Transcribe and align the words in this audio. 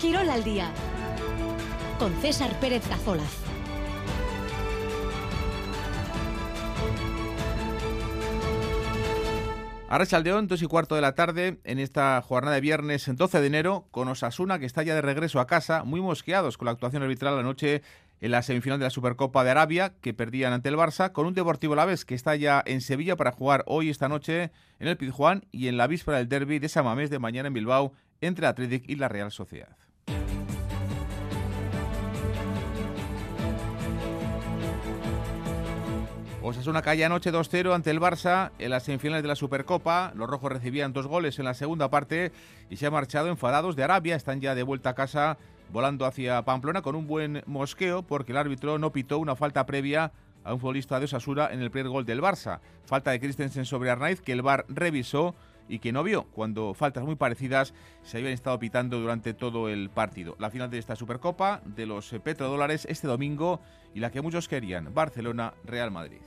Quirol 0.00 0.30
al 0.30 0.42
día 0.42 0.72
con 1.98 2.14
César 2.22 2.58
Pérez 2.58 2.82
Cazolaz. 2.88 3.36
Arrachaldeón, 9.90 10.46
dos 10.46 10.62
y 10.62 10.66
cuarto 10.66 10.94
de 10.94 11.02
la 11.02 11.14
tarde, 11.14 11.60
en 11.64 11.78
esta 11.78 12.22
jornada 12.22 12.54
de 12.54 12.62
viernes 12.62 13.10
12 13.14 13.42
de 13.42 13.46
enero, 13.46 13.88
con 13.90 14.08
Osasuna, 14.08 14.58
que 14.58 14.64
está 14.64 14.82
ya 14.82 14.94
de 14.94 15.02
regreso 15.02 15.38
a 15.38 15.46
casa, 15.46 15.84
muy 15.84 16.00
mosqueados 16.00 16.56
con 16.56 16.64
la 16.64 16.72
actuación 16.72 17.02
arbitral 17.02 17.38
anoche 17.38 17.82
en 18.22 18.30
la 18.30 18.40
semifinal 18.40 18.78
de 18.78 18.84
la 18.84 18.90
Supercopa 18.90 19.44
de 19.44 19.50
Arabia, 19.50 19.92
que 20.00 20.14
perdían 20.14 20.54
ante 20.54 20.70
el 20.70 20.76
Barça, 20.76 21.12
con 21.12 21.26
un 21.26 21.34
Deportivo 21.34 21.74
Laves 21.74 22.06
que 22.06 22.14
está 22.14 22.36
ya 22.36 22.62
en 22.64 22.80
Sevilla 22.80 23.16
para 23.16 23.32
jugar 23.32 23.64
hoy, 23.66 23.90
esta 23.90 24.08
noche, 24.08 24.50
en 24.78 24.88
el 24.88 24.96
Pizjuán 24.96 25.44
y 25.52 25.68
en 25.68 25.76
la 25.76 25.86
víspera 25.86 26.16
del 26.16 26.30
derby 26.30 26.58
de 26.58 26.70
Samamés 26.70 27.10
de 27.10 27.18
mañana 27.18 27.48
en 27.48 27.54
Bilbao, 27.54 27.92
entre 28.22 28.46
Atlético 28.46 28.86
y 28.88 28.96
la 28.96 29.08
Real 29.08 29.30
Sociedad. 29.30 29.76
Osasuna 36.50 36.82
calle 36.82 37.04
anoche 37.04 37.32
2-0 37.32 37.72
ante 37.72 37.90
el 37.90 38.00
Barça 38.00 38.50
en 38.58 38.70
las 38.70 38.82
semifinales 38.82 39.22
de 39.22 39.28
la 39.28 39.36
Supercopa. 39.36 40.12
Los 40.16 40.28
rojos 40.28 40.50
recibían 40.50 40.92
dos 40.92 41.06
goles 41.06 41.38
en 41.38 41.44
la 41.44 41.54
segunda 41.54 41.90
parte 41.90 42.32
y 42.68 42.76
se 42.76 42.86
han 42.86 42.92
marchado 42.92 43.28
enfadados 43.28 43.76
de 43.76 43.84
Arabia. 43.84 44.16
Están 44.16 44.40
ya 44.40 44.56
de 44.56 44.64
vuelta 44.64 44.90
a 44.90 44.94
casa 44.94 45.38
volando 45.72 46.06
hacia 46.06 46.42
Pamplona 46.42 46.82
con 46.82 46.96
un 46.96 47.06
buen 47.06 47.44
mosqueo 47.46 48.02
porque 48.02 48.32
el 48.32 48.38
árbitro 48.38 48.78
no 48.78 48.90
pitó 48.90 49.18
una 49.18 49.36
falta 49.36 49.64
previa 49.64 50.12
a 50.42 50.52
un 50.52 50.58
futbolista 50.58 50.98
de 50.98 51.04
Osasuna 51.04 51.50
en 51.52 51.60
el 51.60 51.70
primer 51.70 51.90
gol 51.90 52.04
del 52.04 52.20
Barça. 52.20 52.58
Falta 52.84 53.12
de 53.12 53.20
Christensen 53.20 53.64
sobre 53.64 53.90
Arnaiz 53.90 54.20
que 54.20 54.32
el 54.32 54.42
VAR 54.42 54.66
revisó 54.68 55.36
y 55.68 55.78
que 55.78 55.92
no 55.92 56.02
vio 56.02 56.24
cuando 56.32 56.74
faltas 56.74 57.04
muy 57.04 57.14
parecidas 57.14 57.74
se 58.02 58.18
habían 58.18 58.32
estado 58.32 58.58
pitando 58.58 58.98
durante 58.98 59.34
todo 59.34 59.68
el 59.68 59.88
partido. 59.88 60.34
La 60.40 60.50
final 60.50 60.68
de 60.68 60.78
esta 60.78 60.96
Supercopa 60.96 61.62
de 61.64 61.86
los 61.86 62.10
petrodólares 62.24 62.86
este 62.90 63.06
domingo 63.06 63.60
y 63.94 64.00
la 64.00 64.10
que 64.10 64.20
muchos 64.20 64.48
querían, 64.48 64.92
Barcelona-Real 64.92 65.90
Madrid. 65.92 66.20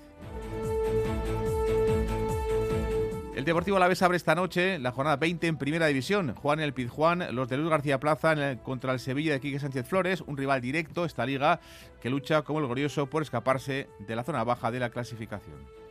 El 3.35 3.45
Deportivo 3.45 3.75
Alavés 3.75 4.01
abre 4.01 4.15
esta 4.15 4.35
noche 4.35 4.79
la 4.79 4.91
jornada 4.91 5.17
20 5.17 5.47
en 5.47 5.57
Primera 5.57 5.87
División. 5.87 6.33
Juan 6.35 6.59
el 6.61 6.73
Pizjuán, 6.73 7.35
los 7.35 7.49
de 7.49 7.57
Luis 7.57 7.69
García 7.69 7.99
Plaza 7.99 8.57
contra 8.63 8.93
el 8.93 8.99
Sevilla 8.99 9.33
de 9.33 9.41
Quique 9.41 9.59
Sánchez 9.59 9.85
Flores, 9.85 10.21
un 10.21 10.37
rival 10.37 10.61
directo 10.61 11.03
esta 11.03 11.25
liga 11.25 11.59
que 11.99 12.09
lucha 12.09 12.43
como 12.43 12.59
el 12.59 12.67
glorioso 12.67 13.07
por 13.07 13.21
escaparse 13.21 13.89
de 13.99 14.15
la 14.15 14.23
zona 14.23 14.45
baja 14.45 14.71
de 14.71 14.79
la 14.79 14.91
clasificación. 14.91 15.82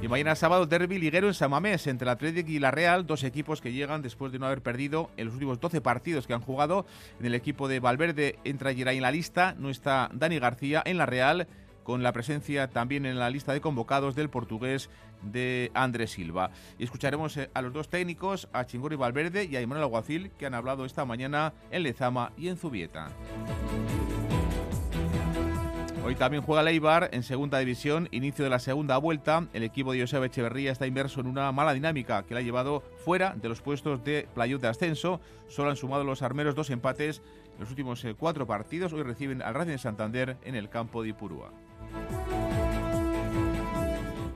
Y 0.00 0.06
mañana 0.06 0.36
sábado, 0.36 0.64
derby 0.66 0.98
liguero 0.98 1.26
en 1.26 1.34
Samamés 1.34 1.88
entre 1.88 2.06
el 2.06 2.10
Atlético 2.10 2.50
y 2.50 2.60
la 2.60 2.70
Real, 2.70 3.04
dos 3.04 3.24
equipos 3.24 3.60
que 3.60 3.72
llegan 3.72 4.00
después 4.00 4.30
de 4.30 4.38
no 4.38 4.46
haber 4.46 4.62
perdido 4.62 5.10
en 5.16 5.26
los 5.26 5.34
últimos 5.34 5.58
12 5.58 5.80
partidos 5.80 6.28
que 6.28 6.34
han 6.34 6.40
jugado. 6.40 6.86
En 7.18 7.26
el 7.26 7.34
equipo 7.34 7.66
de 7.66 7.80
Valverde 7.80 8.38
entra 8.44 8.72
Geray 8.72 8.98
en 8.98 9.02
la 9.02 9.10
lista, 9.10 9.56
no 9.58 9.70
está 9.70 10.08
Dani 10.12 10.38
García 10.38 10.82
en 10.84 10.98
la 10.98 11.06
Real, 11.06 11.48
con 11.82 12.04
la 12.04 12.12
presencia 12.12 12.68
también 12.68 13.06
en 13.06 13.18
la 13.18 13.28
lista 13.28 13.52
de 13.52 13.60
convocados 13.60 14.14
del 14.14 14.30
portugués 14.30 14.88
de 15.22 15.72
Andrés 15.74 16.12
Silva. 16.12 16.50
Y 16.78 16.84
escucharemos 16.84 17.36
eh, 17.36 17.50
a 17.52 17.60
los 17.60 17.72
dos 17.72 17.88
técnicos, 17.88 18.48
a 18.52 18.66
Chingori 18.66 18.94
Valverde 18.94 19.46
y 19.46 19.56
a 19.56 19.60
Emanuel 19.60 19.84
Aguacil, 19.84 20.30
que 20.38 20.46
han 20.46 20.54
hablado 20.54 20.84
esta 20.84 21.04
mañana 21.04 21.54
en 21.72 21.82
Lezama 21.82 22.32
y 22.36 22.48
en 22.48 22.56
Zubieta. 22.56 23.08
Hoy 26.08 26.14
también 26.14 26.42
juega 26.42 26.62
Leibar 26.62 27.10
en 27.12 27.22
segunda 27.22 27.58
división, 27.58 28.08
inicio 28.12 28.42
de 28.42 28.48
la 28.48 28.60
segunda 28.60 28.96
vuelta. 28.96 29.46
El 29.52 29.62
equipo 29.62 29.92
de 29.92 30.00
Joseba 30.00 30.24
Echeverría 30.24 30.72
está 30.72 30.86
inmerso 30.86 31.20
en 31.20 31.26
una 31.26 31.52
mala 31.52 31.74
dinámica 31.74 32.22
que 32.22 32.32
le 32.32 32.40
ha 32.40 32.42
llevado 32.42 32.82
fuera 33.04 33.34
de 33.36 33.46
los 33.50 33.60
puestos 33.60 34.02
de 34.04 34.26
playoff 34.32 34.62
de 34.62 34.68
ascenso. 34.68 35.20
Solo 35.48 35.68
han 35.68 35.76
sumado 35.76 36.04
los 36.04 36.22
armeros 36.22 36.54
dos 36.54 36.70
empates 36.70 37.20
en 37.52 37.60
los 37.60 37.68
últimos 37.68 38.02
eh, 38.06 38.14
cuatro 38.18 38.46
partidos. 38.46 38.94
Hoy 38.94 39.02
reciben 39.02 39.42
al 39.42 39.52
Racing 39.52 39.72
de 39.72 39.76
Santander 39.76 40.38
en 40.44 40.54
el 40.54 40.70
campo 40.70 41.02
de 41.02 41.10
Ipurúa. 41.10 41.50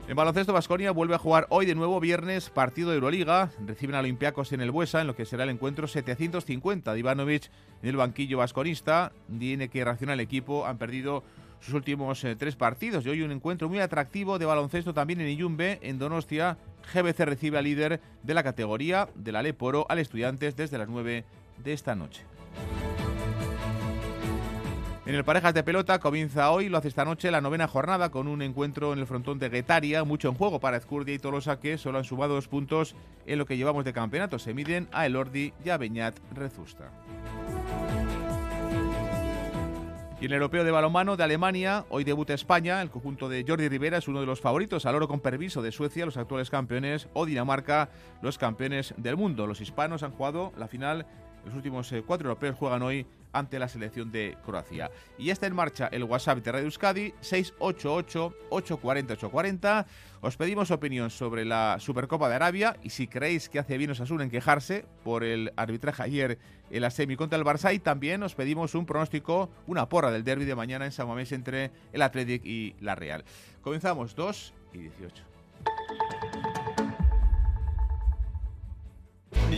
En 0.07 0.15
baloncesto, 0.15 0.53
Vasconia 0.53 0.91
vuelve 0.91 1.15
a 1.15 1.17
jugar 1.17 1.47
hoy 1.49 1.65
de 1.65 1.73
nuevo 1.73 1.99
viernes 1.99 2.51
partido 2.51 2.89
de 2.91 2.97
Euroliga. 2.97 3.49
Reciben 3.65 3.95
a 3.95 3.99
Olympiacos 4.01 4.51
en 4.51 4.61
el 4.61 4.69
Buesa, 4.69 5.01
en 5.01 5.07
lo 5.07 5.15
que 5.15 5.25
será 5.25 5.43
el 5.43 5.49
encuentro 5.49 5.87
750 5.87 6.93
de 6.93 6.99
Ivanovic 6.99 7.49
en 7.81 7.89
el 7.89 7.97
banquillo 7.97 8.37
vasconista. 8.37 9.11
Tiene 9.39 9.69
que 9.69 9.83
reaccionar 9.83 10.13
el 10.13 10.19
equipo. 10.19 10.67
Han 10.67 10.77
perdido 10.77 11.23
sus 11.63 11.73
últimos 11.73 12.23
eh, 12.23 12.35
tres 12.35 12.55
partidos. 12.55 13.05
Y 13.05 13.09
hoy 13.09 13.21
un 13.21 13.31
encuentro 13.31 13.69
muy 13.69 13.79
atractivo 13.79 14.37
de 14.37 14.45
baloncesto 14.45 14.93
también 14.93 15.21
en 15.21 15.29
Iyumbe, 15.29 15.79
en 15.81 15.97
Donostia. 15.97 16.57
GBC 16.93 17.19
recibe 17.19 17.57
al 17.57 17.63
líder 17.63 18.01
de 18.21 18.33
la 18.33 18.43
categoría 18.43 19.07
de 19.15 19.31
la 19.31 19.41
Leporo, 19.41 19.85
al 19.89 19.99
Estudiantes, 19.99 20.55
desde 20.55 20.77
las 20.77 20.89
9 20.89 21.23
de 21.63 21.73
esta 21.73 21.95
noche. 21.95 22.23
En 25.05 25.15
el 25.15 25.25
Parejas 25.25 25.53
de 25.53 25.63
Pelota 25.63 25.99
comienza 25.99 26.49
hoy, 26.51 26.69
lo 26.69 26.77
hace 26.77 26.87
esta 26.87 27.03
noche, 27.03 27.29
la 27.29 27.41
novena 27.41 27.67
jornada 27.67 28.09
con 28.09 28.29
un 28.29 28.41
encuentro 28.41 28.93
en 28.93 28.99
el 28.99 29.07
frontón 29.07 29.37
de 29.37 29.49
Guetaria, 29.49 30.05
mucho 30.05 30.29
en 30.29 30.35
juego 30.35 30.61
para 30.61 30.77
Ezcurdia 30.77 31.13
y 31.13 31.19
Tolosa 31.19 31.59
que 31.59 31.77
solo 31.77 31.97
han 31.97 32.05
sumado 32.05 32.35
dos 32.35 32.47
puntos 32.47 32.95
en 33.25 33.37
lo 33.37 33.45
que 33.45 33.57
llevamos 33.57 33.83
de 33.83 33.91
campeonato. 33.91 34.39
Se 34.39 34.53
miden 34.53 34.87
a 34.93 35.05
Elordi 35.05 35.51
y 35.65 35.69
a 35.69 35.77
Beñat 35.77 36.17
Rezusta. 36.33 36.89
Y 40.23 40.27
en 40.27 40.31
el 40.31 40.37
europeo 40.37 40.63
de 40.63 40.71
balonmano 40.71 41.17
de 41.17 41.23
Alemania, 41.25 41.85
hoy 41.89 42.05
debuta 42.05 42.33
España. 42.33 42.81
El 42.81 42.89
conjunto 42.89 43.27
de 43.27 43.43
Jordi 43.45 43.67
Rivera 43.67 43.97
es 43.97 44.07
uno 44.07 44.21
de 44.21 44.25
los 44.25 44.39
favoritos 44.39 44.85
al 44.85 44.95
oro 44.95 45.09
con 45.09 45.19
permiso 45.19 45.61
de 45.61 45.73
Suecia, 45.73 46.05
los 46.05 46.15
actuales 46.15 46.49
campeones, 46.49 47.09
o 47.11 47.25
Dinamarca, 47.25 47.89
los 48.21 48.37
campeones 48.37 48.93
del 48.95 49.17
mundo. 49.17 49.47
Los 49.47 49.59
hispanos 49.59 50.01
han 50.01 50.13
jugado 50.13 50.53
la 50.57 50.69
final 50.69 51.05
los 51.45 51.53
últimos 51.55 51.91
eh, 51.91 52.03
cuatro 52.05 52.29
europeos 52.29 52.55
juegan 52.55 52.83
hoy 52.83 53.05
ante 53.33 53.59
la 53.59 53.67
selección 53.67 54.09
de 54.11 54.37
Croacia. 54.45 54.89
Y 55.17 55.31
está 55.31 55.47
en 55.47 55.55
marcha 55.55 55.89
el 55.91 56.05
WhatsApp 56.05 56.37
de 56.39 56.51
Radio 56.51 56.67
Euskadi, 56.67 57.13
688-840-840. 57.21 59.85
Os 60.21 60.37
pedimos 60.37 60.69
opinión 60.71 61.09
sobre 61.09 61.43
la 61.43 61.75
Supercopa 61.79 62.29
de 62.29 62.35
Arabia 62.35 62.77
y 62.81 62.91
si 62.91 63.07
creéis 63.07 63.49
que 63.49 63.59
hace 63.59 63.77
bien 63.77 63.91
Osasuna 63.91 64.23
en 64.23 64.29
quejarse 64.29 64.85
por 65.03 65.25
el 65.25 65.51
arbitraje 65.57 66.03
ayer 66.03 66.39
en 66.71 66.81
la 66.81 66.91
semi 66.91 67.17
contra 67.17 67.37
el 67.37 67.43
Barça. 67.43 67.73
Y 67.73 67.79
también 67.79 68.23
os 68.23 68.35
pedimos 68.35 68.73
un 68.75 68.85
pronóstico, 68.85 69.49
una 69.67 69.89
porra 69.89 70.11
del 70.11 70.23
derby 70.23 70.45
de 70.45 70.55
mañana 70.55 70.85
en 70.85 70.93
San 70.93 71.09
Mamés 71.09 71.33
entre 71.33 71.71
el 71.91 72.01
Athletic 72.01 72.45
y 72.45 72.77
la 72.79 72.95
Real. 72.95 73.25
Comenzamos 73.61 74.15
2 74.15 74.53
y 74.73 74.77
18. 74.77 75.32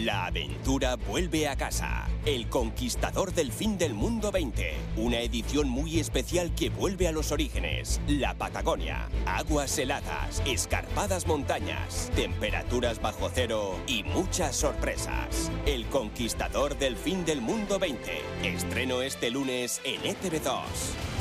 La 0.04 0.26
aventura 0.26 0.98
vuelve 0.98 1.48
a 1.48 1.56
casa. 1.56 2.10
El 2.26 2.50
Conquistador 2.50 3.34
del 3.34 3.54
Fin 3.54 3.78
del 3.78 3.94
Mundo 3.94 4.30
20. 4.30 4.74
Una 4.98 5.20
edición 5.20 5.70
muy 5.70 6.00
especial 6.00 6.54
que 6.54 6.70
vuelve 6.70 7.08
a 7.08 7.14
los 7.14 7.32
orígenes. 7.32 8.02
La 8.08 8.34
Patagonia. 8.34 9.08
Aguas 9.26 9.78
heladas, 9.78 10.44
escarpadas 10.46 11.28
montañas, 11.28 12.12
temperaturas 12.14 13.02
bajo 13.02 13.30
cero 13.34 13.80
y 13.88 14.04
muchas 14.04 14.58
sorpresas. 14.58 15.50
El 15.66 15.86
Conquistador 15.86 16.78
del 16.78 16.98
Fin 16.98 17.24
del 17.24 17.40
Mundo 17.40 17.80
20. 17.80 18.22
Estreno 18.44 19.02
este 19.02 19.32
lunes 19.32 19.80
en 19.86 20.02
ETV2. 20.02 21.15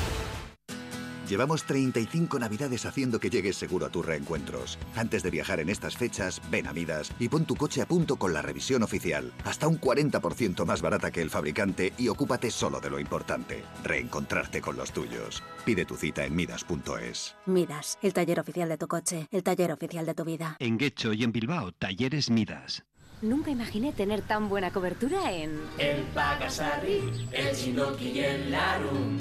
Llevamos 1.35 1.65
35 1.65 2.39
navidades 2.39 2.87
haciendo 2.87 3.19
que 3.19 3.29
llegues 3.29 3.57
seguro 3.57 3.87
a 3.87 3.89
tus 3.89 4.07
reencuentros. 4.07 4.79
Antes 4.95 5.25
de 5.25 5.33
viajar 5.33 5.59
en 5.59 5.69
estas 5.69 5.97
fechas, 5.97 6.41
ven 6.49 6.69
a 6.69 6.73
Midas 6.73 7.11
y 7.19 7.29
pon 7.29 7.45
tu 7.45 7.57
coche 7.57 7.83
a 7.83 7.87
punto 7.87 8.15
con 8.15 8.33
la 8.33 8.41
revisión 8.41 8.85
oficial. 8.85 9.33
Hasta 9.43 9.67
un 9.67 9.81
40% 9.81 10.65
más 10.65 10.81
barata 10.81 11.11
que 11.11 11.21
el 11.21 11.31
fabricante 11.31 11.93
y 11.99 12.07
ocúpate 12.07 12.53
solo 12.53 12.79
de 12.79 12.89
lo 12.89 13.01
importante. 13.01 13.65
Reencontrarte 13.83 14.61
con 14.61 14.77
los 14.77 14.93
tuyos. 14.93 15.43
Pide 15.65 15.85
tu 15.85 15.97
cita 15.97 16.25
en 16.25 16.37
Midas.es. 16.37 17.35
Midas, 17.47 17.99
el 18.01 18.13
taller 18.13 18.39
oficial 18.39 18.69
de 18.69 18.79
tu 18.79 18.87
coche, 18.87 19.27
el 19.33 19.43
taller 19.43 19.73
oficial 19.73 20.07
de 20.07 20.15
tu 20.15 20.25
vida. 20.25 20.55
En 20.61 20.79
Guecho 20.79 21.13
y 21.13 21.25
en 21.25 21.33
Bilbao, 21.33 21.73
talleres 21.73 22.31
Midas. 22.31 22.85
Nunca 23.23 23.51
imaginé 23.51 23.93
tener 23.93 24.23
tan 24.23 24.49
buena 24.49 24.71
cobertura 24.71 25.33
en... 25.33 25.59
El 25.79 26.03
Pagasarri, 26.15 27.01
el 27.33 27.57
Chinoki 27.57 28.11
y 28.11 28.21
el 28.21 28.53
Larum. 28.53 29.19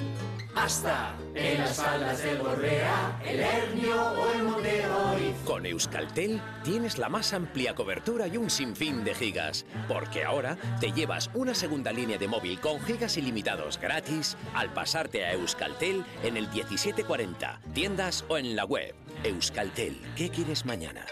Hasta 0.55 1.15
en 1.33 1.59
las 1.59 1.77
faldas 1.77 2.23
del 2.23 2.37
Borrea, 2.37 3.19
el 3.25 3.39
Hernio 3.39 4.01
o 4.01 4.33
el 4.33 4.43
Monte 4.43 4.85
Oriz. 4.87 5.35
Con 5.45 5.65
Euskaltel 5.65 6.39
tienes 6.63 6.97
la 6.99 7.09
más 7.09 7.33
amplia 7.33 7.73
cobertura 7.73 8.27
y 8.27 8.37
un 8.37 8.49
sinfín 8.49 9.03
de 9.03 9.15
gigas, 9.15 9.65
porque 9.87 10.23
ahora 10.23 10.57
te 10.79 10.91
llevas 10.91 11.31
una 11.33 11.55
segunda 11.55 11.91
línea 11.91 12.17
de 12.17 12.27
móvil 12.27 12.59
con 12.59 12.79
gigas 12.81 13.17
ilimitados 13.17 13.79
gratis 13.79 14.37
al 14.53 14.71
pasarte 14.73 15.25
a 15.25 15.33
Euskaltel 15.33 16.05
en 16.23 16.37
el 16.37 16.47
1740, 16.49 17.59
tiendas 17.73 18.23
o 18.27 18.37
en 18.37 18.55
la 18.55 18.65
web. 18.65 18.93
Euskaltel, 19.23 19.99
¿qué 20.15 20.29
quieres 20.29 20.65
mañana? 20.65 21.05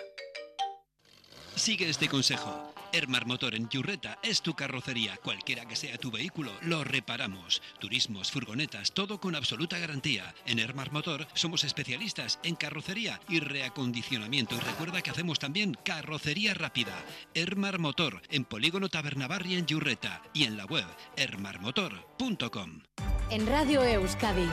Sigue 1.55 1.89
este 1.89 2.07
consejo. 2.07 2.70
Ermar 2.93 3.25
Motor 3.25 3.55
en 3.55 3.69
Yurreta 3.69 4.19
es 4.21 4.41
tu 4.41 4.53
carrocería. 4.53 5.17
Cualquiera 5.17 5.65
que 5.65 5.75
sea 5.75 5.97
tu 5.97 6.11
vehículo, 6.11 6.51
lo 6.61 6.83
reparamos. 6.83 7.61
Turismos, 7.79 8.31
furgonetas, 8.31 8.91
todo 8.91 9.19
con 9.19 9.35
absoluta 9.35 9.77
garantía. 9.77 10.33
En 10.45 10.59
Ermar 10.59 10.91
Motor 10.91 11.27
somos 11.33 11.63
especialistas 11.63 12.39
en 12.43 12.55
carrocería 12.55 13.19
y 13.29 13.39
reacondicionamiento. 13.39 14.55
Y 14.55 14.59
recuerda 14.59 15.01
que 15.01 15.11
hacemos 15.11 15.39
también 15.39 15.77
carrocería 15.85 16.53
rápida. 16.53 16.95
Ermar 17.33 17.79
Motor 17.79 18.21
en 18.29 18.45
Polígono 18.45 18.89
Tabernabarri 18.89 19.55
en 19.55 19.65
Yurreta 19.65 20.21
y 20.33 20.43
en 20.43 20.57
la 20.57 20.65
web 20.65 20.85
ermarmotor.com. 21.15 22.81
En 23.29 23.47
Radio 23.47 23.83
Euskadi, 23.83 24.49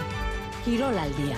Quirol 0.64 0.96
al 0.96 1.16
día. 1.16 1.36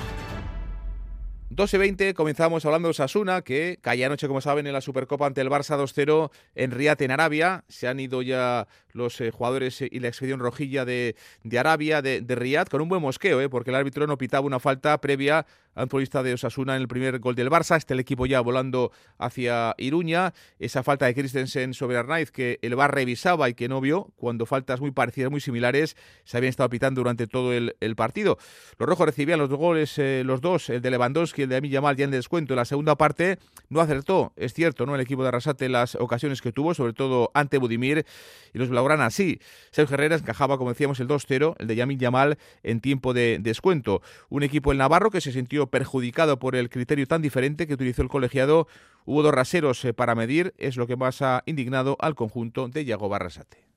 12 1.53 1.79
20 1.79 2.15
comenzamos 2.15 2.65
hablando 2.65 2.87
de 2.87 2.91
Osasuna, 2.91 3.43
que 3.43 3.81
caía 3.81 4.07
anoche, 4.07 4.29
como 4.29 4.41
saben, 4.41 4.69
en 4.69 4.73
la 4.73 4.81
Supercopa 4.81 5.27
ante 5.27 5.41
el 5.41 5.49
Barça 5.51 5.77
2-0 5.77 6.31
en 6.55 6.71
Riyadh, 6.71 7.03
en 7.03 7.11
Arabia. 7.11 7.65
Se 7.69 7.89
han 7.89 7.99
ido 7.99 8.23
ya 8.23 8.69
los 8.93 9.21
eh, 9.21 9.31
jugadores 9.31 9.83
y 9.83 10.01
la 10.01 10.09
expedición 10.09 10.41
rojilla 10.41 10.85
de, 10.85 11.17
de 11.45 11.59
Arabia, 11.59 12.03
de, 12.03 12.21
de, 12.21 12.35
Riyadh, 12.35 12.69
con 12.69 12.81
un 12.81 12.89
buen 12.89 13.03
mosqueo, 13.03 13.41
¿eh? 13.41 13.49
porque 13.49 13.71
el 13.71 13.77
árbitro 13.77 14.07
no 14.07 14.19
pitaba 14.19 14.47
una 14.47 14.61
falta 14.61 15.01
previa 15.01 15.47
a 15.75 15.85
un 15.85 15.89
futbolista 15.89 16.23
de 16.23 16.35
Osasuna 16.35 16.77
en 16.77 16.83
el 16.83 16.89
primer 16.89 17.19
gol 17.19 17.35
del 17.35 17.51
Barça. 17.51 17.77
Está 17.77 17.95
el 17.95 18.01
equipo 18.01 18.27
ya 18.27 18.41
volando 18.41 18.93
hacia 19.19 19.75
Iruña. 19.79 20.33
Esa 20.59 20.83
falta 20.83 21.07
de 21.07 21.15
Christensen 21.15 21.75
sobre 21.75 21.97
Arnaiz, 21.97 22.31
que 22.31 22.59
el 22.63 22.75
VAR 22.75 22.95
revisaba 22.95 23.49
y 23.49 23.55
que 23.55 23.69
no 23.69 23.81
vio, 23.81 24.13
cuando 24.17 24.47
faltas 24.47 24.81
muy 24.81 24.91
parecidas, 24.91 25.31
muy 25.31 25.41
similares, 25.41 25.97
se 26.25 26.37
habían 26.37 26.51
estado 26.51 26.69
pitando 26.69 27.01
durante 27.01 27.27
todo 27.27 27.53
el, 27.53 27.75
partido. 27.97 28.39
Los 28.79 28.89
rojos 28.89 29.07
recibían 29.07 29.39
los 29.39 29.51
goles, 29.51 29.99
eh, 29.99 30.23
los 30.25 30.41
dos, 30.41 30.71
el 30.71 30.81
de 30.81 30.91
Lewandowski 30.91 31.43
y 31.43 31.45
el 31.45 31.51
de 31.51 31.57
Amin 31.57 31.71
Yamal 31.71 31.97
ya 31.97 32.05
en 32.05 32.13
descuento. 32.13 32.55
En 32.55 32.57
la 32.57 32.65
segunda 32.65 32.97
parte 32.97 33.39
no 33.69 33.81
acertó, 33.81 34.33
es 34.37 34.55
cierto, 34.55 34.87
¿no? 34.87 34.95
El 34.95 35.01
equipo 35.01 35.23
de 35.23 35.29
Arrasate 35.29 35.69
las 35.69 35.97
ocasiones 35.97 36.41
que 36.41 36.53
tuvo, 36.53 36.73
sobre 36.73 36.93
todo 36.93 37.31
ante 37.35 37.59
Budimir 37.59 38.07
y 38.55 38.59
los 38.59 38.69
Blaugrana 38.81 39.11
sí. 39.11 39.41
Sergio 39.71 39.95
Herrera 39.95 40.17
encajaba, 40.17 40.59
como 40.59 40.71
decíamos, 40.71 41.01
el 41.01 41.09
2-0, 41.09 41.57
el 41.59 41.67
de 41.67 41.77
Yamin 41.77 41.99
Yamal 41.99 42.39
en 42.63 42.81
tiempo 42.81 43.13
de 43.15 43.39
descuento. 43.41 44.03
Un 44.29 44.43
equipo 44.43 44.73
el 44.73 44.79
Navarro 44.79 45.11
que 45.11 45.21
se 45.21 45.33
sintió 45.33 45.67
perjudicado 45.67 46.39
por 46.39 46.57
el 46.57 46.71
criterio 46.71 47.07
tan 47.07 47.23
diferente 47.23 47.67
que 47.67 47.75
utilizó 47.75 48.03
el 48.03 48.09
colegiado. 48.09 48.67
Hubo 49.05 49.23
dos 49.23 49.35
raseros 49.35 49.85
eh, 49.85 49.93
para 49.93 50.15
medir, 50.15 50.55
es 50.59 50.77
lo 50.77 50.87
que 50.87 50.97
más 50.97 51.23
ha 51.23 51.43
indignado 51.47 51.97
al 52.01 52.15
conjunto 52.15 52.69
de 52.69 52.85
Yago 52.85 53.09
Barrasate. 53.09 53.70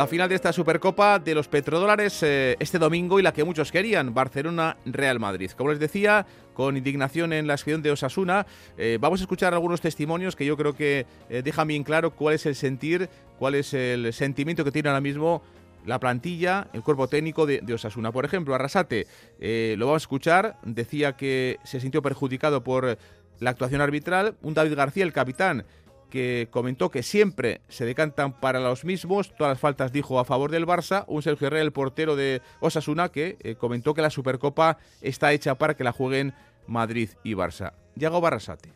La 0.00 0.06
final 0.06 0.30
de 0.30 0.34
esta 0.34 0.50
Supercopa 0.50 1.18
de 1.18 1.34
los 1.34 1.46
petrodólares 1.46 2.22
eh, 2.22 2.56
este 2.58 2.78
domingo 2.78 3.20
y 3.20 3.22
la 3.22 3.34
que 3.34 3.44
muchos 3.44 3.70
querían, 3.70 4.14
Barcelona-Real 4.14 5.20
Madrid. 5.20 5.50
Como 5.50 5.72
les 5.72 5.78
decía, 5.78 6.24
con 6.54 6.78
indignación 6.78 7.34
en 7.34 7.46
la 7.46 7.52
expedición 7.52 7.82
de 7.82 7.90
Osasuna, 7.90 8.46
eh, 8.78 8.96
vamos 8.98 9.20
a 9.20 9.24
escuchar 9.24 9.52
algunos 9.52 9.82
testimonios 9.82 10.36
que 10.36 10.46
yo 10.46 10.56
creo 10.56 10.74
que 10.74 11.04
eh, 11.28 11.42
dejan 11.42 11.68
bien 11.68 11.84
claro 11.84 12.12
cuál 12.12 12.36
es 12.36 12.46
el 12.46 12.54
sentir, 12.54 13.10
cuál 13.38 13.54
es 13.56 13.74
el 13.74 14.10
sentimiento 14.14 14.64
que 14.64 14.72
tiene 14.72 14.88
ahora 14.88 15.02
mismo 15.02 15.42
la 15.84 16.00
plantilla, 16.00 16.68
el 16.72 16.82
cuerpo 16.82 17.06
técnico 17.06 17.44
de, 17.44 17.60
de 17.60 17.74
Osasuna. 17.74 18.10
Por 18.10 18.24
ejemplo, 18.24 18.54
Arrasate, 18.54 19.06
eh, 19.38 19.74
lo 19.76 19.84
vamos 19.84 20.00
a 20.00 20.04
escuchar, 20.04 20.56
decía 20.62 21.12
que 21.18 21.58
se 21.62 21.78
sintió 21.78 22.00
perjudicado 22.00 22.64
por 22.64 22.96
la 23.38 23.50
actuación 23.50 23.80
arbitral. 23.80 24.36
Un 24.40 24.54
David 24.54 24.76
García, 24.76 25.04
el 25.04 25.12
capitán, 25.12 25.64
que 26.10 26.48
comentó 26.50 26.90
que 26.90 27.02
siempre 27.02 27.62
se 27.68 27.86
decantan 27.86 28.38
para 28.38 28.60
los 28.60 28.84
mismos, 28.84 29.34
todas 29.36 29.52
las 29.52 29.60
faltas 29.60 29.92
dijo 29.92 30.18
a 30.18 30.24
favor 30.24 30.50
del 30.50 30.66
Barça, 30.66 31.04
un 31.06 31.22
Sergio 31.22 31.46
Herrera, 31.46 31.62
el 31.62 31.72
portero 31.72 32.16
de 32.16 32.42
Osasuna, 32.60 33.08
que 33.08 33.38
eh, 33.40 33.54
comentó 33.54 33.94
que 33.94 34.02
la 34.02 34.10
Supercopa 34.10 34.78
está 35.00 35.32
hecha 35.32 35.54
para 35.54 35.74
que 35.74 35.84
la 35.84 35.92
jueguen 35.92 36.34
Madrid 36.66 37.10
y 37.24 37.34
Barça. 37.34 37.72
Yago 37.96 38.20
Barrasate. 38.20 38.72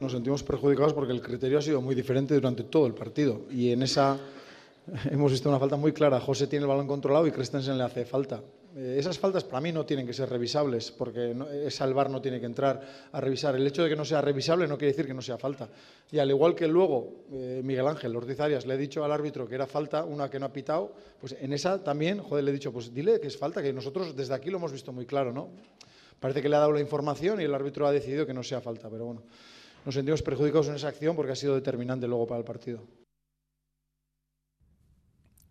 Nos 0.00 0.12
sentimos 0.12 0.42
perjudicados 0.42 0.92
porque 0.92 1.12
el 1.12 1.22
criterio 1.22 1.58
ha 1.58 1.62
sido 1.62 1.80
muy 1.80 1.94
diferente 1.94 2.34
durante 2.34 2.64
todo 2.64 2.86
el 2.86 2.94
partido 2.94 3.42
y 3.50 3.70
en 3.70 3.82
esa 3.82 4.18
hemos 5.10 5.30
visto 5.30 5.48
una 5.48 5.58
falta 5.58 5.76
muy 5.76 5.92
clara. 5.92 6.20
José 6.20 6.46
tiene 6.46 6.64
el 6.64 6.68
balón 6.68 6.86
controlado 6.86 7.26
y 7.26 7.30
Christensen 7.30 7.78
le 7.78 7.84
hace 7.84 8.04
falta. 8.04 8.42
Eh, 8.74 8.96
esas 8.98 9.18
faltas 9.18 9.44
para 9.44 9.60
mí 9.60 9.70
no 9.70 9.84
tienen 9.84 10.06
que 10.06 10.14
ser 10.14 10.28
revisables 10.30 10.90
porque 10.92 11.34
no, 11.34 11.48
esa 11.48 11.84
el 11.84 11.92
VAR 11.92 12.08
no 12.08 12.22
tiene 12.22 12.40
que 12.40 12.46
entrar 12.46 12.80
a 13.12 13.20
revisar. 13.20 13.54
El 13.54 13.66
hecho 13.66 13.82
de 13.82 13.90
que 13.90 13.96
no 13.96 14.04
sea 14.04 14.20
revisable 14.20 14.66
no 14.66 14.78
quiere 14.78 14.92
decir 14.92 15.06
que 15.06 15.14
no 15.14 15.20
sea 15.20 15.36
falta. 15.36 15.68
Y 16.10 16.18
al 16.18 16.30
igual 16.30 16.54
que 16.54 16.66
luego 16.66 17.24
eh, 17.32 17.60
Miguel 17.62 17.86
Ángel 17.86 18.16
Ortiz 18.16 18.40
Arias 18.40 18.66
le 18.66 18.74
he 18.74 18.78
dicho 18.78 19.04
al 19.04 19.12
árbitro 19.12 19.46
que 19.46 19.54
era 19.54 19.66
falta, 19.66 20.04
una 20.04 20.30
que 20.30 20.38
no 20.38 20.46
ha 20.46 20.52
pitado, 20.52 20.94
pues 21.20 21.36
en 21.38 21.52
esa 21.52 21.82
también, 21.82 22.20
joder, 22.20 22.44
le 22.44 22.50
he 22.50 22.54
dicho, 22.54 22.72
pues 22.72 22.94
dile 22.94 23.20
que 23.20 23.26
es 23.26 23.36
falta, 23.36 23.62
que 23.62 23.72
nosotros 23.72 24.16
desde 24.16 24.34
aquí 24.34 24.50
lo 24.50 24.56
hemos 24.56 24.72
visto 24.72 24.92
muy 24.92 25.04
claro, 25.04 25.32
¿no? 25.32 25.50
Parece 26.18 26.40
que 26.40 26.48
le 26.48 26.56
ha 26.56 26.60
dado 26.60 26.72
la 26.72 26.80
información 26.80 27.40
y 27.40 27.44
el 27.44 27.54
árbitro 27.54 27.86
ha 27.86 27.92
decidido 27.92 28.24
que 28.26 28.32
no 28.32 28.42
sea 28.42 28.60
falta, 28.60 28.88
pero 28.88 29.04
bueno, 29.04 29.22
nos 29.84 29.94
sentimos 29.94 30.22
perjudicados 30.22 30.68
en 30.68 30.76
esa 30.76 30.88
acción 30.88 31.16
porque 31.16 31.32
ha 31.32 31.36
sido 31.36 31.54
determinante 31.54 32.06
luego 32.06 32.26
para 32.26 32.38
el 32.38 32.44
partido. 32.44 33.01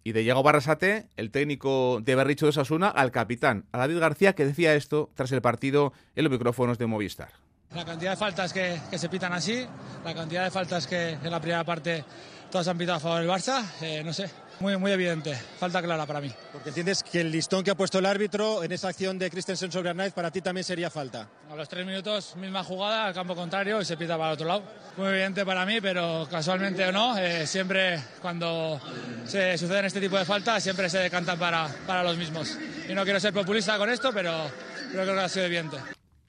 Y 0.04 0.14
de 0.14 0.22
Diego 0.22 0.42
Barrasate, 0.44 1.08
el 1.16 1.32
técnico 1.32 2.00
de 2.02 2.16
Berricho 2.16 2.46
de 2.46 2.50
Osasuna, 2.50 2.90
al 2.90 3.12
capitán, 3.12 3.66
a 3.72 3.78
David 3.78 4.00
García, 4.00 4.34
que 4.34 4.46
decía 4.46 4.74
esto 4.74 5.10
tras 5.16 5.32
el 5.32 5.42
partido 5.42 5.94
en 6.16 6.24
los 6.24 6.32
micrófonos 6.32 6.78
de 6.78 6.88
Movistar. 6.88 7.30
La 7.76 7.86
cantidad 7.86 8.12
de 8.12 8.18
faltas 8.18 8.52
que, 8.52 8.80
que 8.90 8.98
se 8.98 9.08
pitan 9.10 9.32
así, 9.32 9.66
la 10.04 10.14
cantidad 10.14 10.44
de 10.44 10.52
faltas 10.52 10.88
que 10.88 11.12
en 11.12 11.32
la 11.32 11.40
primera 11.40 11.64
parte 11.64 12.04
todas 12.52 12.68
han 12.68 12.78
pitado 12.78 12.98
a 12.98 13.00
favor 13.00 13.20
del 13.20 13.30
Barça, 13.30 13.64
eh, 13.82 14.04
no 14.04 14.12
sé, 14.12 14.30
muy, 14.62 14.78
muy 14.78 14.92
evidente, 14.92 15.36
falta 15.60 15.82
clara 15.82 16.06
para 16.06 16.22
mí. 16.22 16.32
Porque 16.52 16.70
entiendes 16.70 17.04
que 17.04 17.22
el 17.22 17.32
listón 17.32 17.64
que 17.64 17.72
ha 17.72 17.76
puesto 17.76 18.00
el 18.00 18.06
árbitro 18.06 18.64
en 18.64 18.72
esa 18.72 18.90
acción 18.90 19.18
de 19.18 19.30
Christensen 19.30 19.72
sobre 19.72 19.90
Arnaiz 19.90 20.14
para 20.14 20.32
ti 20.32 20.42
también 20.42 20.64
sería 20.64 20.90
falta. 20.90 21.28
A 21.50 21.56
los 21.56 21.68
tres 21.68 21.86
minutos, 21.86 22.36
misma 22.36 22.64
jugada, 22.64 23.08
al 23.08 23.14
campo 23.14 23.36
contrario 23.36 23.82
y 23.82 23.86
se 23.86 23.98
pita 23.98 24.18
para 24.18 24.30
el 24.30 24.34
otro 24.36 24.48
lado. 24.48 24.64
Muy 24.98 25.08
evidente 25.08 25.46
para 25.46 25.66
mí, 25.66 25.82
pero 25.82 26.28
casualmente 26.30 26.86
o 26.86 26.92
no, 26.92 27.18
eh, 27.18 27.48
siempre 27.48 28.00
cuando 28.22 28.80
se 29.26 29.58
suceden 29.58 29.86
este 29.86 30.00
tipo 30.00 30.18
de 30.18 30.26
faltas, 30.26 30.62
siempre 30.62 30.90
se 30.90 31.00
decantan 31.00 31.40
para, 31.40 31.68
para 31.88 32.04
los 32.04 32.16
mismos. 32.18 32.58
Y 32.88 32.94
no 32.94 33.04
quiero 33.04 33.20
ser 33.20 33.34
populista 33.34 33.78
con 33.78 33.90
esto, 33.90 34.12
pero, 34.14 34.50
creo 34.92 35.06
que 35.06 35.20
ha 35.20 35.30
sido 35.30 35.46
evidente 35.46 35.78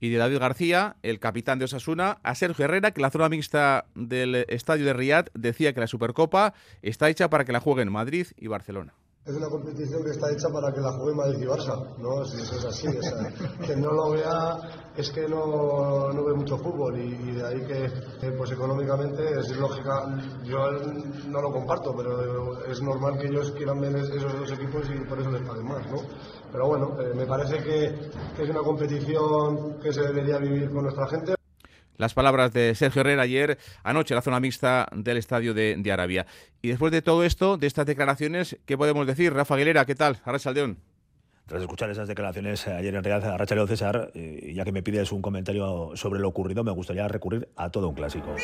y 0.02 0.08
de 0.08 0.18
David 0.18 0.38
García, 0.38 0.96
el 1.04 1.20
capitán 1.20 1.60
de 1.60 1.66
Osasuna, 1.66 2.18
a 2.24 2.34
Sergio 2.34 2.64
Herrera, 2.64 2.90
que 2.90 3.00
la 3.00 3.10
zona 3.10 3.28
mixta 3.28 3.84
del 3.94 4.34
estadio 4.48 4.84
de 4.84 4.94
Riyadh 4.94 5.30
decía 5.32 5.72
que 5.74 5.78
la 5.78 5.86
Supercopa 5.86 6.54
está 6.82 7.08
hecha 7.08 7.30
para 7.30 7.44
que 7.44 7.52
la 7.52 7.60
jueguen 7.60 7.92
Madrid 7.92 8.26
y 8.36 8.48
Barcelona. 8.48 8.94
Es 9.24 9.36
una 9.36 9.48
competición 9.48 10.02
que 10.02 10.10
está 10.10 10.32
hecha 10.32 10.48
para 10.48 10.72
que 10.72 10.80
la 10.80 10.90
juegue 10.94 11.14
Madrid 11.14 11.42
y 11.42 11.46
Barça, 11.46 11.96
¿no? 11.98 12.24
Si 12.24 12.42
eso 12.42 12.56
es 12.56 12.64
así, 12.64 12.88
o 12.88 13.00
sea, 13.00 13.32
que 13.64 13.76
no 13.76 13.92
lo 13.92 14.10
vea 14.10 14.58
es 14.96 15.12
que 15.12 15.28
no, 15.28 16.12
no 16.12 16.24
ve 16.24 16.34
mucho 16.34 16.58
fútbol 16.58 16.98
y, 16.98 17.30
de 17.30 17.46
ahí 17.46 17.64
que, 17.64 18.32
pues 18.32 18.50
económicamente 18.50 19.22
es 19.38 19.56
lógica, 19.56 20.18
yo 20.42 20.72
no 21.28 21.40
lo 21.40 21.52
comparto, 21.52 21.94
pero 21.96 22.66
es 22.66 22.82
normal 22.82 23.16
que 23.16 23.28
ellos 23.28 23.52
quieran 23.52 23.80
ver 23.80 23.94
esos 23.94 24.32
dos 24.40 24.50
equipos 24.50 24.90
y 24.90 24.98
por 25.06 25.20
eso 25.20 25.30
les 25.30 25.46
paguen 25.46 25.66
más, 25.66 25.88
¿no? 25.88 25.98
Pero 26.50 26.66
bueno, 26.66 27.00
eh, 27.00 27.14
me 27.14 27.24
parece 27.24 27.62
que 27.62 28.10
es 28.42 28.50
una 28.50 28.62
competición 28.62 29.78
que 29.78 29.92
se 29.92 30.02
debería 30.02 30.38
vivir 30.38 30.68
con 30.72 30.82
nuestra 30.82 31.06
gente. 31.06 31.34
Las 32.02 32.14
palabras 32.14 32.52
de 32.52 32.74
Sergio 32.74 33.02
Herrera 33.02 33.22
ayer 33.22 33.58
anoche 33.84 34.12
en 34.12 34.16
la 34.16 34.22
zona 34.22 34.40
mixta 34.40 34.88
del 34.92 35.18
estadio 35.18 35.54
de, 35.54 35.76
de, 35.78 35.92
Arabia. 35.92 36.26
Y 36.60 36.66
después 36.66 36.90
de 36.90 37.00
todo 37.00 37.22
esto, 37.22 37.58
de 37.58 37.68
estas 37.68 37.86
declaraciones, 37.86 38.58
¿qué 38.66 38.76
podemos 38.76 39.06
decir? 39.06 39.32
Rafa 39.32 39.54
Aguilera, 39.54 39.84
¿qué 39.84 39.94
tal? 39.94 40.18
Arra 40.24 40.40
Saldeón. 40.40 40.78
Tras 41.46 41.62
escuchar 41.62 41.90
esas 41.90 42.08
declaraciones 42.08 42.66
ayer 42.66 42.92
en 42.96 43.04
Real 43.04 43.22
Arrachaleo 43.22 43.68
César, 43.68 44.10
eh, 44.14 44.52
ya 44.52 44.64
que 44.64 44.72
me 44.72 44.82
pides 44.82 45.12
un 45.12 45.22
comentario 45.22 45.92
sobre 45.94 46.18
lo 46.18 46.26
ocurrido, 46.26 46.64
me 46.64 46.72
gustaría 46.72 47.06
recurrir 47.06 47.48
a 47.54 47.70
todo 47.70 47.88
un 47.88 47.94
clásico. 47.94 48.34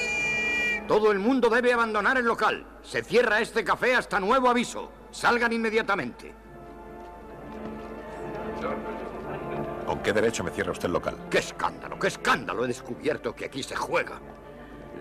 Todo 0.87 1.11
el 1.11 1.19
mundo 1.19 1.51
debe 1.51 1.73
abandonar 1.73 2.17
el 2.17 2.27
local. 2.27 2.65
Se 2.83 3.03
cierra 3.03 3.41
este 3.41 3.65
café 3.65 3.97
hasta 3.97 4.21
nuevo 4.21 4.49
aviso. 4.49 4.93
Salgan 5.11 5.53
inmediatamente. 5.53 6.33
¿Con 9.89 10.03
qué 10.03 10.13
derecho 10.13 10.45
me 10.45 10.51
cierra 10.51 10.73
usted 10.73 10.85
el 10.85 10.93
local? 10.93 11.17
¡Qué 11.31 11.39
escándalo, 11.39 11.99
qué 11.99 12.09
escándalo! 12.09 12.63
He 12.63 12.69
descubierto 12.69 13.35
que 13.35 13.47
aquí 13.47 13.63
se 13.63 13.75
juega. 13.75 14.21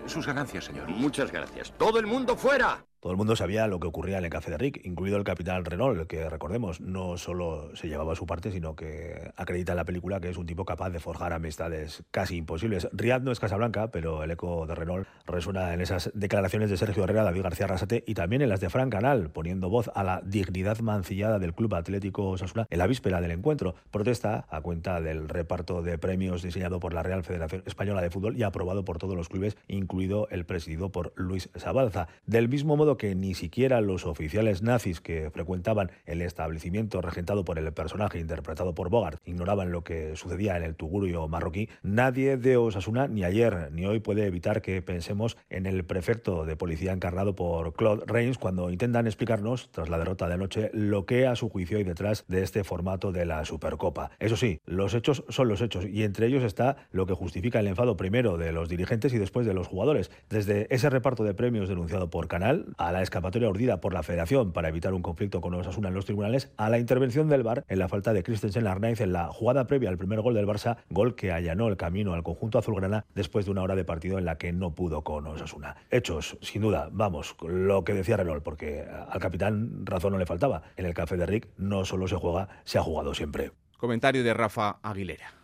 Sus 0.06 0.26
ganancias, 0.26 0.64
señor. 0.64 0.88
Muchas 0.88 1.30
gracias. 1.30 1.74
¡Todo 1.76 1.98
el 1.98 2.06
mundo 2.06 2.34
fuera! 2.36 2.82
Todo 3.00 3.12
el 3.12 3.16
mundo 3.16 3.36
sabía 3.36 3.68
lo 3.68 3.78
que 3.78 3.86
ocurría 3.86 4.18
en 4.18 4.24
el 4.24 4.30
café 4.30 4.50
de 4.50 4.58
Rick, 4.58 4.80
incluido 4.84 5.18
el 5.18 5.22
capitán 5.22 5.64
Renault, 5.64 6.08
que 6.08 6.28
recordemos, 6.28 6.80
no 6.80 7.16
solo 7.16 7.70
se 7.76 7.86
llevaba 7.86 8.16
su 8.16 8.26
parte, 8.26 8.50
sino 8.50 8.74
que 8.74 9.30
acredita 9.36 9.72
en 9.72 9.76
la 9.76 9.84
película 9.84 10.18
que 10.18 10.30
es 10.30 10.36
un 10.36 10.46
tipo 10.46 10.64
capaz 10.64 10.90
de 10.90 10.98
forjar 10.98 11.32
amistades 11.32 12.02
casi 12.10 12.36
imposibles. 12.36 12.88
Riyadh 12.90 13.22
no 13.22 13.30
es 13.30 13.38
Casablanca, 13.38 13.92
pero 13.92 14.24
el 14.24 14.32
eco 14.32 14.66
de 14.66 14.74
Renault 14.74 15.06
resuena 15.26 15.72
en 15.74 15.80
esas 15.80 16.10
declaraciones 16.12 16.70
de 16.70 16.76
Sergio 16.76 17.04
Herrera, 17.04 17.22
David 17.22 17.42
García 17.42 17.68
Rasate 17.68 18.02
y 18.04 18.14
también 18.14 18.42
en 18.42 18.48
las 18.48 18.60
de 18.60 18.68
Fran 18.68 18.90
Canal, 18.90 19.30
poniendo 19.30 19.68
voz 19.68 19.92
a 19.94 20.02
la 20.02 20.20
dignidad 20.24 20.80
mancillada 20.80 21.38
del 21.38 21.54
Club 21.54 21.76
Atlético 21.76 22.30
Osasuna 22.30 22.66
en 22.68 22.78
la 22.78 22.88
víspera 22.88 23.20
del 23.20 23.30
encuentro. 23.30 23.76
Protesta 23.92 24.46
a 24.50 24.60
cuenta 24.60 25.00
del 25.00 25.28
reparto 25.28 25.82
de 25.82 25.98
premios 25.98 26.42
diseñado 26.42 26.80
por 26.80 26.94
la 26.94 27.04
Real 27.04 27.22
Federación 27.22 27.62
Española 27.64 28.02
de 28.02 28.10
Fútbol 28.10 28.36
y 28.36 28.42
aprobado 28.42 28.84
por 28.84 28.98
todos 28.98 29.14
los 29.14 29.28
clubes, 29.28 29.56
incluido 29.68 30.26
el 30.30 30.46
presidido 30.46 30.90
por 30.90 31.12
Luis 31.14 31.48
Sabalza. 31.54 32.08
Del 32.26 32.48
mismo 32.48 32.76
modo 32.76 32.87
que 32.96 33.14
ni 33.14 33.34
siquiera 33.34 33.80
los 33.80 34.06
oficiales 34.06 34.62
nazis 34.62 35.00
que 35.00 35.30
frecuentaban 35.30 35.90
el 36.06 36.22
establecimiento 36.22 37.00
regentado 37.00 37.44
por 37.44 37.58
el 37.58 37.72
personaje 37.72 38.18
interpretado 38.18 38.74
por 38.74 38.88
Bogart 38.88 39.20
ignoraban 39.26 39.72
lo 39.72 39.84
que 39.84 40.16
sucedía 40.16 40.56
en 40.56 40.62
el 40.62 40.74
Tugurio 40.74 41.28
marroquí, 41.28 41.68
nadie 41.82 42.36
de 42.36 42.56
Osasuna 42.56 43.08
ni 43.08 43.24
ayer 43.24 43.70
ni 43.72 43.86
hoy 43.86 44.00
puede 44.00 44.26
evitar 44.26 44.62
que 44.62 44.80
pensemos 44.82 45.36
en 45.50 45.66
el 45.66 45.84
prefecto 45.84 46.44
de 46.44 46.56
policía 46.56 46.92
encarnado 46.92 47.34
por 47.34 47.74
Claude 47.74 48.04
Reigns 48.06 48.38
cuando 48.38 48.70
intentan 48.70 49.06
explicarnos, 49.06 49.70
tras 49.70 49.88
la 49.88 49.98
derrota 49.98 50.28
de 50.28 50.34
anoche, 50.34 50.70
lo 50.72 51.06
que 51.06 51.26
a 51.26 51.36
su 51.36 51.48
juicio 51.48 51.78
hay 51.78 51.84
detrás 51.84 52.24
de 52.28 52.42
este 52.42 52.64
formato 52.64 53.12
de 53.12 53.26
la 53.26 53.44
Supercopa. 53.44 54.10
Eso 54.18 54.36
sí, 54.36 54.60
los 54.64 54.94
hechos 54.94 55.24
son 55.28 55.48
los 55.48 55.60
hechos 55.60 55.84
y 55.86 56.04
entre 56.04 56.26
ellos 56.26 56.42
está 56.42 56.76
lo 56.90 57.06
que 57.06 57.14
justifica 57.14 57.60
el 57.60 57.66
enfado 57.66 57.96
primero 57.96 58.36
de 58.36 58.52
los 58.52 58.68
dirigentes 58.68 59.12
y 59.12 59.18
después 59.18 59.46
de 59.46 59.54
los 59.54 59.66
jugadores. 59.66 60.10
Desde 60.28 60.72
ese 60.74 60.90
reparto 60.90 61.24
de 61.24 61.34
premios 61.34 61.68
denunciado 61.68 62.10
por 62.10 62.28
Canal, 62.28 62.66
a 62.78 62.92
la 62.92 63.02
escapatoria 63.02 63.48
urdida 63.48 63.80
por 63.80 63.92
la 63.92 64.02
Federación 64.02 64.52
para 64.52 64.68
evitar 64.68 64.94
un 64.94 65.02
conflicto 65.02 65.40
con 65.40 65.54
Osasuna 65.54 65.88
en 65.88 65.94
los 65.94 66.06
tribunales, 66.06 66.50
a 66.56 66.70
la 66.70 66.78
intervención 66.78 67.28
del 67.28 67.42
VAR 67.42 67.64
en 67.68 67.78
la 67.78 67.88
falta 67.88 68.12
de 68.12 68.22
Christensen 68.22 68.66
Arnaiz 68.66 69.00
en 69.00 69.12
la 69.12 69.26
jugada 69.28 69.66
previa 69.66 69.90
al 69.90 69.98
primer 69.98 70.20
gol 70.20 70.34
del 70.34 70.46
Barça, 70.46 70.78
gol 70.88 71.14
que 71.14 71.32
allanó 71.32 71.68
el 71.68 71.76
camino 71.76 72.14
al 72.14 72.22
conjunto 72.22 72.58
azulgrana 72.58 73.04
después 73.14 73.44
de 73.44 73.50
una 73.50 73.62
hora 73.62 73.76
de 73.76 73.84
partido 73.84 74.18
en 74.18 74.24
la 74.24 74.38
que 74.38 74.52
no 74.52 74.74
pudo 74.74 75.02
con 75.02 75.26
Osasuna. 75.26 75.76
Hechos, 75.90 76.38
sin 76.40 76.62
duda, 76.62 76.88
vamos, 76.92 77.36
lo 77.42 77.84
que 77.84 77.94
decía 77.94 78.16
Renault, 78.16 78.42
porque 78.42 78.86
al 79.08 79.20
capitán 79.20 79.84
razón 79.84 80.12
no 80.12 80.18
le 80.18 80.26
faltaba. 80.26 80.62
En 80.76 80.86
el 80.86 80.94
café 80.94 81.16
de 81.16 81.26
Rick 81.26 81.48
no 81.56 81.84
solo 81.84 82.08
se 82.08 82.16
juega, 82.16 82.48
se 82.64 82.78
ha 82.78 82.82
jugado 82.82 83.14
siempre. 83.14 83.52
Comentario 83.76 84.24
de 84.24 84.34
Rafa 84.34 84.78
Aguilera. 84.82 85.37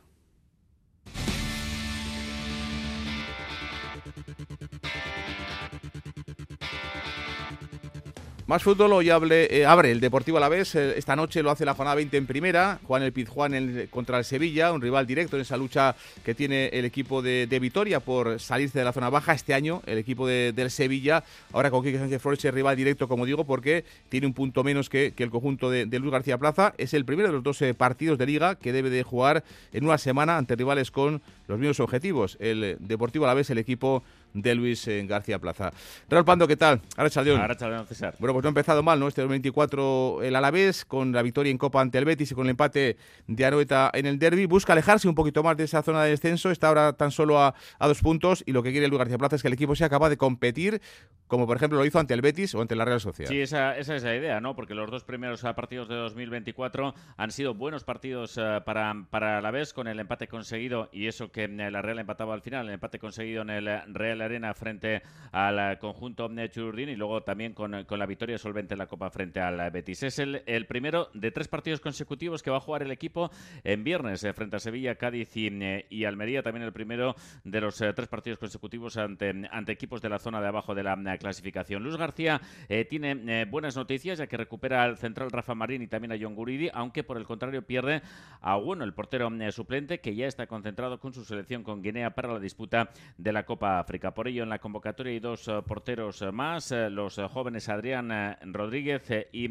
Más 8.46 8.62
fútbol 8.62 8.92
hoy 8.92 9.08
eh, 9.08 9.64
abre 9.64 9.90
el 9.90 10.00
Deportivo 10.00 10.36
Alavés. 10.36 10.74
Eh, 10.74 10.98
esta 10.98 11.16
noche 11.16 11.42
lo 11.42 11.50
hace 11.50 11.64
la 11.64 11.72
jornada 11.72 11.94
20 11.94 12.14
en 12.18 12.26
primera. 12.26 12.78
Juan 12.86 13.02
el 13.02 13.10
Pizjuán 13.10 13.88
contra 13.88 14.18
el 14.18 14.26
Sevilla, 14.26 14.70
un 14.70 14.82
rival 14.82 15.06
directo 15.06 15.36
en 15.36 15.42
esa 15.42 15.56
lucha 15.56 15.96
que 16.22 16.34
tiene 16.34 16.66
el 16.66 16.84
equipo 16.84 17.22
de, 17.22 17.46
Vitoria 17.58 18.00
por 18.00 18.38
salirse 18.38 18.78
de 18.78 18.84
la 18.84 18.92
zona 18.92 19.08
baja. 19.08 19.32
Este 19.32 19.54
año 19.54 19.80
el 19.86 19.96
equipo 19.96 20.26
del 20.26 20.70
Sevilla, 20.70 21.24
ahora 21.54 21.70
con 21.70 21.82
Quique 21.82 21.98
Sánchez 21.98 22.20
Flores, 22.20 22.44
es 22.44 22.52
rival 22.52 22.76
directo, 22.76 23.08
como 23.08 23.24
digo, 23.24 23.44
porque 23.44 23.86
tiene 24.10 24.26
un 24.26 24.34
punto 24.34 24.62
menos 24.62 24.90
que, 24.90 25.14
el 25.16 25.30
conjunto 25.30 25.70
de, 25.70 25.86
Luis 25.86 26.12
García 26.12 26.36
Plaza. 26.36 26.74
Es 26.76 26.92
el 26.92 27.06
primero 27.06 27.28
de 27.28 27.32
los 27.36 27.42
12 27.42 27.72
partidos 27.72 28.18
de 28.18 28.26
liga 28.26 28.56
que 28.56 28.74
debe 28.74 28.90
de 28.90 29.04
jugar 29.04 29.42
en 29.72 29.86
una 29.86 29.96
semana 29.96 30.36
ante 30.36 30.54
rivales 30.54 30.90
con 30.90 31.22
los 31.48 31.58
mismos 31.58 31.80
objetivos. 31.80 32.36
El 32.40 32.76
Deportivo 32.78 33.24
Alavés, 33.24 33.48
el 33.48 33.58
equipo 33.58 34.02
de 34.34 34.54
Luis 34.54 34.86
en 34.88 35.06
García 35.06 35.38
Plaza. 35.38 35.72
Raúl 36.08 36.24
Pando, 36.24 36.46
¿qué 36.46 36.56
tal? 36.56 36.80
Ahora 36.96 37.08
Chaldeón, 37.08 37.86
César. 37.86 38.16
Bueno, 38.18 38.34
pues 38.34 38.42
no 38.42 38.48
ha 38.48 38.50
empezado 38.50 38.82
mal, 38.82 39.00
¿no? 39.00 39.08
Este 39.08 39.22
2024 39.22 40.22
el 40.22 40.36
Alavés, 40.36 40.84
con 40.84 41.12
la 41.12 41.22
victoria 41.22 41.50
en 41.50 41.58
Copa 41.58 41.80
ante 41.80 41.98
el 41.98 42.04
Betis 42.04 42.32
y 42.32 42.34
con 42.34 42.46
el 42.46 42.50
empate 42.50 42.96
de 43.26 43.44
Anoeta 43.44 43.90
en 43.94 44.06
el 44.06 44.18
derby. 44.18 44.46
Busca 44.46 44.72
alejarse 44.72 45.08
un 45.08 45.14
poquito 45.14 45.42
más 45.42 45.56
de 45.56 45.64
esa 45.64 45.82
zona 45.82 46.02
de 46.02 46.10
descenso. 46.10 46.50
Está 46.50 46.68
ahora 46.68 46.92
tan 46.92 47.10
solo 47.10 47.40
a, 47.40 47.54
dos 47.80 48.00
puntos 48.00 48.42
y 48.46 48.52
lo 48.52 48.62
que 48.62 48.72
quiere 48.72 48.88
Luis 48.88 48.98
García 48.98 49.18
Plaza 49.18 49.36
es 49.36 49.42
que 49.42 49.48
el 49.48 49.54
equipo 49.54 49.76
sea 49.76 49.88
capaz 49.88 50.08
de 50.08 50.16
competir, 50.16 50.80
como 51.28 51.46
por 51.46 51.56
ejemplo 51.56 51.78
lo 51.78 51.84
hizo 51.84 51.98
ante 51.98 52.14
el 52.14 52.20
Betis 52.20 52.54
o 52.54 52.60
ante 52.60 52.74
la 52.74 52.84
Real 52.84 53.00
Sociedad. 53.00 53.30
Sí, 53.30 53.40
esa, 53.40 53.76
esa 53.78 53.94
es 53.94 54.02
la 54.02 54.16
idea, 54.16 54.40
¿no? 54.40 54.56
Porque 54.56 54.74
los 54.74 54.90
dos 54.90 55.04
primeros 55.04 55.42
partidos 55.54 55.88
de 55.88 55.94
2024 55.94 56.94
han 57.16 57.30
sido 57.30 57.54
buenos 57.54 57.84
partidos 57.84 58.36
uh, 58.36 58.64
para, 58.64 58.94
para 59.10 59.38
Alavés, 59.38 59.72
con 59.72 59.86
el 59.86 60.00
empate 60.00 60.26
conseguido 60.26 60.88
y 60.92 61.06
eso 61.06 61.30
que 61.30 61.44
eh, 61.44 61.70
la 61.70 61.82
Real 61.82 61.98
empataba 61.98 62.34
al 62.34 62.42
final, 62.42 62.66
el 62.66 62.74
empate 62.74 62.98
conseguido 62.98 63.42
en 63.42 63.50
el 63.50 63.94
Real 63.94 64.23
Arena 64.24 64.54
frente 64.54 65.02
al 65.32 65.78
conjunto 65.78 66.30
Churdín 66.48 66.88
y 66.88 66.96
luego 66.96 67.22
también 67.22 67.54
con, 67.54 67.72
la 67.72 68.06
victoria 68.06 68.38
solvente 68.38 68.74
en 68.74 68.78
la 68.78 68.86
Copa 68.86 69.10
frente 69.10 69.40
al 69.40 69.70
Betis. 69.70 70.02
Es 70.04 70.18
el, 70.18 70.42
el, 70.46 70.66
primero 70.66 71.08
de 71.12 71.30
tres 71.30 71.48
partidos 71.48 71.80
consecutivos 71.80 72.42
que 72.42 72.50
va 72.50 72.58
a 72.58 72.60
jugar 72.60 72.82
el 72.82 72.90
equipo 72.92 73.30
en 73.64 73.82
viernes 73.82 74.22
eh, 74.24 74.32
frente 74.32 74.56
a 74.56 74.58
Sevilla, 74.60 74.94
Cádiz 74.94 75.36
y, 75.36 75.48
eh, 75.48 75.86
y, 75.90 76.04
Almería. 76.04 76.42
También 76.42 76.64
el 76.64 76.72
primero 76.72 77.16
de 77.42 77.60
los 77.60 77.80
eh, 77.80 77.92
tres 77.92 78.08
partidos 78.08 78.38
consecutivos 78.38 78.96
ante, 78.96 79.32
ante 79.50 79.72
equipos 79.72 80.00
de 80.00 80.08
la 80.08 80.18
zona 80.18 80.40
de 80.40 80.48
abajo 80.48 80.74
de 80.74 80.82
la 80.82 81.18
clasificación. 81.18 81.82
Luis 81.82 81.96
García 81.96 82.40
tiene 82.88 83.44
buenas 83.46 83.76
noticias 83.76 84.18
ya 84.18 84.26
que 84.26 84.36
recupera 84.36 84.82
al 84.82 84.96
central 84.96 85.30
Rafa 85.30 85.54
Marín 85.54 85.82
y 85.82 85.86
también 85.86 86.12
a 86.12 86.16
John 86.20 86.34
Guridi, 86.34 86.70
aunque 86.72 87.02
por 87.02 87.16
el 87.16 87.24
contrario 87.24 87.66
pierde 87.66 88.02
a 88.40 88.56
bueno, 88.56 88.84
el 88.84 88.94
portero 88.94 89.30
suplente 89.50 90.00
que 90.00 90.14
ya 90.14 90.26
está 90.26 90.46
concentrado 90.46 90.98
con 90.98 91.12
su 91.12 91.24
selección 91.24 91.62
con 91.62 91.82
Guinea 91.82 92.14
para 92.14 92.32
la 92.32 92.40
disputa 92.40 92.90
de 93.18 93.32
la 93.32 93.44
Copa 93.44 93.78
África. 93.78 94.13
Por 94.14 94.28
ello, 94.28 94.44
en 94.44 94.48
la 94.48 94.58
convocatoria 94.60 95.12
hay 95.12 95.18
dos 95.18 95.50
porteros 95.66 96.22
más, 96.32 96.70
los 96.70 97.20
jóvenes 97.32 97.68
Adrián 97.68 98.36
Rodríguez 98.52 99.02
y 99.32 99.48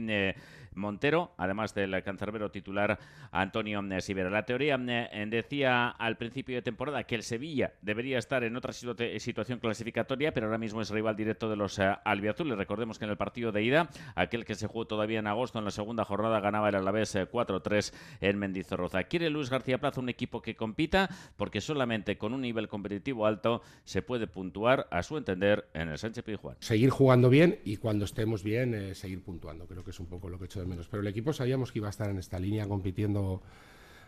Montero, 0.75 1.33
además 1.37 1.73
del 1.73 2.01
cancerbero 2.03 2.51
titular 2.51 2.99
Antonio 3.31 3.81
Sivera. 3.99 4.29
La 4.29 4.45
teoría 4.45 4.79
eh, 4.87 5.25
decía 5.29 5.89
al 5.89 6.17
principio 6.17 6.55
de 6.55 6.61
temporada 6.61 7.03
que 7.03 7.15
el 7.15 7.23
Sevilla 7.23 7.73
debería 7.81 8.17
estar 8.17 8.43
en 8.43 8.55
otra 8.55 8.73
situación 8.73 9.59
clasificatoria, 9.59 10.33
pero 10.33 10.47
ahora 10.47 10.57
mismo 10.57 10.81
es 10.81 10.89
rival 10.89 11.15
directo 11.15 11.49
de 11.49 11.55
los 11.55 11.79
eh, 11.79 11.91
albiazules. 12.05 12.57
Recordemos 12.57 12.99
que 12.99 13.05
en 13.05 13.11
el 13.11 13.17
partido 13.17 13.51
de 13.51 13.63
ida, 13.63 13.89
aquel 14.15 14.45
que 14.45 14.55
se 14.55 14.67
jugó 14.67 14.85
todavía 14.85 15.19
en 15.19 15.27
agosto, 15.27 15.59
en 15.59 15.65
la 15.65 15.71
segunda 15.71 16.05
jornada 16.05 16.39
ganaba 16.39 16.69
el 16.69 16.75
Alavés 16.75 17.15
4-3 17.15 17.93
eh, 18.21 18.29
en 18.29 18.37
Mendizorroza. 18.37 19.03
Quiere 19.03 19.29
Luis 19.29 19.49
García 19.49 19.79
Plaza 19.79 20.01
un 20.01 20.09
equipo 20.09 20.41
que 20.41 20.55
compita, 20.55 21.09
porque 21.35 21.61
solamente 21.61 22.17
con 22.17 22.33
un 22.33 22.41
nivel 22.41 22.67
competitivo 22.67 23.25
alto 23.25 23.61
se 23.83 24.01
puede 24.01 24.27
puntuar, 24.27 24.87
a 24.91 25.03
su 25.03 25.17
entender, 25.17 25.69
en 25.73 25.89
el 25.89 25.97
Sánchez 25.97 26.23
Pizjuán. 26.23 26.57
Seguir 26.59 26.89
jugando 26.89 27.29
bien 27.29 27.59
y 27.63 27.77
cuando 27.77 28.05
estemos 28.05 28.43
bien, 28.43 28.95
seguir 28.95 29.23
puntuando. 29.23 29.67
Creo 29.67 29.83
que 29.83 29.91
es 29.91 29.99
un 29.99 30.07
poco 30.07 30.29
lo 30.29 30.37
que 30.37 30.45
he 30.45 30.47
hecho 30.47 30.62
menos. 30.67 30.87
Pero 30.87 31.01
el 31.01 31.07
equipo 31.07 31.33
sabíamos 31.33 31.71
que 31.71 31.79
iba 31.79 31.87
a 31.87 31.91
estar 31.91 32.09
en 32.09 32.17
esta 32.17 32.39
línea 32.39 32.67
compitiendo 32.67 33.41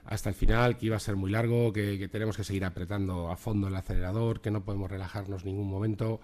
hasta 0.05 0.29
el 0.29 0.35
final, 0.35 0.77
que 0.77 0.85
iba 0.87 0.95
a 0.95 0.99
ser 0.99 1.15
muy 1.15 1.31
largo, 1.31 1.73
que, 1.73 2.07
tenemos 2.11 2.37
que 2.37 2.43
seguir 2.43 2.63
apretando 2.63 3.29
a 3.29 3.37
fondo 3.37 3.67
el 3.67 3.75
acelerador, 3.75 4.39
que 4.39 4.51
no 4.51 4.63
podemos 4.63 4.89
relajarnos 4.89 5.45
ningún 5.45 5.67
momento, 5.67 6.19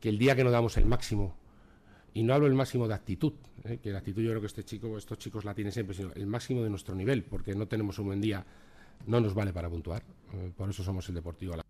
que 0.00 0.08
el 0.08 0.18
día 0.18 0.36
que 0.36 0.44
no 0.44 0.50
damos 0.50 0.76
el 0.76 0.86
máximo, 0.86 1.34
y 2.14 2.22
no 2.22 2.34
hablo 2.34 2.46
el 2.46 2.54
máximo 2.54 2.86
de 2.88 2.94
actitud, 2.94 3.32
¿eh? 3.64 3.78
que 3.82 3.90
la 3.90 3.98
actitud 3.98 4.22
yo 4.22 4.30
creo 4.30 4.40
que 4.40 4.46
este 4.46 4.64
chico, 4.64 4.96
estos 4.96 5.18
chicos 5.18 5.44
la 5.44 5.54
tienen 5.54 5.72
siempre, 5.72 5.94
sino 5.94 6.12
el 6.14 6.26
máximo 6.26 6.62
de 6.62 6.70
nuestro 6.70 6.94
nivel, 6.94 7.24
porque 7.24 7.54
no 7.54 7.66
tenemos 7.66 7.98
un 7.98 8.06
buen 8.06 8.20
día, 8.20 8.44
no 9.06 9.20
nos 9.20 9.34
vale 9.34 9.52
para 9.52 9.68
puntuar. 9.68 10.02
Eh, 10.32 10.52
por 10.56 10.70
eso 10.70 10.82
somos 10.82 11.08
el 11.08 11.16
Deportivo. 11.16 11.65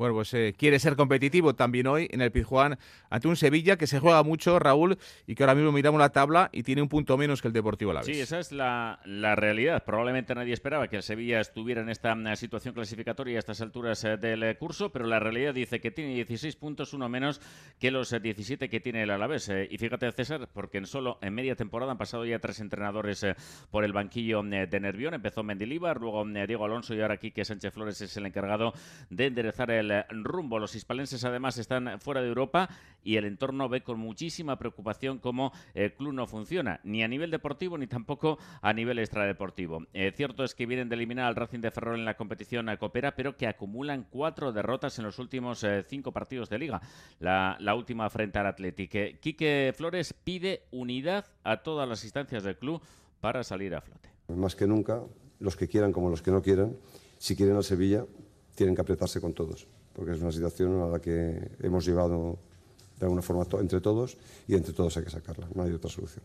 Bueno, 0.00 0.14
pues 0.14 0.32
eh, 0.32 0.54
quiere 0.56 0.78
ser 0.78 0.96
competitivo 0.96 1.54
también 1.54 1.86
hoy 1.86 2.08
en 2.10 2.22
el 2.22 2.32
Pizjuán 2.32 2.78
ante 3.10 3.28
un 3.28 3.36
Sevilla 3.36 3.76
que 3.76 3.86
se 3.86 4.00
juega 4.00 4.22
mucho, 4.22 4.58
Raúl, 4.58 4.96
y 5.26 5.34
que 5.34 5.42
ahora 5.42 5.54
mismo 5.54 5.72
miramos 5.72 6.00
la 6.00 6.08
tabla 6.08 6.48
y 6.54 6.62
tiene 6.62 6.80
un 6.80 6.88
punto 6.88 7.18
menos 7.18 7.42
que 7.42 7.48
el 7.48 7.52
Deportivo 7.52 7.90
Alavés. 7.90 8.06
Sí, 8.06 8.18
esa 8.18 8.38
es 8.38 8.50
la, 8.50 8.98
realidad. 9.04 9.84
Probablemente 9.84 10.34
nadie 10.34 10.54
esperaba 10.54 10.88
que 10.88 10.96
el 10.96 11.02
Sevilla 11.02 11.40
estuviera 11.40 11.82
en 11.82 11.90
esta 11.90 12.14
mm, 12.14 12.34
situación 12.36 12.72
clasificatoria 12.72 13.36
a 13.36 13.40
estas 13.40 13.60
alturas 13.60 14.02
eh, 14.04 14.16
del 14.16 14.42
eh, 14.42 14.56
curso, 14.56 14.90
pero 14.90 15.04
la 15.04 15.20
realidad 15.20 15.52
dice 15.52 15.82
que 15.82 15.90
tiene 15.90 16.14
16 16.14 16.56
puntos, 16.56 16.94
uno 16.94 17.06
menos 17.10 17.38
que 17.78 17.90
los 17.90 18.10
17 18.10 18.70
que 18.70 18.80
tiene 18.80 19.02
el 19.02 19.10
Alavés. 19.10 19.52
y 19.68 19.76
fíjate, 19.76 20.10
César, 20.12 20.48
porque 20.50 20.78
en 20.78 20.86
solo 20.86 21.18
en 21.20 21.34
media 21.34 21.56
temporada 21.56 21.92
han 21.92 21.98
pasado 21.98 22.24
ya 22.24 22.38
tres 22.38 22.60
entrenadores 22.60 23.26
por 23.70 23.84
el 23.84 23.92
banquillo 23.92 24.42
de 24.42 24.80
Nervión. 24.80 25.12
Empezó 25.12 25.42
Mendilibar, 25.42 26.00
luego 26.00 26.24
Diego 26.24 26.64
Alonso 26.64 26.94
y 26.94 27.02
ahora 27.02 27.16
aquí 27.16 27.32
que 27.32 27.44
Sánchez 27.44 27.74
Flores 27.74 28.00
es 28.00 28.16
el 28.16 28.24
encargado 28.24 28.72
de 29.10 29.26
enderezar 29.26 29.70
el 29.70 29.89
rumbo. 30.10 30.58
Los 30.58 30.74
hispalenses 30.74 31.24
además 31.24 31.58
están 31.58 32.00
fuera 32.00 32.20
de 32.20 32.28
Europa 32.28 32.68
y 33.02 33.16
el 33.16 33.24
entorno 33.24 33.68
ve 33.68 33.82
con 33.82 33.98
muchísima 33.98 34.58
preocupación 34.58 35.18
cómo 35.18 35.52
el 35.74 35.92
club 35.94 36.12
no 36.12 36.26
funciona, 36.26 36.80
ni 36.84 37.02
a 37.02 37.08
nivel 37.08 37.30
deportivo 37.30 37.78
ni 37.78 37.86
tampoco 37.86 38.38
a 38.62 38.72
nivel 38.72 38.98
extradeportivo. 38.98 39.86
Eh, 39.92 40.12
cierto 40.14 40.44
es 40.44 40.54
que 40.54 40.66
vienen 40.66 40.88
de 40.88 40.96
eliminar 40.96 41.26
al 41.26 41.36
Racing 41.36 41.60
de 41.60 41.70
Ferrol 41.70 41.98
en 41.98 42.04
la 42.04 42.16
competición 42.16 42.68
a 42.68 42.78
Copera, 42.78 43.16
pero 43.16 43.36
que 43.36 43.46
acumulan 43.46 44.06
cuatro 44.10 44.52
derrotas 44.52 44.98
en 44.98 45.04
los 45.04 45.18
últimos 45.18 45.64
eh, 45.64 45.84
cinco 45.88 46.12
partidos 46.12 46.48
de 46.48 46.58
liga. 46.58 46.80
La, 47.18 47.56
última 47.74 48.10
frente 48.10 48.38
al 48.38 48.46
Athletic. 48.46 49.20
Quique 49.20 49.72
Flores 49.76 50.12
pide 50.12 50.64
unidad 50.70 51.26
a 51.44 51.62
todas 51.62 51.88
las 51.88 52.02
instancias 52.04 52.42
del 52.42 52.58
club 52.58 52.82
para 53.20 53.44
salir 53.44 53.74
a 53.74 53.80
flote. 53.80 54.10
Más 54.28 54.56
que 54.56 54.66
nunca, 54.66 55.02
los 55.38 55.56
que 55.56 55.68
quieran 55.68 55.92
como 55.92 56.10
los 56.10 56.20
que 56.20 56.30
no 56.30 56.42
quieran, 56.42 56.76
si 57.18 57.36
quieren 57.36 57.56
al 57.56 57.64
Sevilla, 57.64 58.04
tienen 58.54 58.74
que 58.74 58.80
apretarse 58.82 59.20
con 59.20 59.32
todos 59.32 59.66
porque 59.92 60.12
es 60.12 60.20
una 60.20 60.32
situación 60.32 60.80
a 60.82 60.86
la 60.86 61.00
que 61.00 61.50
hemos 61.60 61.84
llevado 61.84 62.38
de 62.98 63.06
alguna 63.06 63.22
forma 63.22 63.46
entre 63.60 63.80
todos 63.80 64.16
y 64.46 64.54
entre 64.54 64.72
todos 64.72 64.96
hay 64.96 65.04
que 65.04 65.10
sacarla, 65.10 65.48
no 65.54 65.62
hay 65.62 65.72
otra 65.72 65.90
solución. 65.90 66.24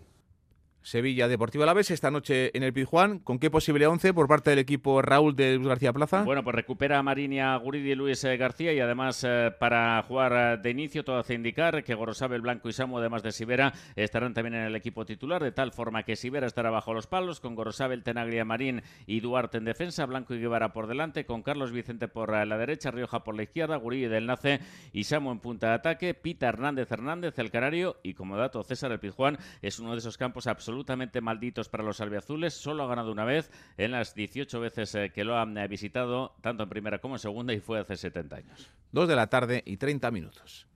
Sevilla 0.85 1.27
Deportiva 1.27 1.63
a 1.63 1.65
la 1.65 1.73
vez 1.73 1.89
esta 1.89 2.11
noche 2.11 2.55
en 2.55 2.61
el 2.61 2.71
Pizjuán. 2.71 3.17
¿Con 3.17 3.39
qué 3.39 3.49
posible 3.49 3.87
11 3.87 4.13
por 4.13 4.27
parte 4.27 4.51
del 4.51 4.59
equipo 4.59 5.01
Raúl 5.01 5.35
de 5.35 5.55
Luis 5.55 5.67
García 5.67 5.91
Plaza? 5.91 6.21
Bueno, 6.21 6.43
pues 6.43 6.55
recupera 6.55 6.99
a 6.99 7.03
Marinia 7.03 7.55
Guridi 7.55 7.93
y 7.93 7.95
Luis 7.95 8.23
eh, 8.23 8.37
García 8.37 8.71
y 8.71 8.79
además 8.79 9.23
eh, 9.27 9.51
para 9.59 10.03
jugar 10.03 10.33
eh, 10.33 10.61
de 10.61 10.69
inicio 10.69 11.03
todo 11.03 11.17
hace 11.17 11.33
indicar 11.33 11.83
que 11.83 11.95
Gorosabel, 11.95 12.41
Blanco 12.41 12.69
y 12.69 12.73
Samu, 12.73 12.99
además 12.99 13.23
de 13.23 13.31
Sivera, 13.31 13.73
estarán 13.95 14.35
también 14.35 14.53
en 14.53 14.61
el 14.65 14.75
equipo 14.75 15.07
titular, 15.07 15.43
de 15.43 15.51
tal 15.51 15.71
forma 15.71 16.03
que 16.03 16.15
Sivera 16.15 16.45
estará 16.45 16.69
bajo 16.69 16.93
los 16.93 17.07
palos, 17.07 17.39
con 17.39 17.55
Gorosabel, 17.55 18.03
Tenaglia, 18.03 18.45
Marín 18.45 18.83
y 19.07 19.21
Duarte 19.21 19.57
en 19.57 19.65
defensa, 19.65 20.05
Blanco 20.05 20.35
y 20.35 20.39
Guevara 20.39 20.71
por 20.71 20.85
delante, 20.85 21.25
con 21.25 21.41
Carlos 21.41 21.71
Vicente 21.71 22.07
por 22.07 22.31
la 22.31 22.57
derecha, 22.59 22.91
Rioja 22.91 23.23
por 23.23 23.35
la 23.35 23.41
izquierda, 23.41 23.75
Guridi 23.77 24.05
del 24.05 24.27
Nace 24.27 24.59
y 24.93 25.05
Samu 25.05 25.31
en 25.31 25.39
punta 25.39 25.69
de 25.69 25.73
ataque, 25.73 26.13
Pita 26.13 26.47
Hernández 26.47 26.91
Hernández, 26.91 27.39
el 27.39 27.49
Canario 27.49 27.97
y 28.03 28.13
como 28.13 28.37
dato 28.37 28.61
César 28.61 28.91
el 28.91 28.99
Pizjuán 28.99 29.39
es 29.63 29.79
uno 29.79 29.93
de 29.93 29.97
esos 29.97 30.19
campos 30.19 30.45
absolutamente 30.45 30.75
malditos 31.22 31.70
para 31.70 31.84
los 31.84 32.01
albiazules. 32.01 32.53
Solo 32.53 32.84
ha 32.84 32.88
ganado 32.88 33.12
una 33.12 33.25
vez 33.25 33.51
en 33.77 33.91
las 33.91 34.15
18 34.15 34.60
veces 34.60 34.96
eh, 34.96 35.12
que 35.13 35.24
lo 35.24 35.38
han 35.38 35.58
eh, 35.58 35.67
visitado, 35.67 36.36
tanto 36.41 36.63
en 36.63 36.70
primera 36.70 37.00
como 37.00 37.15
en 37.15 37.20
segunda, 37.20 37.53
y 37.53 37.60
fue 37.60 37.79
hace 37.79 37.96
70 37.96 38.36
años. 38.36 38.70
Dos 38.91 39.08
de 39.08 39.15
la 39.15 39.27
tarde 39.27 39.63
y 39.65 39.77
30 39.77 40.12
minutos. 40.12 40.67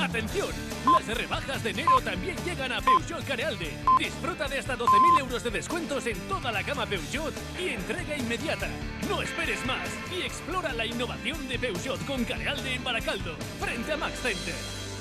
¡Atención! 0.00 0.50
Las 0.84 1.16
rebajas 1.16 1.62
de 1.64 1.70
enero 1.70 2.00
también 2.04 2.36
llegan 2.44 2.72
a 2.72 2.80
Peugeot 2.80 3.24
Carealde. 3.24 3.70
Disfruta 3.98 4.46
de 4.46 4.58
hasta 4.58 4.76
12.000 4.76 5.20
euros 5.20 5.42
de 5.42 5.50
descuentos 5.50 6.06
en 6.06 6.18
toda 6.28 6.52
la 6.52 6.62
gama 6.62 6.84
Peugeot 6.84 7.32
y 7.58 7.68
entrega 7.68 8.16
inmediata. 8.16 8.68
No 9.08 9.22
esperes 9.22 9.64
más 9.64 9.88
y 10.14 10.22
explora 10.22 10.72
la 10.74 10.84
innovación 10.84 11.48
de 11.48 11.58
Peugeot 11.58 12.04
con 12.04 12.24
Carealde 12.24 12.74
en 12.74 12.84
Baracaldo, 12.84 13.36
frente 13.58 13.92
a 13.92 13.96
Max 13.96 14.20
Center. 14.20 14.91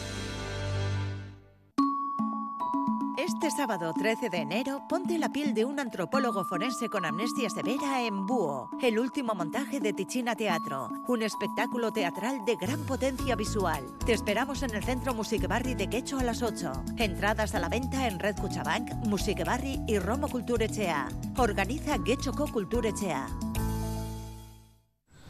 Este 3.23 3.51
sábado 3.51 3.93
13 3.93 4.31
de 4.31 4.37
enero, 4.39 4.81
ponte 4.89 5.19
la 5.19 5.31
piel 5.31 5.53
de 5.53 5.63
un 5.63 5.79
antropólogo 5.79 6.43
forense 6.43 6.89
con 6.89 7.05
amnesia 7.05 7.51
severa 7.51 8.01
en 8.01 8.25
Búho, 8.25 8.71
el 8.81 8.97
último 8.97 9.35
montaje 9.35 9.79
de 9.79 9.93
Ticina 9.93 10.35
Teatro, 10.35 10.89
un 11.07 11.21
espectáculo 11.21 11.93
teatral 11.93 12.43
de 12.45 12.55
gran 12.55 12.83
potencia 12.83 13.35
visual. 13.35 13.85
Te 14.07 14.13
esperamos 14.13 14.63
en 14.63 14.73
el 14.73 14.83
Centro 14.83 15.13
Music 15.13 15.47
Barri 15.47 15.75
de 15.75 15.87
Quecho 15.87 16.17
a 16.17 16.23
las 16.23 16.41
8. 16.41 16.71
Entradas 16.97 17.53
a 17.53 17.59
la 17.59 17.69
venta 17.69 18.07
en 18.07 18.17
Red 18.17 18.37
Cuchabank, 18.37 18.91
Music 19.05 19.45
Barri 19.45 19.79
y 19.87 19.99
Romo 19.99 20.27
Culturechea. 20.27 21.07
Organiza 21.37 22.03
Quechoco 22.03 22.47
Culturechea. 22.47 23.27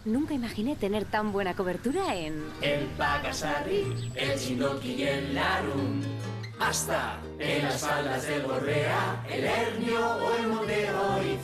Nunca 0.05 0.33
imaginé 0.33 0.77
tener 0.77 1.03
tan 1.03 1.33
buena 1.33 1.55
cobertura 1.55 2.15
en... 2.15 2.41
El 2.61 2.85
Pagasarri, 2.97 4.13
el 4.15 4.39
Chinoki 4.39 4.93
y 4.93 5.03
el 5.03 5.35
Larum. 5.35 5.99
Hasta 6.61 7.17
en 7.39 7.63
las 7.63 7.81
faldas 7.81 8.27
del 8.27 8.43
Borrea, 8.43 9.25
el 9.27 9.43
Hernio 9.43 9.99
o 9.99 10.37
el 10.37 10.47
Monte 10.47 10.87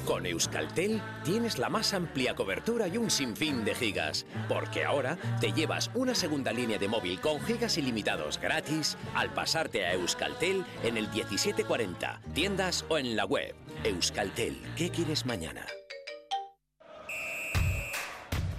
Con 0.06 0.26
Euskaltel 0.28 1.02
tienes 1.24 1.58
la 1.58 1.70
más 1.70 1.94
amplia 1.96 2.36
cobertura 2.36 2.88
y 2.88 2.98
un 2.98 3.10
sinfín 3.10 3.66
de 3.66 3.74
gigas, 3.74 4.28
porque 4.48 4.86
ahora 4.86 5.18
te 5.42 5.52
llevas 5.52 5.90
una 5.96 6.14
segunda 6.14 6.54
línea 6.54 6.78
de 6.78 6.88
móvil 6.88 7.20
con 7.20 7.42
gigas 7.42 7.78
ilimitados 7.80 8.40
gratis 8.40 8.96
al 9.16 9.34
pasarte 9.34 9.86
a 9.86 9.94
Euskaltel 9.94 10.64
en 10.84 10.98
el 10.98 11.10
1740, 11.10 12.22
tiendas 12.34 12.86
o 12.88 13.00
en 13.00 13.16
la 13.16 13.26
web. 13.26 13.56
Euskaltel, 13.84 14.62
¿qué 14.76 14.92
quieres 14.92 15.26
mañana? 15.26 15.66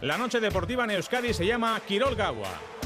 La 0.00 0.19
noche 0.19 0.41
deportiva 0.41 0.85
en 0.85 0.91
Euskadi 0.91 1.33
se 1.33 1.47
llama 1.47 1.81
Quirol 1.87 2.17
Gawa. 2.17 2.78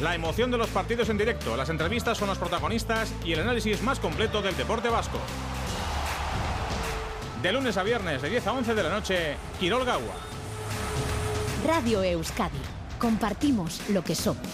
La 0.00 0.14
emoción 0.14 0.52
de 0.52 0.58
los 0.58 0.68
partidos 0.68 1.08
en 1.08 1.18
directo, 1.18 1.56
las 1.56 1.70
entrevistas 1.70 2.16
son 2.16 2.28
los 2.28 2.38
protagonistas 2.38 3.12
y 3.24 3.32
el 3.32 3.40
análisis 3.40 3.82
más 3.82 3.98
completo 3.98 4.40
del 4.40 4.56
deporte 4.56 4.88
vasco. 4.88 5.18
De 7.42 7.52
lunes 7.52 7.76
a 7.76 7.82
viernes, 7.82 8.22
de 8.22 8.30
10 8.30 8.46
a 8.46 8.52
11 8.52 8.74
de 8.76 8.82
la 8.84 8.90
noche, 8.90 9.36
Quirol 9.58 9.84
Gawa. 9.84 10.14
Radio 11.66 12.04
Euskadi. 12.04 12.58
Compartimos 13.00 13.88
lo 13.90 14.04
que 14.04 14.14
somos. 14.14 14.46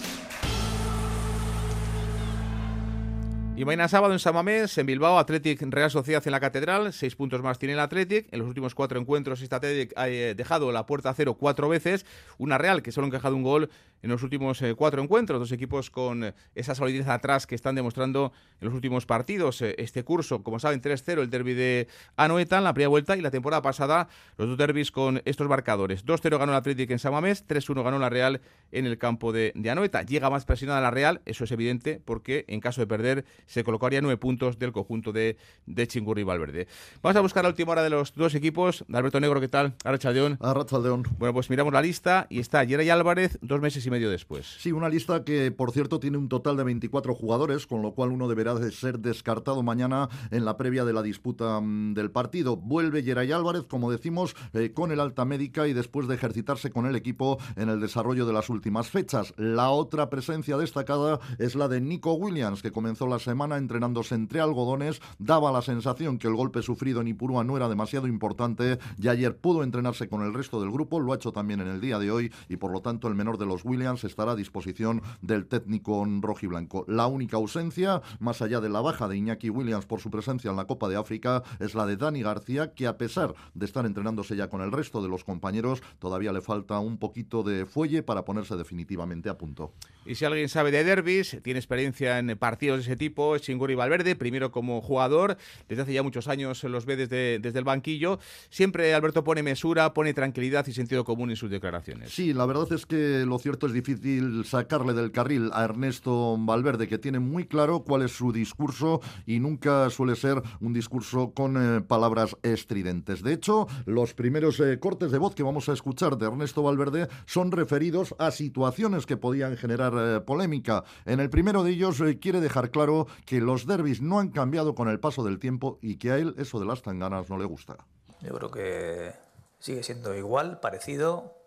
Y 3.57 3.63
mañana 3.63 3.87
sábado 3.87 4.11
en 4.11 4.19
Samamés, 4.19 4.77
en 4.77 4.85
Bilbao, 4.85 5.17
Athletic 5.17 5.61
Real 5.61 5.89
Sociedad 5.89 6.21
en 6.25 6.31
la 6.33 6.41
Catedral. 6.41 6.91
Seis 6.91 7.15
puntos 7.15 7.41
más 7.41 7.57
tiene 7.57 7.71
el 7.71 7.79
Athletic. 7.79 8.27
En 8.33 8.39
los 8.39 8.49
últimos 8.49 8.75
cuatro 8.75 8.99
encuentros, 8.99 9.41
este 9.41 9.55
Athletic 9.55 9.93
ha 9.95 10.09
eh, 10.09 10.35
dejado 10.35 10.73
la 10.73 10.85
puerta 10.85 11.11
a 11.11 11.13
cero 11.13 11.35
cuatro 11.39 11.69
veces. 11.69 12.05
Una 12.37 12.57
Real 12.57 12.81
que 12.81 12.91
solo 12.91 13.05
ha 13.05 13.07
encajado 13.07 13.33
un 13.33 13.43
gol 13.43 13.69
en 14.05 14.11
los 14.11 14.21
últimos 14.21 14.61
eh, 14.61 14.75
cuatro 14.75 15.01
encuentros. 15.01 15.39
Dos 15.39 15.51
equipos 15.51 15.89
con 15.89 16.23
eh, 16.23 16.33
esa 16.53 16.75
solidez 16.75 17.07
atrás 17.07 17.47
que 17.47 17.55
están 17.55 17.73
demostrando 17.73 18.31
en 18.61 18.67
los 18.67 18.75
últimos 18.75 19.07
partidos. 19.07 19.61
este 19.63 20.03
curso, 20.03 20.43
como 20.43 20.59
saben, 20.59 20.79
3-0 20.79 21.21
el 21.21 21.29
derby 21.31 21.55
de 21.55 21.87
Anoeta 22.15 22.59
en 22.59 22.63
la 22.63 22.73
primera 22.73 22.89
vuelta 22.89 23.17
y 23.17 23.21
la 23.21 23.31
temporada 23.31 23.63
pasada 23.63 24.07
los 24.37 24.47
dos 24.47 24.57
derbis 24.57 24.91
con 24.91 25.23
estos 25.25 25.47
marcadores. 25.49 26.05
2-0 26.05 26.37
ganó 26.37 26.51
el 26.51 26.57
Athletic 26.57 26.91
en 26.91 26.99
Samamés, 26.99 27.47
3-1 27.47 27.83
ganó 27.83 27.97
la 27.97 28.09
Real 28.09 28.41
en 28.71 28.85
el 28.85 28.99
campo 28.99 29.31
de, 29.31 29.51
de 29.55 29.69
Anoeta. 29.71 30.03
Llega 30.03 30.29
más 30.29 30.45
presionada 30.45 30.81
la 30.81 30.91
Real, 30.91 31.21
eso 31.25 31.43
es 31.43 31.51
evidente, 31.51 31.99
porque 32.05 32.45
en 32.47 32.59
caso 32.59 32.81
de 32.81 32.87
perder 32.87 33.25
se 33.47 33.63
colocaría 33.63 34.01
nueve 34.01 34.17
puntos 34.17 34.59
del 34.59 34.71
conjunto 34.71 35.13
de, 35.13 35.37
de 35.65 35.87
Chingurri 35.87 36.23
Valverde. 36.23 36.67
Vamos 37.01 37.15
a 37.15 37.21
buscar 37.21 37.43
la 37.43 37.49
última 37.49 37.71
hora 37.71 37.81
de 37.81 37.89
los 37.89 38.13
dos 38.13 38.35
equipos. 38.35 38.85
Alberto 38.93 39.19
Negro, 39.19 39.41
¿qué 39.41 39.47
tal? 39.47 39.73
Arrachaldeón. 39.83 40.37
Arrachaldeón. 40.41 41.03
Bueno, 41.17 41.33
pues 41.33 41.49
miramos 41.49 41.73
la 41.73 41.81
lista 41.81 42.27
y 42.29 42.39
está 42.39 42.63
Yeray 42.63 42.91
Álvarez 42.91 43.39
dos 43.41 43.61
meses 43.61 43.85
y 43.85 43.94
medio 43.95 44.09
después. 44.09 44.45
Sí, 44.59 44.71
una 44.71 44.89
lista 44.89 45.23
que, 45.23 45.51
por 45.51 45.71
cierto, 45.71 45.99
tiene 45.99 46.17
un 46.17 46.27
total 46.27 46.57
de 46.57 46.63
24 46.63 47.13
jugadores, 47.13 47.67
con 47.67 47.81
lo 47.81 47.93
cual 47.93 48.09
uno 48.09 48.27
deberá 48.27 48.55
de 48.55 48.71
ser 48.71 48.99
descartado 48.99 49.61
mañana 49.61 50.09
en 50.31 50.45
la 50.45 50.57
previa 50.57 50.83
de 50.83 50.93
la 50.93 51.03
disputa 51.03 51.59
mm, 51.61 51.93
del 51.93 52.11
partido. 52.11 52.57
Vuelve 52.57 53.03
Yeray 53.03 53.31
Álvarez, 53.31 53.65
como 53.67 53.91
decimos, 53.91 54.35
eh, 54.53 54.71
con 54.73 54.91
el 54.91 54.99
alta 54.99 55.25
médica 55.25 55.67
y 55.67 55.73
después 55.73 56.07
de 56.07 56.15
ejercitarse 56.15 56.71
con 56.71 56.85
el 56.87 56.95
equipo 56.95 57.37
en 57.55 57.69
el 57.69 57.79
desarrollo 57.79 58.25
de 58.25 58.33
las 58.33 58.49
últimas 58.49 58.89
fechas. 58.89 59.33
La 59.37 59.69
otra 59.69 60.09
presencia 60.09 60.57
destacada 60.57 61.19
es 61.37 61.55
la 61.55 61.67
de 61.67 61.81
Nico 61.81 62.13
Williams, 62.13 62.61
que 62.61 62.71
comenzó 62.71 63.07
la 63.07 63.19
semana 63.19 63.57
entre 63.57 63.75
entrenándose 63.75 64.15
entre 64.15 64.39
algodones, 64.39 65.01
daba 65.19 65.51
la 65.51 65.61
sensación 65.61 66.17
que 66.17 66.29
el 66.29 66.35
golpe 66.35 66.61
sufrido 66.61 67.01
en 67.01 67.09
Ipurúa 67.09 67.43
no 67.43 67.57
era 67.57 67.67
demasiado 67.67 68.07
importante 68.07 68.79
y 68.97 69.09
ayer 69.09 69.35
pudo 69.35 69.63
entrenarse 69.63 70.07
con 70.07 70.21
el 70.21 70.33
resto 70.33 70.61
del 70.61 70.71
grupo, 70.71 71.01
lo 71.01 71.11
ha 71.11 71.17
hecho 71.17 71.33
también 71.33 71.59
en 71.59 71.67
el 71.67 71.81
día 71.81 71.99
de 71.99 72.09
hoy 72.09 72.31
y 72.47 72.55
por 72.55 72.71
lo 72.71 72.81
tanto 72.81 73.09
el 73.09 73.15
menor 73.15 73.37
de 73.37 73.45
los 73.45 73.65
Williams 73.65 73.75
estará 73.93 74.31
a 74.31 74.35
disposición 74.35 75.01
del 75.21 75.45
técnico 75.45 76.05
rojiblanco. 76.21 76.85
La 76.87 77.07
única 77.07 77.37
ausencia, 77.37 78.01
más 78.19 78.41
allá 78.41 78.59
de 78.59 78.69
la 78.69 78.81
baja 78.81 79.07
de 79.07 79.17
Iñaki 79.17 79.49
Williams 79.49 79.85
por 79.85 80.01
su 80.01 80.09
presencia 80.09 80.49
en 80.49 80.57
la 80.57 80.65
Copa 80.65 80.89
de 80.89 80.95
África, 80.95 81.43
es 81.59 81.75
la 81.75 81.85
de 81.85 81.97
Dani 81.97 82.23
García, 82.23 82.73
que 82.73 82.87
a 82.87 82.97
pesar 82.97 83.35
de 83.53 83.65
estar 83.65 83.85
entrenándose 83.85 84.35
ya 84.35 84.49
con 84.49 84.61
el 84.61 84.71
resto 84.71 85.01
de 85.01 85.09
los 85.09 85.23
compañeros, 85.23 85.83
todavía 85.99 86.33
le 86.33 86.41
falta 86.41 86.79
un 86.79 86.97
poquito 86.97 87.43
de 87.43 87.65
fuelle 87.65 88.01
para 88.01 88.25
ponerse 88.25 88.55
definitivamente 88.55 89.29
a 89.29 89.37
punto. 89.37 89.73
Y 90.05 90.15
si 90.15 90.25
alguien 90.25 90.49
sabe 90.49 90.71
de 90.71 90.83
derbis, 90.83 91.37
tiene 91.43 91.59
experiencia 91.59 92.19
en 92.19 92.37
partidos 92.37 92.77
de 92.77 92.83
ese 92.83 92.95
tipo, 92.95 93.35
es 93.35 93.43
Chinguri 93.43 93.75
Valverde, 93.75 94.15
primero 94.15 94.51
como 94.51 94.81
jugador, 94.81 95.37
desde 95.67 95.83
hace 95.83 95.93
ya 95.93 96.03
muchos 96.03 96.27
años 96.27 96.63
los 96.63 96.85
ve 96.85 96.95
desde, 96.95 97.39
desde 97.39 97.59
el 97.59 97.65
banquillo. 97.65 98.19
Siempre 98.49 98.93
Alberto 98.93 99.23
pone 99.23 99.43
mesura, 99.43 99.93
pone 99.93 100.13
tranquilidad 100.13 100.65
y 100.67 100.73
sentido 100.73 101.03
común 101.03 101.29
en 101.29 101.35
sus 101.35 101.49
declaraciones. 101.49 102.11
Sí, 102.11 102.33
la 102.33 102.45
verdad 102.45 102.71
es 102.71 102.85
que 102.85 103.25
lo 103.25 103.39
cierto 103.39 103.64
es 103.65 103.73
difícil 103.73 104.45
sacarle 104.45 104.93
del 104.93 105.11
carril 105.11 105.49
a 105.53 105.63
Ernesto 105.63 106.35
Valverde, 106.37 106.87
que 106.87 106.97
tiene 106.97 107.19
muy 107.19 107.45
claro 107.47 107.83
cuál 107.83 108.03
es 108.03 108.11
su 108.11 108.31
discurso 108.31 109.01
y 109.25 109.39
nunca 109.39 109.89
suele 109.89 110.15
ser 110.15 110.41
un 110.61 110.73
discurso 110.73 111.31
con 111.33 111.57
eh, 111.57 111.81
palabras 111.81 112.35
estridentes. 112.43 113.23
De 113.23 113.33
hecho, 113.33 113.67
los 113.85 114.13
primeros 114.13 114.59
eh, 114.59 114.79
cortes 114.79 115.11
de 115.11 115.17
voz 115.17 115.35
que 115.35 115.43
vamos 115.43 115.69
a 115.69 115.73
escuchar 115.73 116.17
de 116.17 116.27
Ernesto 116.27 116.63
Valverde 116.63 117.07
son 117.25 117.51
referidos 117.51 118.15
a 118.19 118.31
situaciones 118.31 119.05
que 119.05 119.17
podían 119.17 119.57
generar 119.57 119.93
eh, 119.97 120.21
polémica. 120.21 120.83
En 121.05 121.19
el 121.19 121.29
primero 121.29 121.63
de 121.63 121.71
ellos 121.71 122.01
quiere 122.21 122.41
dejar 122.41 122.71
claro 122.71 123.07
que 123.25 123.41
los 123.41 123.65
derbis 123.65 124.01
no 124.01 124.19
han 124.19 124.29
cambiado 124.29 124.75
con 124.75 124.89
el 124.89 124.99
paso 124.99 125.23
del 125.23 125.39
tiempo 125.39 125.79
y 125.81 125.97
que 125.97 126.11
a 126.11 126.17
él 126.17 126.35
eso 126.37 126.59
de 126.59 126.65
las 126.65 126.81
tanganas 126.81 127.29
no 127.29 127.37
le 127.37 127.45
gusta. 127.45 127.77
Yo 128.21 128.33
creo 128.33 128.51
que 128.51 129.11
sigue 129.59 129.83
siendo 129.83 130.15
igual, 130.15 130.59
parecido 130.59 131.44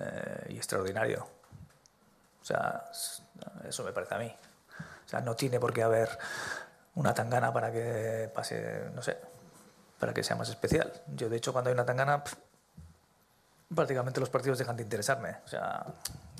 eh, 0.00 0.46
y 0.50 0.56
extraordinario. 0.56 1.26
O 2.40 2.44
sea, 2.44 2.84
eso 3.68 3.84
me 3.84 3.92
parece 3.92 4.14
a 4.14 4.18
mí. 4.18 4.34
O 5.04 5.08
sea, 5.08 5.20
no 5.20 5.34
tiene 5.34 5.58
por 5.60 5.72
qué 5.72 5.82
haber 5.82 6.08
una 6.94 7.14
tangana 7.14 7.52
para 7.52 7.70
que 7.72 8.30
pase, 8.34 8.90
no 8.94 9.02
sé, 9.02 9.16
para 9.98 10.12
que 10.12 10.22
sea 10.22 10.36
más 10.36 10.48
especial. 10.48 10.92
Yo, 11.14 11.28
de 11.28 11.36
hecho, 11.36 11.52
cuando 11.52 11.70
hay 11.70 11.74
una 11.74 11.84
tangana, 11.84 12.22
prácticamente 13.74 14.20
los 14.20 14.30
partidos 14.30 14.58
dejan 14.58 14.76
de 14.76 14.82
interesarme. 14.82 15.36
O 15.44 15.48
sea, 15.48 15.84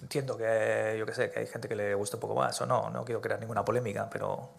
entiendo 0.00 0.36
que, 0.36 0.96
yo 0.98 1.06
que 1.06 1.14
sé, 1.14 1.30
que 1.30 1.40
hay 1.40 1.46
gente 1.46 1.68
que 1.68 1.76
le 1.76 1.94
gusta 1.94 2.16
un 2.16 2.20
poco 2.20 2.34
más 2.34 2.60
o 2.60 2.66
no, 2.66 2.90
no 2.90 3.04
quiero 3.04 3.20
crear 3.20 3.40
ninguna 3.40 3.64
polémica, 3.64 4.08
pero 4.10 4.50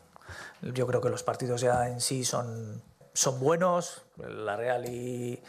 yo 0.62 0.88
creo 0.88 1.02
que 1.02 1.10
los 1.10 1.24
partidos 1.24 1.62
ya 1.62 1.88
en 1.88 2.02
sí 2.02 2.26
son, 2.26 2.82
son 3.14 3.40
buenos, 3.40 4.04
la 4.18 4.56
Real 4.56 4.86
y, 4.86 5.42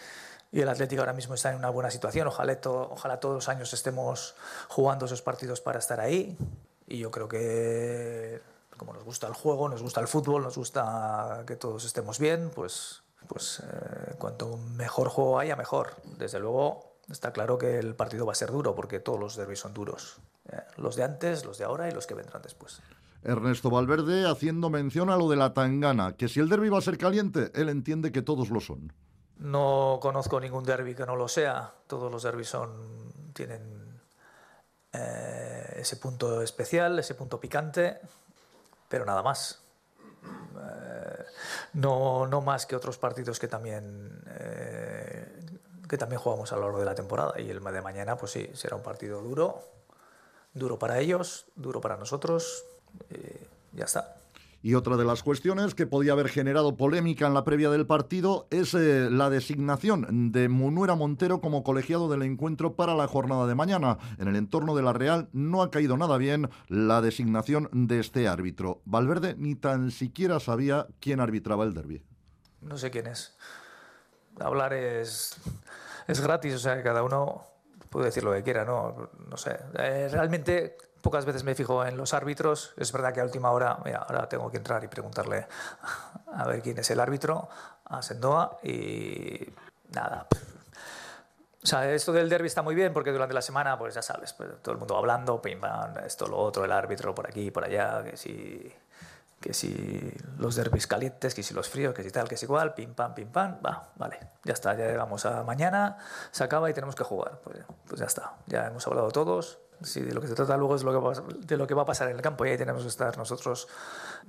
y 0.51 0.61
el 0.61 0.69
Atlético 0.69 1.03
ahora 1.03 1.13
mismo 1.13 1.35
están 1.35 1.53
en 1.53 1.59
una 1.59 1.71
buena 1.71 1.91
situación, 1.91 2.27
ojalá, 2.29 2.61
todos 2.61 3.35
los 3.35 3.49
años 3.49 3.73
estemos 3.73 4.35
jugando 4.69 5.07
esos 5.07 5.23
partidos 5.23 5.61
para 5.61 5.79
estar 5.79 6.01
ahí 6.01 6.37
Y 6.87 6.99
yo 6.99 7.11
creo 7.11 7.29
que 7.29 8.41
como 8.79 8.95
nos 8.95 9.05
gusta 9.05 9.27
el 9.27 9.35
juego, 9.35 9.69
nos 9.69 9.83
gusta 9.83 10.01
el 10.01 10.09
fútbol, 10.09 10.43
nos 10.43 10.57
gusta 10.57 11.43
que 11.47 11.57
todos 11.57 11.85
estemos 11.85 12.19
bien, 12.19 12.51
pues, 12.55 13.03
pues 13.27 13.61
eh, 13.61 14.15
cuanto 14.19 14.57
mejor 14.57 15.09
juego 15.09 15.39
haya, 15.39 15.57
mejor. 15.57 15.97
Desde 16.17 16.39
luego 16.39 16.95
está 17.11 17.33
claro 17.33 17.59
que 17.59 17.79
el 17.79 17.95
partido 17.95 18.25
va 18.25 18.33
a 18.33 18.37
ser 18.37 18.51
duro, 18.51 18.75
porque 18.75 19.01
todos 19.01 19.19
los 19.19 19.37
derbis 19.37 19.59
son 19.59 19.75
duros. 19.75 20.19
eh, 20.51 20.63
los 20.77 20.97
de 20.97 21.03
antes, 21.03 21.45
los 21.45 21.59
de 21.59 21.65
ahora 21.65 21.89
y 21.89 21.93
los 21.93 22.07
que 22.07 22.15
vendrán 22.15 22.41
después. 22.41 22.81
Ernesto 23.23 23.69
Valverde 23.69 24.31
haciendo 24.31 24.71
mención 24.71 25.11
a 25.11 25.17
lo 25.17 25.29
de 25.29 25.37
la 25.37 25.53
tangana, 25.53 26.17
que 26.17 26.29
si 26.29 26.41
el 26.41 26.49
derby 26.49 26.69
va 26.69 26.79
a 26.79 26.83
ser 26.83 26.97
caliente, 26.97 27.51
él 27.55 27.69
entiende 27.69 28.13
que 28.13 28.23
todos 28.23 28.49
lo 28.49 28.61
son. 28.61 28.93
No 29.39 29.99
conozco 30.03 30.41
ningún 30.41 30.65
derby 30.65 30.95
que 30.95 31.07
no 31.07 31.17
lo 31.17 31.29
sea. 31.29 31.73
Todos 31.87 32.11
los 32.11 32.23
derbis 32.23 32.49
son, 32.49 33.33
tienen 33.33 34.01
eh, 34.93 35.75
ese 35.77 35.97
punto 35.97 36.43
especial, 36.43 36.99
ese 36.99 37.15
punto 37.15 37.39
picante, 37.39 38.01
pero 38.89 39.05
nada 39.05 39.23
más. 39.23 39.61
Eh, 40.25 41.25
no, 41.75 42.27
no 42.27 42.41
más 42.41 42.67
que 42.67 42.75
otros 42.75 42.99
partidos 42.99 43.39
que 43.39 43.47
también, 43.47 44.23
eh, 44.27 45.47
que 45.89 45.97
también 45.97 46.21
jugamos 46.21 46.53
a 46.53 46.57
lo 46.57 46.63
largo 46.63 46.81
de 46.81 46.85
la 46.87 46.95
temporada. 46.95 47.41
Y 47.41 47.49
el 47.51 47.63
de 47.63 47.83
mañana, 47.83 48.17
pues 48.17 48.33
sí, 48.33 48.51
será 48.55 48.75
un 48.75 48.83
partido 48.83 49.21
duro, 49.23 49.63
duro 50.53 50.79
para 50.79 50.99
ellos, 50.99 51.47
duro 51.55 51.81
para 51.81 51.97
nosotros. 51.97 52.65
Y 53.11 53.77
ya 53.77 53.85
está. 53.85 54.17
Y 54.61 54.75
otra 54.75 54.97
de 54.97 55.05
las 55.05 55.23
cuestiones 55.23 55.77
que 55.77 55.87
podía 55.87 56.13
haber 56.13 56.29
generado 56.29 56.77
polémica 56.77 57.29
en 57.29 57.35
la 57.35 57.45
previa 57.45 57.71
del 57.71 57.87
partido 57.87 58.49
es 58.51 58.75
eh, 58.75 59.09
la 59.09 59.31
designación 59.31 60.33
de 60.33 60.49
Munuera 60.49 60.97
Montero 60.97 61.41
como 61.41 61.63
colegiado 61.63 62.09
del 62.09 62.23
encuentro 62.23 62.75
para 62.75 62.97
la 62.97 63.07
jornada 63.07 63.47
de 63.47 63.55
mañana. 63.55 63.99
En 64.19 64.27
el 64.27 64.35
entorno 64.35 64.75
de 64.75 64.83
la 64.83 64.93
Real 64.93 65.29
no 65.33 65.63
ha 65.63 65.71
caído 65.71 65.97
nada 65.97 66.19
bien 66.19 66.51
la 66.67 67.01
designación 67.01 67.69
de 67.73 68.01
este 68.01 68.27
árbitro. 68.27 68.83
Valverde 68.85 69.37
ni 69.39 69.55
tan 69.55 69.93
siquiera 69.93 70.41
sabía 70.41 70.89
quién 70.99 71.21
arbitraba 71.21 71.65
el 71.65 71.75
derby. 71.75 72.03
No 72.61 72.77
sé 72.77 72.91
quién 72.91 73.07
es. 73.07 73.37
Hablar 74.41 74.73
es, 74.73 75.37
es 76.09 76.21
gratis, 76.21 76.55
o 76.55 76.59
sea, 76.59 76.77
que 76.77 76.83
cada 76.83 77.05
uno 77.05 77.45
puede 77.91 78.07
decir 78.07 78.25
lo 78.25 78.33
que 78.33 78.43
quiera, 78.43 78.65
¿no? 78.65 79.11
No 79.29 79.37
sé. 79.37 79.57
Eh, 79.79 80.09
realmente 80.11 80.77
pocas 81.03 81.25
veces 81.25 81.45
me 81.45 81.55
fijo 81.55 81.85
en 81.85 81.97
los 81.97 82.15
árbitros. 82.15 82.75
Es 82.77 82.93
verdad 82.93 83.13
que 83.13 83.21
a 83.21 83.25
última 83.25 83.51
hora, 83.51 83.79
mira, 83.85 83.99
ahora 83.99 84.29
tengo 84.29 84.51
que 84.51 84.57
entrar 84.57 84.83
y 84.85 84.89
preguntarle 84.89 85.47
a 86.33 86.47
ver 86.47 86.63
quién 86.63 86.79
es 86.79 86.91
el 86.91 87.01
árbitro, 87.01 87.49
a 87.85 88.03
Sendoa, 88.03 88.59
y 88.63 89.49
nada. 89.95 90.27
O 91.63 91.67
sea, 91.67 91.91
esto 91.93 92.13
del 92.13 92.29
derby 92.29 92.47
está 92.47 92.63
muy 92.63 92.75
bien 92.75 92.93
porque 92.93 93.11
durante 93.11 93.35
la 93.35 93.43
semana, 93.43 93.79
pues 93.79 93.95
ya 93.95 94.03
sabes, 94.03 94.33
pues, 94.33 94.63
todo 94.63 94.73
el 94.73 94.79
mundo 94.79 94.97
hablando, 94.97 95.43
pim, 95.43 95.61
pam, 95.61 95.99
esto, 95.99 96.27
lo 96.27 96.39
otro, 96.39 96.65
el 96.65 96.73
árbitro 96.73 97.15
por 97.15 97.27
aquí, 97.27 97.51
por 97.51 97.65
allá, 97.65 98.03
que 98.05 98.17
si, 98.17 98.73
que 99.41 99.53
si 99.53 100.15
los 100.39 100.55
derbis 100.55 100.87
calientes, 100.87 101.35
que 101.35 101.43
si 101.43 101.55
los 101.55 101.69
fríos, 101.69 101.95
que 101.95 102.03
si 102.03 102.11
tal, 102.11 102.29
que 102.29 102.37
si 102.37 102.47
igual, 102.47 102.75
pim, 102.75 102.95
pam, 102.95 103.13
pim, 103.13 103.29
pam, 103.29 103.59
va, 103.65 103.91
vale, 103.97 104.19
ya 104.45 104.53
está, 104.53 104.75
ya 104.75 104.87
llegamos 104.87 105.27
a 105.27 105.43
mañana, 105.43 105.99
se 106.31 106.45
acaba 106.45 106.71
y 106.71 106.75
tenemos 106.75 106.95
que 106.95 107.05
jugar. 107.05 107.41
Pues, 107.43 107.59
pues 107.87 108.01
ya 108.01 108.07
está, 108.07 108.35
ya 108.47 108.69
hemos 108.69 108.87
hablado 108.87 109.11
todos, 109.11 109.59
Sí, 109.83 110.01
de 110.01 110.13
lo 110.13 110.21
que 110.21 110.27
se 110.27 110.35
trata 110.35 110.57
luego 110.57 110.75
es 110.75 110.83
lo 110.83 110.93
que 110.93 110.99
va, 110.99 111.25
de 111.39 111.57
lo 111.57 111.67
que 111.67 111.75
va 111.75 111.83
a 111.83 111.87
pasar 111.87 112.09
en 112.09 112.17
el 112.17 112.23
campo 112.23 112.45
y 112.45 112.51
ahí 112.51 112.59
tenemos 112.59 112.83
que 112.83 112.89
estar 112.89 113.17
nosotros 113.17 113.69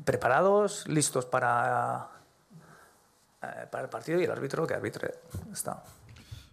preparados, 0.05 0.87
listos 0.87 1.25
para, 1.25 2.07
eh, 3.41 3.65
para 3.71 3.83
el 3.83 3.89
partido 3.89 4.19
y 4.19 4.25
el 4.25 4.31
árbitro 4.31 4.67
que 4.67 4.75
arbitre. 4.75 5.15
Está. 5.51 5.83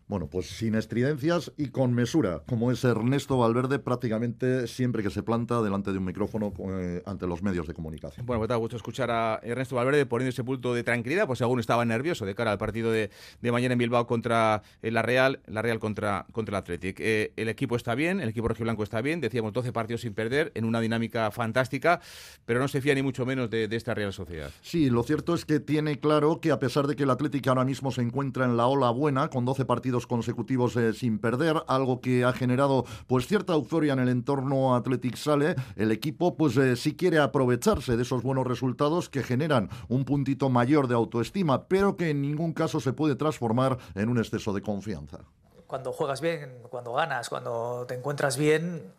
Bueno, 0.08 0.28
pues 0.28 0.46
sin 0.46 0.76
estridencias 0.76 1.50
y 1.56 1.70
con 1.70 1.92
mesura, 1.92 2.44
como 2.46 2.70
es 2.70 2.84
Ernesto 2.84 3.38
Valverde 3.38 3.80
prácticamente 3.80 4.68
siempre 4.68 5.02
que 5.02 5.10
se 5.10 5.24
planta 5.24 5.60
delante 5.62 5.90
de 5.90 5.98
un 5.98 6.04
micrófono 6.04 6.52
eh, 6.78 7.02
ante 7.06 7.26
los 7.26 7.42
medios 7.42 7.66
de 7.66 7.74
comunicación. 7.74 8.24
Bueno, 8.24 8.38
pues 8.38 8.48
da 8.48 8.54
gusto 8.54 8.76
escuchar 8.76 9.10
a 9.10 9.40
Ernesto 9.42 9.74
Valverde 9.74 10.06
poniendo 10.06 10.28
ese 10.28 10.44
punto 10.44 10.74
de 10.74 10.84
tranquilidad, 10.84 11.26
pues 11.26 11.42
aún 11.42 11.58
estaba 11.58 11.84
nervioso 11.84 12.24
de 12.24 12.36
cara 12.36 12.52
al 12.52 12.58
partido 12.58 12.92
de, 12.92 13.10
de 13.42 13.52
mañana 13.52 13.72
en 13.72 13.78
Bilbao 13.80 14.06
contra 14.06 14.62
eh, 14.80 14.92
la 14.92 15.02
Real, 15.02 15.40
la 15.48 15.60
Real 15.60 15.80
contra, 15.80 16.24
contra 16.30 16.56
el 16.56 16.62
Athletic. 16.62 17.00
Eh, 17.00 17.32
el 17.34 17.48
equipo 17.48 17.74
está 17.74 17.96
bien, 17.96 18.20
el 18.20 18.28
equipo 18.28 18.46
rojiblanco 18.46 18.84
está 18.84 19.00
bien, 19.00 19.20
decíamos 19.20 19.52
12 19.54 19.72
partidos 19.72 20.02
sin 20.02 20.14
perder, 20.14 20.52
en 20.54 20.66
una 20.66 20.80
dinámica 20.80 21.32
fantástica, 21.32 22.00
pero 22.44 22.60
no 22.60 22.68
se 22.68 22.80
fía 22.80 22.94
ni 22.94 23.02
mucho 23.02 23.26
menos 23.26 23.50
de, 23.50 23.66
de 23.66 23.74
esta 23.74 23.92
Real 23.92 24.12
Sociedad. 24.12 24.52
Sí, 24.62 24.88
lo 24.88 25.02
cierto 25.02 25.34
es 25.34 25.44
que 25.44 25.58
tiene 25.58 25.98
claro 25.98 26.40
que 26.40 26.52
a 26.52 26.60
pesar 26.60 26.86
de 26.86 26.94
que 26.94 27.02
el 27.02 27.10
Athletic 27.10 27.44
ahora 27.48 27.64
mismo 27.64 27.90
se 27.90 28.02
encuentra 28.02 28.44
en 28.44 28.56
la 28.56 28.68
ola 28.68 28.90
buena, 28.90 29.30
con 29.30 29.44
12 29.44 29.64
consecutivos 30.04 30.76
eh, 30.76 30.92
sin 30.92 31.20
perder, 31.20 31.62
algo 31.68 32.00
que 32.00 32.24
ha 32.24 32.32
generado 32.32 32.84
pues 33.06 33.28
cierta 33.28 33.52
euforia 33.52 33.92
en 33.92 34.00
el 34.00 34.08
entorno 34.08 34.74
Athletic 34.74 35.14
Sale, 35.14 35.54
el 35.76 35.92
equipo 35.92 36.36
pues 36.36 36.56
eh, 36.56 36.74
sí 36.74 36.96
quiere 36.96 37.20
aprovecharse 37.20 37.96
de 37.96 38.02
esos 38.02 38.24
buenos 38.24 38.48
resultados 38.48 39.08
que 39.08 39.22
generan 39.22 39.70
un 39.88 40.04
puntito 40.04 40.50
mayor 40.50 40.88
de 40.88 40.96
autoestima, 40.96 41.68
pero 41.68 41.96
que 41.96 42.10
en 42.10 42.20
ningún 42.20 42.52
caso 42.52 42.80
se 42.80 42.92
puede 42.92 43.14
transformar 43.14 43.78
en 43.94 44.08
un 44.08 44.18
exceso 44.18 44.52
de 44.52 44.62
confianza. 44.62 45.20
Cuando 45.68 45.92
juegas 45.92 46.20
bien, 46.20 46.58
cuando 46.68 46.92
ganas, 46.94 47.28
cuando 47.28 47.84
te 47.86 47.94
encuentras 47.94 48.36
bien, 48.36 48.92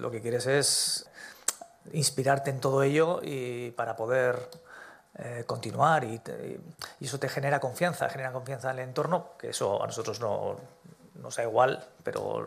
lo 0.00 0.10
que 0.10 0.20
quieres 0.20 0.46
es 0.46 1.10
inspirarte 1.92 2.50
en 2.50 2.60
todo 2.60 2.82
ello 2.82 3.20
y 3.22 3.70
para 3.72 3.96
poder 3.96 4.48
eh, 5.22 5.44
continuar 5.46 6.04
y, 6.04 6.20
eso 7.00 7.18
te 7.18 7.28
genera 7.28 7.60
confianza, 7.60 8.08
genera 8.08 8.32
confianza 8.32 8.70
en 8.70 8.78
el 8.78 8.88
entorno, 8.88 9.32
que 9.38 9.50
eso 9.50 9.82
a 9.82 9.86
nosotros 9.86 10.20
no 10.20 10.56
nos 11.14 11.36
da 11.36 11.42
igual, 11.42 11.86
pero, 12.02 12.46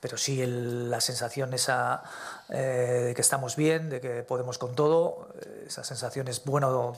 pero 0.00 0.16
sí 0.16 0.44
la 0.46 1.00
sensación 1.00 1.52
esa 1.54 2.02
eh, 2.48 3.02
de 3.06 3.14
que 3.14 3.20
estamos 3.20 3.56
bien, 3.56 3.90
de 3.90 4.00
que 4.00 4.22
podemos 4.22 4.58
con 4.58 4.74
todo, 4.74 5.28
esa 5.66 5.82
sensación 5.82 6.28
es 6.28 6.44
bueno 6.44 6.94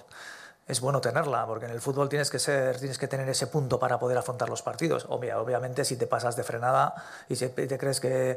es 0.69 0.81
bueno 0.83 1.01
tenerla, 1.01 1.47
porque 1.47 1.65
en 1.65 1.73
el 1.73 1.81
fútbol 1.81 2.11
tienes 2.11 2.31
que 2.31 2.39
ser, 2.39 2.79
tienes 2.79 2.99
que 2.99 3.09
tener 3.09 3.27
ese 3.29 3.47
punto 3.47 3.79
para 3.79 3.99
poder 3.99 4.19
afrontar 4.19 4.51
los 4.51 4.61
partidos. 4.61 5.07
Obvia, 5.09 5.41
obviamente, 5.41 5.83
si 5.83 5.97
te 5.97 6.07
pasas 6.07 6.37
de 6.37 6.45
frenada 6.45 6.95
y 7.29 7.37
te 7.37 7.79
crees 7.79 8.01
que 8.01 8.37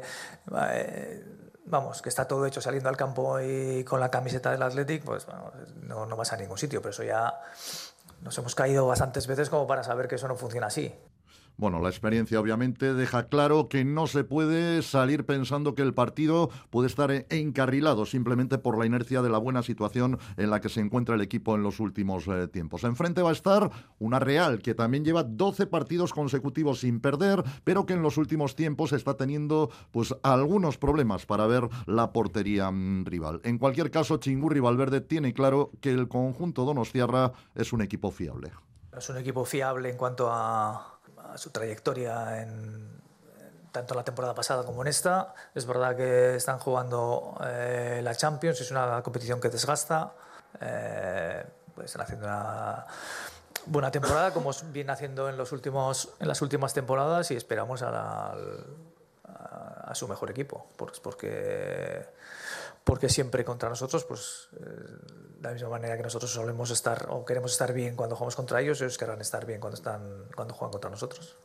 eh, 0.70 1.24
vamos, 1.64 2.02
que 2.02 2.08
está 2.08 2.26
todo 2.26 2.46
hecho 2.46 2.60
saliendo 2.60 2.88
al 2.88 2.96
campo 2.96 3.40
y 3.40 3.84
con 3.84 4.00
la 4.00 4.10
camiseta 4.10 4.50
del 4.50 4.62
Athletic, 4.62 5.04
pues 5.04 5.26
vamos, 5.26 5.52
no, 5.82 6.06
no 6.06 6.16
vas 6.16 6.32
a 6.32 6.36
ningún 6.36 6.58
sitio. 6.58 6.80
Pero 6.80 6.90
eso 6.90 7.02
ya 7.02 7.40
nos 8.20 8.36
hemos 8.38 8.54
caído 8.54 8.86
bastantes 8.86 9.26
veces 9.26 9.50
como 9.50 9.66
para 9.66 9.82
saber 9.82 10.08
que 10.08 10.16
eso 10.16 10.28
no 10.28 10.36
funciona 10.36 10.68
así. 10.68 10.94
Bueno, 11.56 11.80
la 11.80 11.90
experiencia 11.90 12.40
obviamente 12.40 12.94
deja 12.94 13.28
claro 13.28 13.68
que 13.68 13.84
no 13.84 14.06
se 14.06 14.24
puede 14.24 14.82
salir 14.82 15.24
pensando 15.26 15.74
que 15.74 15.82
el 15.82 15.94
partido 15.94 16.50
puede 16.70 16.88
estar 16.88 17.26
encarrilado 17.28 18.06
simplemente 18.06 18.58
por 18.58 18.78
la 18.78 18.86
inercia 18.86 19.22
de 19.22 19.28
la 19.28 19.38
buena 19.38 19.62
situación 19.62 20.18
en 20.36 20.50
la 20.50 20.60
que 20.60 20.68
se 20.68 20.80
encuentra 20.80 21.14
el 21.14 21.20
equipo 21.20 21.54
en 21.54 21.62
los 21.62 21.78
últimos 21.78 22.26
eh, 22.26 22.48
tiempos. 22.48 22.84
Enfrente 22.84 23.22
va 23.22 23.30
a 23.30 23.34
estar 23.34 23.70
una 23.98 24.18
Real 24.18 24.60
que 24.60 24.74
también 24.74 25.04
lleva 25.04 25.24
12 25.24 25.66
partidos 25.66 26.12
consecutivos 26.12 26.80
sin 26.80 27.00
perder, 27.00 27.42
pero 27.64 27.86
que 27.86 27.92
en 27.92 28.02
los 28.02 28.16
últimos 28.16 28.56
tiempos 28.56 28.92
está 28.92 29.16
teniendo 29.16 29.70
pues 29.90 30.14
algunos 30.22 30.78
problemas 30.78 31.26
para 31.26 31.46
ver 31.46 31.68
la 31.86 32.12
portería 32.12 32.70
mmm, 32.70 33.04
rival. 33.04 33.40
En 33.44 33.58
cualquier 33.58 33.90
caso, 33.90 34.16
Chingurri 34.16 34.60
Valverde 34.60 35.00
tiene 35.00 35.34
claro 35.34 35.70
que 35.80 35.90
el 35.90 36.08
conjunto 36.08 36.64
Donostiarra 36.64 37.32
es 37.54 37.72
un 37.72 37.82
equipo 37.82 38.10
fiable. 38.10 38.52
Es 38.96 39.08
un 39.08 39.16
equipo 39.16 39.44
fiable 39.44 39.90
en 39.90 39.96
cuanto 39.96 40.30
a 40.30 40.91
su 41.36 41.50
trayectoria 41.50 42.42
en, 42.42 43.02
tanto 43.72 43.94
la 43.94 44.04
temporada 44.04 44.34
pasada 44.34 44.64
como 44.64 44.82
en 44.82 44.88
esta. 44.88 45.34
Es 45.54 45.66
verdad 45.66 45.96
que 45.96 46.36
están 46.36 46.58
jugando 46.58 47.36
eh, 47.44 48.00
la 48.02 48.14
Champions, 48.14 48.60
es 48.60 48.70
una 48.70 49.02
competición 49.02 49.40
que 49.40 49.48
desgasta. 49.48 50.12
Eh, 50.60 51.44
pues 51.74 51.86
están 51.86 52.02
haciendo 52.02 52.26
una 52.26 52.86
buena 53.66 53.90
temporada, 53.90 54.32
como 54.32 54.50
viene 54.72 54.92
haciendo 54.92 55.28
en, 55.28 55.36
los 55.36 55.52
últimos, 55.52 56.10
en 56.20 56.28
las 56.28 56.42
últimas 56.42 56.74
temporadas, 56.74 57.30
y 57.30 57.36
esperamos 57.36 57.82
a, 57.82 57.90
la, 57.90 58.34
a, 59.24 59.90
a 59.90 59.94
su 59.94 60.06
mejor 60.06 60.30
equipo, 60.30 60.66
pues 60.76 61.00
porque, 61.00 62.06
porque 62.84 63.08
siempre 63.08 63.44
contra 63.44 63.68
nosotros, 63.68 64.04
pues 64.04 64.48
eh, 64.54 64.64
de 65.38 65.42
la 65.42 65.52
misma 65.52 65.68
manera 65.68 65.96
que 65.96 66.02
nosotros 66.02 66.30
solemos 66.30 66.70
estar 66.70 67.06
o 67.10 67.24
queremos 67.24 67.52
estar 67.52 67.72
bien 67.72 67.96
cuando 67.96 68.16
jugamos 68.16 68.36
contra 68.36 68.60
ellos, 68.60 68.80
ellos 68.80 68.98
querrán 68.98 69.20
estar 69.20 69.46
bien 69.46 69.60
cuando, 69.60 69.76
están, 69.76 70.26
cuando 70.34 70.54
juegan 70.54 70.72
contra 70.72 70.90
nosotros. 70.90 71.36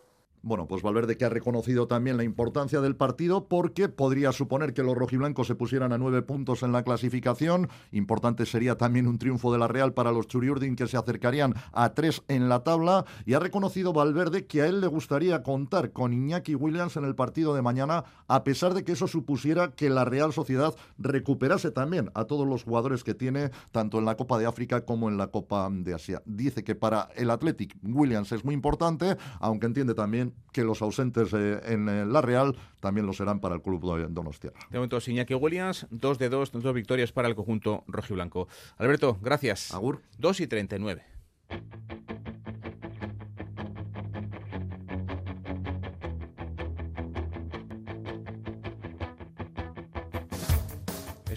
Bueno, 0.48 0.66
pues 0.66 0.82
Valverde 0.82 1.18
que 1.18 1.26
ha 1.26 1.30
reconocido 1.30 1.88
también 1.88 2.16
la 2.16 2.24
importancia 2.24 2.80
del 2.80 2.96
partido 2.96 3.50
porque 3.50 3.90
podría 3.90 4.32
suponer 4.32 4.74
que 4.74 4.82
los 4.82 4.96
rojiblancos 4.96 5.46
se 5.46 5.56
pusieran 5.56 5.92
a 5.92 5.98
nueve 5.98 6.22
puntos 6.22 6.64
en 6.64 6.72
la 6.72 6.84
clasificación. 6.84 7.68
Importante 7.92 8.46
sería 8.46 8.78
también 8.78 9.08
un 9.08 9.18
triunfo 9.18 9.52
de 9.52 9.60
la 9.60 9.68
Real 9.68 9.92
para 9.92 10.14
los 10.14 10.26
Churiurdin 10.30 10.78
que 10.78 10.88
se 10.88 10.96
acercarían 10.96 11.54
a 11.74 11.90
tres 11.90 12.24
en 12.30 12.48
la 12.48 12.64
tabla. 12.64 13.04
Y 13.26 13.34
ha 13.34 13.42
reconocido 13.42 13.92
Valverde 13.92 14.46
que 14.46 14.62
a 14.62 14.68
él 14.68 14.80
le 14.80 14.88
gustaría 14.88 15.44
contar 15.44 15.92
con 15.92 16.14
Iñaki 16.14 16.56
Williams 16.56 16.96
en 16.96 17.04
el 17.04 17.14
partido 17.14 17.54
de 17.54 17.62
mañana, 17.62 18.06
a 18.30 18.46
pesar 18.46 18.74
de 18.74 18.86
que 18.86 18.94
eso 18.94 19.10
supusiera 19.10 19.72
que 19.72 19.90
la 19.90 20.06
Real 20.06 20.32
Sociedad 20.32 20.74
recuperase 20.98 21.72
también 21.72 22.10
a 22.14 22.24
todos 22.24 22.48
los 22.48 22.64
jugadores 22.64 23.04
que 23.04 23.14
tiene, 23.14 23.52
tanto 23.74 24.00
en 24.00 24.06
la 24.06 24.16
Copa 24.16 24.40
de 24.40 24.46
África 24.46 24.86
como 24.86 25.10
en 25.10 25.18
la 25.18 25.28
Copa 25.28 25.68
de 25.70 25.94
Asia. 25.94 26.22
Dice 26.26 26.64
que 26.64 26.74
para 26.74 27.10
el 27.18 27.32
Athletic 27.32 27.76
Williams 27.84 28.32
es 28.32 28.46
muy 28.46 28.54
importante, 28.54 29.18
aunque 29.42 29.66
entiende 29.66 29.94
también 29.94 30.37
que 30.52 30.63
los 30.63 30.82
ausentes 30.82 31.34
eh, 31.34 31.62
en 31.65 31.88
eh, 31.88 32.06
la 32.06 32.21
Real 32.21 32.56
también 32.80 33.06
lo 33.06 33.13
serán 33.13 33.39
para 33.39 33.56
el 33.56 33.62
club 33.62 33.97
de 33.97 34.08
Donostiarra. 34.08 34.60
De 34.69 34.78
momento, 34.78 34.97
Iñaki 35.06 35.34
Williams, 35.36 35.88
dos 35.91 36.17
de 36.17 36.30
dos, 36.30 36.52
dos 36.52 36.73
victorias 36.73 37.12
para 37.12 37.28
el 37.28 37.36
conjunto 37.36 37.84
rojiblanco. 37.88 38.47
Alberto, 38.78 39.17
gracias. 39.21 39.73
Agur. 39.73 40.02
2 40.17 40.41
y 40.41 40.47
39. 40.47 41.04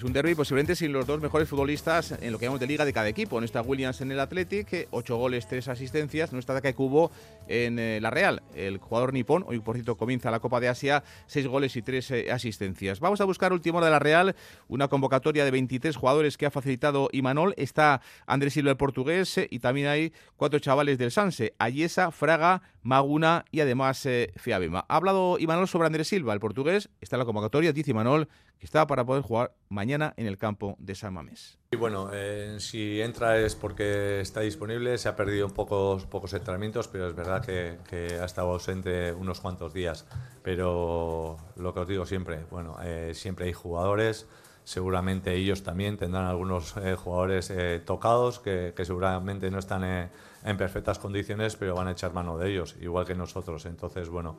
Es 0.00 0.04
un 0.04 0.14
derby 0.14 0.34
posiblemente 0.34 0.74
sin 0.74 0.94
los 0.94 1.06
dos 1.06 1.20
mejores 1.20 1.46
futbolistas 1.46 2.12
en 2.12 2.32
lo 2.32 2.38
que 2.38 2.46
llamamos 2.46 2.60
de 2.60 2.66
liga 2.66 2.86
de 2.86 2.92
cada 2.94 3.06
equipo. 3.06 3.38
No 3.38 3.44
está 3.44 3.60
Williams 3.60 4.00
en 4.00 4.10
el 4.10 4.18
Athletic, 4.18 4.88
ocho 4.92 5.18
goles, 5.18 5.46
tres 5.46 5.68
asistencias. 5.68 6.32
No 6.32 6.38
está 6.38 6.54
Daka 6.54 6.72
Kubo 6.72 7.10
en 7.48 7.78
eh, 7.78 8.00
la 8.00 8.08
Real. 8.08 8.42
El 8.54 8.78
jugador 8.78 9.12
nipón, 9.12 9.44
hoy 9.46 9.60
por 9.60 9.74
cierto 9.74 9.98
comienza 9.98 10.30
la 10.30 10.40
Copa 10.40 10.58
de 10.58 10.68
Asia, 10.68 11.04
seis 11.26 11.46
goles 11.46 11.76
y 11.76 11.82
tres 11.82 12.10
eh, 12.12 12.32
asistencias. 12.32 12.98
Vamos 12.98 13.20
a 13.20 13.26
buscar 13.26 13.52
último 13.52 13.82
de 13.82 13.90
la 13.90 13.98
Real, 13.98 14.34
una 14.68 14.88
convocatoria 14.88 15.44
de 15.44 15.50
23 15.50 15.94
jugadores 15.94 16.38
que 16.38 16.46
ha 16.46 16.50
facilitado 16.50 17.10
Imanol. 17.12 17.52
Está 17.58 18.00
Andrés 18.26 18.54
Silva 18.54 18.70
el 18.70 18.78
portugués 18.78 19.36
eh, 19.36 19.48
y 19.50 19.58
también 19.58 19.88
hay 19.88 20.14
cuatro 20.38 20.60
chavales 20.60 20.96
del 20.96 21.10
Sanse, 21.10 21.52
Ayesa, 21.58 22.10
Fraga, 22.10 22.62
Maguna 22.82 23.44
y 23.50 23.60
además 23.60 24.08
Fiabema. 24.36 24.86
Ha 24.88 24.96
hablado 24.96 25.38
Imanol 25.38 25.68
sobre 25.68 25.88
Andrés 25.88 26.08
Silva, 26.08 26.32
el 26.32 26.40
portugués. 26.40 26.88
Está 27.02 27.16
en 27.16 27.20
la 27.20 27.26
convocatoria, 27.26 27.74
dice 27.74 27.90
Imanol, 27.90 28.26
que 28.60 28.66
está 28.66 28.86
para 28.86 29.04
poder 29.04 29.22
jugar 29.22 29.54
mañana 29.70 30.12
en 30.18 30.26
el 30.26 30.36
campo 30.36 30.76
de 30.78 30.94
San 30.94 31.14
Mamés. 31.14 31.58
Y 31.72 31.76
bueno, 31.76 32.10
eh, 32.12 32.56
si 32.60 33.00
entra 33.00 33.38
es 33.38 33.56
porque 33.56 34.20
está 34.20 34.40
disponible, 34.40 34.98
se 34.98 35.08
ha 35.08 35.16
perdido 35.16 35.48
pocos, 35.48 36.04
pocos 36.04 36.34
entrenamientos, 36.34 36.86
pero 36.86 37.08
es 37.08 37.14
verdad 37.14 37.42
que, 37.42 37.78
que, 37.88 38.20
ha 38.20 38.24
estado 38.26 38.50
ausente 38.50 39.14
unos 39.14 39.40
cuantos 39.40 39.72
días. 39.72 40.06
Pero 40.42 41.38
lo 41.56 41.72
que 41.72 41.80
os 41.80 41.88
digo 41.88 42.04
siempre, 42.04 42.44
bueno, 42.50 42.76
eh, 42.82 43.12
siempre 43.14 43.46
hay 43.46 43.54
jugadores, 43.54 44.26
seguramente 44.70 45.34
ellos 45.34 45.64
también 45.64 45.96
tendrán 45.96 46.26
algunos 46.26 46.76
eh, 46.76 46.94
jugadores 46.94 47.50
eh, 47.50 47.82
tocados 47.84 48.38
que, 48.38 48.72
seguramente 48.84 49.50
no 49.50 49.58
están 49.58 49.82
eh, 49.82 50.10
en 50.44 50.56
perfectas 50.56 51.00
condiciones, 51.00 51.56
pero 51.56 51.74
van 51.74 51.88
a 51.88 51.90
echar 51.90 52.12
mano 52.12 52.38
de 52.38 52.52
ellos, 52.52 52.76
igual 52.80 53.04
que 53.04 53.16
nosotros. 53.16 53.66
Entonces, 53.66 54.08
bueno, 54.08 54.38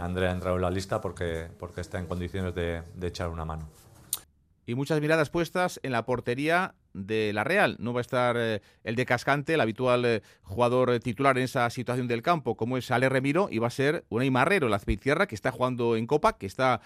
Andrea 0.00 0.30
ha 0.30 0.32
entrado 0.32 0.56
en 0.56 0.62
la 0.62 0.70
lista 0.70 1.00
porque, 1.00 1.46
porque 1.56 1.82
está 1.82 2.00
en 2.00 2.06
condiciones 2.06 2.52
de 2.52 2.82
echar 3.00 3.28
una 3.28 3.44
mano 3.44 3.68
y 4.66 4.74
muchas 4.74 5.00
miradas 5.00 5.30
puestas 5.30 5.80
en 5.82 5.92
la 5.92 6.04
portería 6.04 6.74
de 6.92 7.32
la 7.32 7.44
Real. 7.44 7.76
No 7.78 7.92
va 7.92 8.00
a 8.00 8.02
estar 8.02 8.36
eh, 8.38 8.62
el 8.84 8.94
de 8.94 9.04
Cascante, 9.04 9.54
el 9.54 9.60
habitual 9.60 10.04
eh, 10.04 10.22
jugador 10.42 10.90
eh, 10.90 11.00
titular 11.00 11.36
en 11.36 11.44
esa 11.44 11.68
situación 11.70 12.08
del 12.08 12.22
campo, 12.22 12.56
como 12.56 12.78
es 12.78 12.90
Ale 12.90 13.08
Remiro, 13.08 13.48
y 13.50 13.58
va 13.58 13.66
a 13.66 13.70
ser 13.70 14.04
Unai 14.08 14.30
Marrero, 14.30 14.68
la 14.68 14.76
Azpeitzierra, 14.76 15.26
que 15.26 15.34
está 15.34 15.50
jugando 15.50 15.96
en 15.96 16.06
Copa, 16.06 16.38
que 16.38 16.46
está 16.46 16.80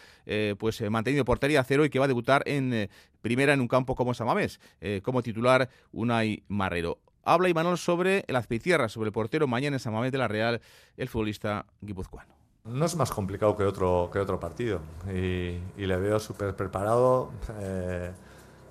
pues 0.58 0.80
manteniendo 0.90 1.24
portería 1.24 1.60
a 1.60 1.64
cero 1.64 1.84
y 1.84 1.90
que 1.90 1.98
va 1.98 2.06
a 2.06 2.08
debutar 2.08 2.42
en 2.46 2.88
primera 3.20 3.52
en 3.52 3.60
un 3.60 3.68
campo 3.68 3.94
como 3.94 4.14
Samamés, 4.14 4.60
como 5.02 5.22
titular 5.22 5.68
Unai 5.92 6.44
Marrero. 6.48 6.98
Habla 7.24 7.48
Imanol 7.48 7.78
sobre 7.78 8.24
el 8.26 8.36
Azpeitzierra, 8.36 8.88
sobre 8.88 9.08
el 9.08 9.12
portero 9.12 9.46
mañana 9.46 9.76
en 9.76 9.80
Samamés 9.80 10.12
de 10.12 10.18
la 10.18 10.28
Real, 10.28 10.60
el 10.96 11.08
futbolista 11.08 11.66
guipuzcoano. 11.80 12.37
No 12.68 12.84
es 12.84 12.96
más 12.96 13.10
complicado 13.10 13.56
que 13.56 13.64
otro, 13.64 14.10
que 14.12 14.18
otro 14.18 14.38
partido 14.38 14.80
y, 15.08 15.58
y 15.76 15.86
le 15.86 15.96
veo 15.96 16.18
súper 16.18 16.54
preparado. 16.54 17.30
Eh, 17.60 18.12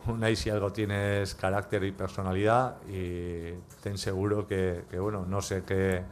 Unai 0.08 0.36
si 0.36 0.50
algo 0.50 0.72
tiene 0.72 1.22
es 1.22 1.36
carácter 1.36 1.84
y 1.84 1.92
personalidad 1.92 2.78
y 2.88 3.54
ten 3.82 3.98
seguro 3.98 4.48
que, 4.48 4.86
que 4.90 5.00
bueno, 5.00 5.26
no 5.28 5.42
sé 5.42 5.64
qué, 5.66 6.04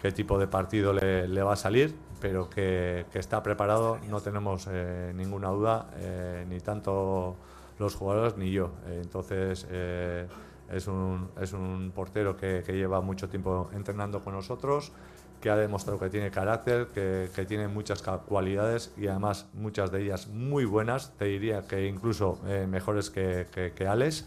qué 0.00 0.12
tipo 0.12 0.38
de 0.38 0.46
partido 0.46 0.92
le, 0.92 1.42
va 1.42 1.52
a 1.52 1.56
salir, 1.56 1.94
pero 2.20 2.48
que, 2.48 3.04
está 3.12 3.42
preparado, 3.42 3.98
no 4.08 4.20
tenemos 4.20 4.68
eh, 4.70 5.12
ninguna 5.14 5.48
duda, 5.48 5.90
eh, 5.96 6.46
ni 6.48 6.60
tanto 6.60 7.36
los 7.78 7.94
jugadores 7.94 8.36
ni 8.38 8.50
yo. 8.50 8.70
entonces 8.88 9.66
eh, 9.70 10.26
es, 10.70 10.86
un, 10.86 11.28
es 11.38 11.52
un 11.52 11.92
portero 11.94 12.36
que 12.36 12.62
lleva 12.68 13.02
mucho 13.02 13.28
tiempo 13.28 13.68
entrenando 13.74 14.22
con 14.22 14.32
nosotros 14.32 14.92
que 15.40 15.50
ha 15.50 15.56
demostrado 15.56 15.98
que 15.98 16.10
tiene 16.10 16.30
carácter, 16.30 16.88
que, 16.88 17.28
que, 17.34 17.44
tiene 17.44 17.68
muchas 17.68 18.02
cualidades 18.02 18.92
y 18.96 19.06
además 19.06 19.46
muchas 19.54 19.90
de 19.90 20.02
ellas 20.02 20.28
muy 20.28 20.64
buenas, 20.64 21.12
te 21.18 21.26
diría 21.26 21.62
que 21.62 21.86
incluso 21.86 22.38
eh, 22.46 22.66
mejores 22.68 23.10
que, 23.10 23.46
que, 23.74 23.86
Alex, 23.86 24.26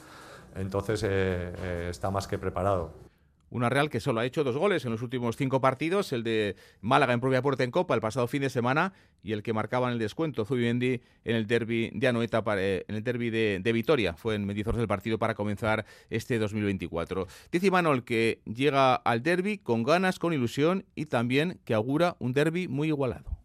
entonces 0.56 1.04
eh, 1.04 1.08
eh, 1.10 1.88
está 1.90 2.12
más 2.12 2.28
que 2.28 2.38
preparado. 2.38 3.09
Una 3.50 3.70
Real 3.70 3.90
que 3.90 4.00
solo 4.00 4.20
ha 4.20 4.26
hecho 4.26 4.44
dos 4.44 4.58
goles 4.58 4.86
en 4.86 4.92
los 4.92 5.02
últimos 5.02 5.36
cinco 5.36 5.62
partidos, 5.62 6.14
el 6.14 6.24
de 6.24 6.56
Málaga 6.82 7.14
en 7.14 7.20
propia 7.20 7.42
puerta 7.42 7.64
en 7.64 7.72
Copa 7.72 7.96
el 7.96 8.02
pasado 8.02 8.28
fin 8.28 8.42
de 8.42 8.50
semana 8.50 8.94
y 9.24 9.34
el 9.34 9.44
que 9.44 9.54
marcaba 9.54 9.88
en 9.88 9.94
el 9.94 10.00
descuento 10.00 10.46
Zubimendi 10.46 11.02
en 11.24 11.36
el 11.36 11.48
derby 11.48 11.92
de 11.94 12.08
Anoeta, 12.08 12.44
eh, 12.58 12.86
en 12.88 12.96
el 12.96 13.04
derby 13.04 13.30
de, 13.30 13.72
Vitoria. 13.74 14.14
Fue 14.14 14.36
en 14.36 14.46
medidores 14.46 14.78
del 14.78 14.88
partido 14.88 15.18
para 15.18 15.36
comenzar 15.36 15.86
este 16.10 16.40
2024. 16.40 17.28
Dice 17.52 17.72
Manol 17.72 18.04
que 18.04 18.42
llega 18.46 18.96
al 18.96 19.24
derby 19.24 19.58
con 19.58 19.84
ganas, 19.84 20.20
con 20.20 20.34
ilusión 20.34 20.86
y 20.96 21.06
también 21.06 21.60
que 21.66 21.74
augura 21.74 22.16
un 22.20 22.34
derby 22.34 22.68
muy 22.68 22.90
igualado. 22.90 23.38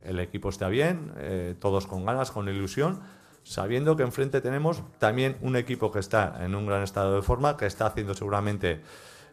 El 0.00 0.18
equipo 0.18 0.48
está 0.48 0.68
bien, 0.68 1.12
eh, 1.18 1.54
todos 1.60 1.86
con 1.86 2.04
ganas, 2.04 2.30
con 2.30 2.48
ilusión 2.48 3.00
sabiendo 3.44 3.96
que 3.96 4.02
enfrente 4.02 4.40
tenemos 4.40 4.82
también 4.98 5.36
un 5.40 5.56
equipo 5.56 5.90
que 5.90 5.98
está 5.98 6.44
en 6.44 6.54
un 6.54 6.66
gran 6.66 6.82
estado 6.82 7.16
de 7.16 7.22
forma, 7.22 7.56
que 7.56 7.66
está 7.66 7.86
haciendo 7.86 8.14
seguramente 8.14 8.80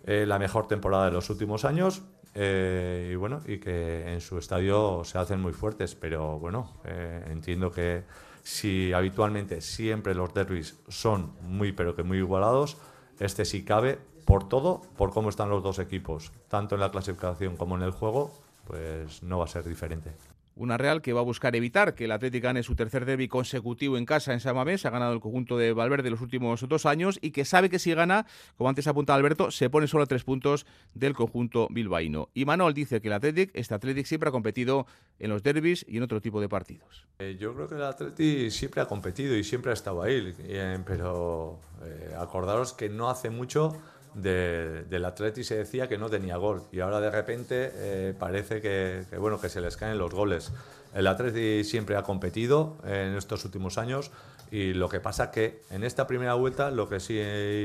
eh, 0.06 0.26
la 0.26 0.40
mejor 0.40 0.68
temporada 0.68 1.06
de 1.06 1.12
los 1.12 1.30
últimos 1.30 1.66
años 1.66 2.04
eh, 2.36 3.10
y 3.12 3.16
bueno, 3.16 3.42
y 3.46 3.58
que 3.60 4.14
en 4.14 4.22
su 4.22 4.38
estadio 4.38 5.04
se 5.04 5.18
hacen 5.18 5.42
muy 5.42 5.54
fuertes, 5.54 5.96
pero 5.96 6.38
bueno, 6.40 6.74
eh, 6.86 7.26
entiendo 7.30 7.72
que 7.72 8.04
si 8.44 8.94
habitualmente 8.94 9.62
siempre 9.62 10.14
los 10.14 10.34
derbis 10.34 10.80
son 10.88 11.34
muy 11.42 11.72
pero 11.72 11.96
que 11.96 12.04
muy 12.04 12.20
igualados, 12.20 12.78
este 13.20 13.46
sí 13.46 13.66
cabe 13.66 14.00
por 14.26 14.48
todo, 14.48 14.82
por 14.96 15.12
cómo 15.12 15.30
están 15.30 15.50
los 15.50 15.64
dos 15.64 15.80
equipos, 15.80 16.32
tanto 16.48 16.76
en 16.76 16.82
la 16.82 16.92
clasificación 16.92 17.58
como 17.58 17.76
en 17.76 17.82
el 17.82 17.92
juego, 17.92 18.32
pues 18.66 19.24
no 19.24 19.40
va 19.40 19.46
a 19.46 19.48
ser 19.48 19.68
diferente. 19.68 20.14
Una 20.60 20.78
Real 20.78 21.02
que 21.02 21.14
va 21.14 21.22
a 21.22 21.24
buscar 21.24 21.56
evitar 21.56 21.96
que 21.96 22.04
el 22.04 22.12
Atlético 22.12 22.44
gane 22.44 22.64
su 22.64 22.76
tercer 22.76 23.06
derby 23.06 23.30
consecutivo 23.30 23.98
en 23.98 24.06
casa 24.06 24.34
en 24.34 24.42
San 24.42 24.58
Mamés. 24.58 24.86
Ha 24.86 24.90
ganado 24.90 25.14
el 25.14 25.22
conjunto 25.22 25.58
de 25.58 25.72
Valverde 25.72 26.10
los 26.10 26.20
últimos 26.20 26.68
dos 26.68 26.86
años 26.86 27.18
y 27.22 27.32
que 27.32 27.46
sabe 27.46 27.70
que 27.70 27.80
si 27.80 27.94
gana, 27.94 28.26
como 28.58 28.68
antes 28.68 28.86
apunta 28.86 29.16
Alberto, 29.16 29.52
se 29.52 29.70
pone 29.70 29.88
solo 29.88 30.04
a 30.04 30.06
tres 30.06 30.26
puntos 30.26 30.66
del 30.94 31.14
conjunto 31.14 31.70
bilbaíno. 31.72 32.28
Y 32.34 32.44
Manuel 32.44 32.74
dice 32.74 33.00
que 33.00 33.08
el 33.08 33.14
Atlético, 33.14 33.54
este 33.56 33.74
Atlético 33.74 34.06
siempre 34.06 34.28
ha 34.28 34.32
competido 34.34 34.86
en 35.18 35.30
los 35.30 35.44
derbis 35.44 35.86
y 35.88 35.96
en 35.96 36.04
otro 36.04 36.20
tipo 36.20 36.42
de 36.42 36.50
partidos. 36.50 37.08
Eh, 37.20 37.38
yo 37.40 37.56
creo 37.56 37.70
que 37.70 37.76
el 37.76 37.84
Atlético 37.84 38.52
siempre 38.52 38.82
ha 38.82 38.86
competido 38.86 39.38
y 39.38 39.46
siempre 39.46 39.72
ha 39.72 39.76
estado 39.76 40.02
ahí, 40.02 40.36
eh, 40.40 40.78
pero 40.86 41.62
eh, 41.86 42.14
acordaros 42.20 42.74
que 42.74 42.90
no 42.90 43.10
hace 43.10 43.30
mucho 43.30 43.78
de, 44.14 44.84
del 44.90 45.06
Atleti 45.06 45.44
se 45.44 45.56
decía 45.56 45.88
que 45.88 45.98
no 45.98 46.10
tenía 46.10 46.38
gol. 46.38 46.64
Y 46.72 46.80
ahora 46.80 47.00
de 47.00 47.12
repente 47.12 47.72
eh, 47.74 48.14
parece 48.18 48.62
que, 48.62 49.06
que, 49.10 49.18
bueno, 49.18 49.40
que 49.40 49.50
se 49.50 49.62
les 49.62 49.78
caen 49.78 49.98
los 49.98 50.14
goles. 50.14 50.52
El 50.94 51.08
Atleti 51.08 51.64
siempre 51.64 51.96
ha 51.96 52.04
competido 52.04 52.78
en 52.84 53.16
estos 53.16 53.46
últimos 53.46 53.78
años 53.78 54.12
y 54.52 54.74
lo 54.74 54.90
que 54.90 55.00
pasa 55.00 55.30
que 55.30 55.62
en 55.70 55.84
esta 55.84 56.08
primera 56.08 56.34
vuelta 56.34 56.72
lo 56.72 56.90
que 56.90 57.00
sí 57.00 57.16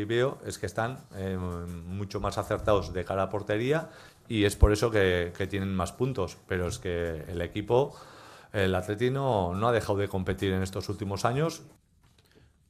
veo 0.04 0.38
es 0.46 0.59
que 0.59 0.66
están 0.66 0.98
eh, 1.16 1.37
mucho 1.38 2.20
más 2.20 2.37
acertados 2.37 2.92
de 2.92 3.04
cara 3.04 3.24
a 3.24 3.30
portería 3.30 3.88
y 4.28 4.44
es 4.44 4.57
por 4.57 4.72
eso 4.72 4.90
que, 4.90 5.33
que 5.37 5.46
tienen 5.46 5.74
más 5.74 5.92
puntos, 5.92 6.37
pero 6.46 6.68
es 6.68 6.78
que 6.78 7.24
el 7.28 7.40
equipo, 7.40 7.96
el 8.52 8.74
Atleti 8.74 9.11
no, 9.11 9.54
no 9.54 9.68
ha 9.68 9.72
dejado 9.72 9.98
de 9.98 10.09
competir 10.09 10.52
en 10.52 10.62
estos 10.62 10.88
últimos 10.90 11.24
años 11.24 11.62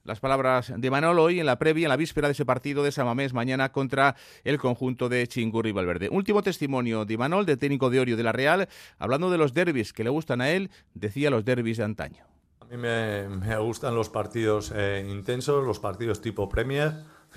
las 0.05 0.21
palabras 0.21 0.73
de 0.77 0.91
Manolo 0.91 1.23
hoy 1.23 1.41
en 1.41 1.47
la 1.47 1.59
previa, 1.59 1.87
en 1.87 1.89
la 1.89 1.97
víspera 1.97 2.29
de 2.29 2.33
ese 2.33 2.45
partido 2.45 2.83
de 2.83 2.93
Samamés 2.93 3.33
mañana 3.33 3.73
contra 3.73 4.17
el 4.45 4.59
conjunto 4.59 5.09
de 5.09 5.27
Chingurri 5.27 5.73
Valverde. 5.73 6.09
Último 6.11 6.43
testimonio 6.43 7.05
de 7.05 7.17
Manol, 7.17 7.47
de 7.47 7.57
técnico 7.57 7.91
de 7.91 8.01
Orio 8.01 8.17
de 8.17 8.23
la 8.23 8.33
Real, 8.33 8.69
hablando 8.99 9.31
de 9.31 9.39
los 9.39 9.55
derbis 9.55 9.93
que 9.93 10.05
le 10.05 10.11
gustan 10.11 10.41
a 10.43 10.51
él, 10.51 10.71
decía 10.93 11.31
los 11.31 11.45
derbis 11.45 11.79
de 11.79 11.85
antaño. 11.85 12.25
A 12.61 12.67
mí 12.67 12.77
me, 12.77 13.57
gustan 13.59 13.95
los 13.95 14.11
partidos 14.11 14.73
eh, 14.75 15.07
intensos, 15.09 15.65
los 15.65 15.81
partidos 15.81 16.21
tipo 16.21 16.49
Premier, 16.49 16.93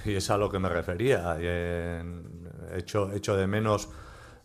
y 0.05 0.15
es 0.15 0.29
a 0.29 0.37
lo 0.37 0.49
que 0.49 0.59
me 0.59 0.69
refería. 0.69 1.37
Eh, 1.39 2.03
hecho, 2.75 3.11
hecho 3.13 3.35
de 3.35 3.47
menos 3.47 3.89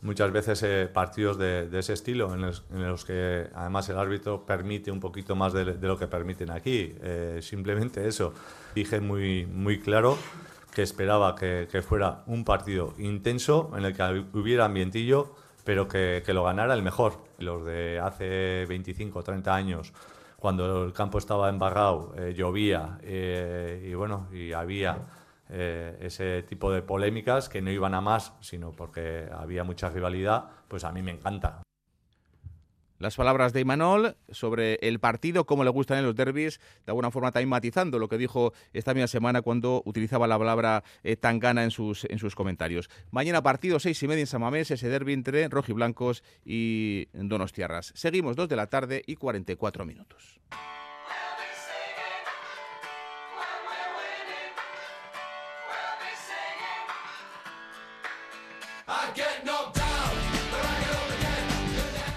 muchas 0.02 0.32
veces 0.32 0.62
eh, 0.64 0.88
partidos 0.92 1.38
de, 1.38 1.68
de, 1.68 1.78
ese 1.78 1.94
estilo, 1.94 2.34
en 2.34 2.42
los, 2.42 2.64
en 2.70 2.86
los, 2.86 3.04
que 3.04 3.48
además 3.54 3.88
el 3.88 3.98
árbitro 3.98 4.44
permite 4.44 4.90
un 4.90 5.00
poquito 5.00 5.34
más 5.34 5.52
de, 5.52 5.64
de 5.64 5.88
lo 5.88 5.96
que 5.96 6.08
permiten 6.08 6.50
aquí. 6.50 6.94
Eh, 7.00 7.38
simplemente 7.40 8.06
eso. 8.06 8.34
Dije 8.74 9.00
muy, 9.00 9.46
muy 9.46 9.80
claro 9.80 10.18
que 10.74 10.82
esperaba 10.82 11.34
que, 11.36 11.68
que, 11.70 11.82
fuera 11.82 12.24
un 12.26 12.44
partido 12.44 12.94
intenso, 12.98 13.72
en 13.76 13.84
el 13.84 13.94
que 13.94 14.24
hubiera 14.32 14.64
ambientillo, 14.64 15.34
pero 15.64 15.86
que, 15.86 16.22
que 16.26 16.34
lo 16.34 16.44
ganara 16.44 16.74
el 16.74 16.82
mejor. 16.82 17.18
Los 17.38 17.64
de 17.64 18.00
hace 18.00 18.66
25 18.68 19.18
o 19.18 19.22
30 19.22 19.54
años, 19.54 19.92
cuando 20.36 20.84
el 20.84 20.92
campo 20.92 21.18
estaba 21.18 21.48
embarrado, 21.48 22.14
eh, 22.16 22.34
llovía 22.36 22.98
y 23.04 23.94
bueno, 23.94 24.26
y 24.32 24.52
había 24.52 24.98
eh, 25.54 25.98
ese 26.00 26.42
tipo 26.44 26.72
de 26.72 26.80
polémicas 26.80 27.50
que 27.50 27.60
no 27.60 27.70
iban 27.70 27.92
a 27.94 28.00
más, 28.00 28.32
sino 28.40 28.72
porque 28.72 29.28
había 29.30 29.64
mucha 29.64 29.90
rivalidad, 29.90 30.46
pues 30.66 30.82
a 30.82 30.92
mí 30.92 31.02
me 31.02 31.10
encanta. 31.10 31.60
las 32.98 33.16
palabras 33.16 33.52
de 33.52 33.60
Imanol 33.60 34.16
sobre 34.30 34.76
el 34.76 34.98
partido, 34.98 35.44
cómo 35.44 35.62
le 35.62 35.68
gustan 35.68 35.98
en 35.98 36.06
los 36.06 36.14
derbis, 36.14 36.58
de 36.86 36.90
alguna 36.90 37.10
forma 37.10 37.32
también 37.32 37.50
matizando 37.50 37.98
lo 37.98 38.08
que 38.08 38.16
dijo 38.16 38.54
esta 38.72 38.94
misma 38.94 39.08
semana 39.08 39.42
cuando 39.42 39.82
utilizaba 39.84 40.26
la 40.26 40.38
palabra 40.38 40.84
eh, 41.02 41.16
tangana 41.16 41.64
en 41.64 41.70
sus, 41.70 42.06
en 42.06 42.18
sus 42.18 42.34
comentarios. 42.34 42.88
Mañana 43.10 43.42
partido 43.42 43.78
seis 43.78 44.02
y 44.02 44.08
media 44.08 44.20
en 44.22 44.28
Samamés, 44.28 44.70
ese 44.70 44.88
derbi 44.88 45.12
entre 45.12 45.48
rojiblancos 45.48 46.22
y 46.46 47.08
donostiarras. 47.12 47.92
Seguimos 47.94 48.36
dos 48.36 48.48
de 48.48 48.56
la 48.56 48.68
tarde 48.68 49.02
y 49.06 49.16
44 49.16 49.84
minutos. 49.84 50.40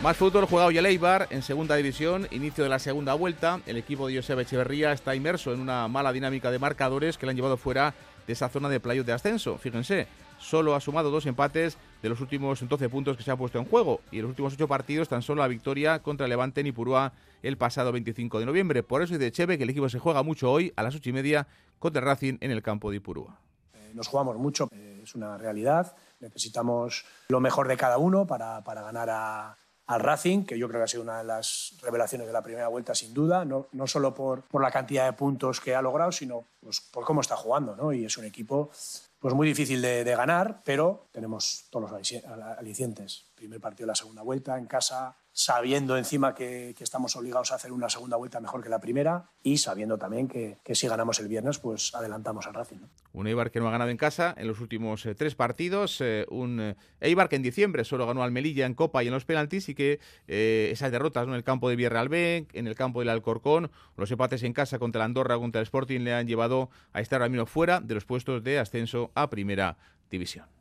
Más 0.06 0.18
fútbol 0.18 0.46
jugado 0.46 0.70
ya 0.70 0.82
Eibar 0.82 1.28
en 1.32 1.42
segunda 1.42 1.76
división, 1.76 2.28
inicio 2.30 2.64
de 2.64 2.70
la 2.70 2.78
segunda 2.78 3.16
vuelta. 3.16 3.62
El 3.66 3.78
equipo 3.78 4.08
de 4.08 4.18
Joseba 4.18 4.44
Echeverría 4.44 4.92
está 4.92 5.16
inmerso 5.16 5.52
en 5.52 5.60
una 5.60 5.88
mala 5.88 6.14
dinámica 6.14 6.52
de 6.52 6.60
marcadores 6.60 7.18
que 7.18 7.26
le 7.26 7.32
han 7.32 7.36
llevado 7.36 7.58
fuera 7.58 7.96
de 8.28 8.34
esa 8.34 8.48
zona 8.50 8.70
de 8.70 8.80
playoff 8.80 9.08
de 9.08 9.14
ascenso. 9.14 9.58
Fíjense, 9.58 10.08
solo 10.38 10.76
ha 10.76 10.80
sumado 10.80 11.10
dos 11.10 11.26
empates 11.26 11.80
de 12.04 12.10
los 12.10 12.22
últimos 12.22 12.68
12 12.68 12.88
puntos 12.88 13.18
que 13.18 13.24
se 13.24 13.32
han 13.32 13.38
puesto 13.40 13.58
en 13.58 13.66
juego 13.66 14.02
y 14.12 14.18
en 14.18 14.22
los 14.24 14.30
últimos 14.30 14.54
ocho 14.54 14.68
partidos 14.68 15.10
tan 15.10 15.24
solo 15.24 15.42
la 15.42 15.48
victoria 15.48 15.98
contra 16.04 16.28
Levante 16.28 16.62
en 16.62 16.68
Ipurúa 16.68 17.14
el 17.42 17.58
pasado 17.58 17.92
25 17.92 18.40
de 18.40 18.46
noviembre. 18.46 18.84
Por 18.84 19.02
eso 19.02 19.18
dice 19.18 19.32
Cheve 19.32 19.58
que 19.58 19.64
el 19.64 19.72
equipo 19.72 19.90
se 19.90 19.98
juega 19.98 20.22
mucho 20.22 20.52
hoy 20.52 20.72
a 20.76 20.84
las 20.84 20.94
ocho 20.94 21.10
y 21.10 21.14
media 21.14 21.48
contra 21.80 22.02
Racing 22.02 22.38
en 22.42 22.52
el 22.52 22.62
campo 22.62 22.92
de 22.92 22.98
Ipurúa. 22.98 23.40
Eh, 23.74 23.92
nos 23.96 24.08
jugamos 24.08 24.38
mucho, 24.38 24.70
eh, 24.72 25.00
es 25.04 25.16
una 25.16 25.36
realidad. 25.40 25.96
Necesitamos 26.26 27.06
lo 27.30 27.40
mejor 27.40 27.68
de 27.68 27.78
cada 27.78 27.98
uno 27.98 28.26
para, 28.28 28.64
para 28.64 28.82
ganar 28.82 29.10
a, 29.10 29.58
al 29.88 30.00
Racing, 30.00 30.46
que 30.46 30.58
yo 30.58 30.68
creo 30.68 30.80
que 30.80 30.86
ha 30.86 30.88
sido 30.88 31.04
una 31.04 31.20
de 31.20 31.24
las 31.24 31.76
revelaciones 31.82 32.26
de 32.28 32.34
la 32.34 32.42
primera 32.42 32.68
vuelta, 32.68 32.96
sin 32.96 33.14
duda, 33.14 33.46
no, 33.46 33.68
no 33.72 33.88
solo 33.88 34.14
por, 34.14 34.44
por, 34.44 34.62
la 34.62 34.72
cantidad 34.72 35.06
de 35.06 35.14
puntos 35.14 35.62
que 35.62 35.76
ha 35.76 35.82
logrado, 35.82 36.12
sino 36.12 36.46
pues, 36.60 36.82
por 36.82 37.06
cómo 37.06 37.22
está 37.22 37.36
jugando. 37.36 37.76
¿no? 37.76 37.94
Y 37.94 38.06
es 38.06 38.18
un 38.18 38.26
equipo 38.26 38.72
pues, 39.20 39.34
muy 39.34 39.48
difícil 39.48 39.82
de, 39.82 40.04
de 40.04 40.16
ganar, 40.16 40.62
pero 40.64 41.08
tenemos 41.12 41.66
todos 41.70 41.92
los 41.92 42.24
alicientes. 42.58 43.26
Primer 43.36 43.62
partido 43.62 43.86
de 43.86 43.92
la 43.92 43.96
segunda 43.96 44.24
vuelta 44.24 44.58
en 44.58 44.66
casa, 44.66 45.16
sabiendo 45.36 45.98
encima 45.98 46.34
que, 46.34 46.74
estamos 46.80 47.16
obligados 47.18 47.52
a 47.52 47.56
hacer 47.56 47.74
una 47.74 47.90
segunda 47.90 48.16
vuelta 48.16 48.40
mejor 48.40 48.64
que 48.64 48.70
la 48.70 48.80
primera 48.80 49.32
y 49.44 49.58
sabiendo 49.58 49.98
también 49.98 50.30
que, 50.30 50.58
si 50.74 50.88
ganamos 50.88 51.20
el 51.20 51.28
viernes, 51.28 51.60
pues 51.60 51.94
adelantamos 51.94 52.48
al 52.48 52.54
Racing. 52.54 52.78
Un 53.12 53.28
Eibar 53.28 53.52
que 53.52 53.60
no 53.60 53.68
ha 53.68 53.72
ganado 53.72 53.92
en 53.92 53.98
casa 53.98 54.34
en 54.38 54.48
los 54.48 54.62
últimos 54.62 55.06
eh, 55.06 55.14
tres 55.14 55.36
partidos, 55.36 56.00
eh, 56.00 56.26
un 56.30 56.62
eh, 56.62 56.76
Eibar 57.02 57.28
que 57.28 57.36
en 57.36 57.42
diciembre 57.42 57.84
solo 57.84 58.08
ganó 58.08 58.24
al 58.24 58.32
Melilla 58.32 58.66
en 58.66 58.76
Copa 58.76 59.04
y 59.04 59.08
en 59.08 59.14
los 59.14 59.26
penaltis 59.26 59.68
y 59.68 59.76
que 59.76 60.00
esas 60.28 60.92
derrotas 60.92 61.28
en 61.28 61.34
el 61.34 61.44
campo 61.44 61.70
de 61.70 61.76
Villarreal 61.76 62.08
B, 62.08 62.48
en 62.54 62.68
el 62.68 62.76
campo 62.76 63.00
del 63.00 63.10
Alcorcón, 63.10 63.72
los 63.98 64.10
empates 64.10 64.42
en 64.44 64.54
casa 64.54 64.80
contra 64.80 65.02
el 65.02 65.06
Andorra, 65.06 65.38
contra 65.38 65.60
el 65.60 65.64
Sporting 65.64 66.00
le 66.00 66.14
han 66.14 66.28
llevado 66.28 66.70
a 66.94 67.02
estar 67.02 67.22
ahora 67.22 67.30
mismo 67.30 67.46
fuera 67.46 67.82
de 67.82 67.94
los 67.94 68.06
puestos 68.06 68.42
de 68.42 68.60
ascenso 68.60 69.12
a 69.16 69.30
Primera 69.30 69.78
División. 70.10 70.55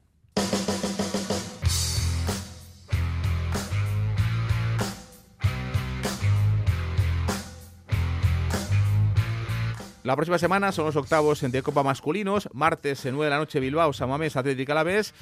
La 10.05 10.17
próxima 10.17 10.37
semana 10.37 10.71
son 10.71 10.85
los 10.85 10.97
octavos 10.97 11.40
de 11.40 11.62
Copa 11.62 11.83
masculinos. 11.83 12.51
Martes, 12.53 13.07
9 13.07 13.25
de 13.25 13.31
la 13.31 13.38
noche, 13.38 13.59
Bilbao, 13.59 13.95
Samamés, 13.95 14.37
Atlético 14.37 14.73
Alavés. 14.73 15.14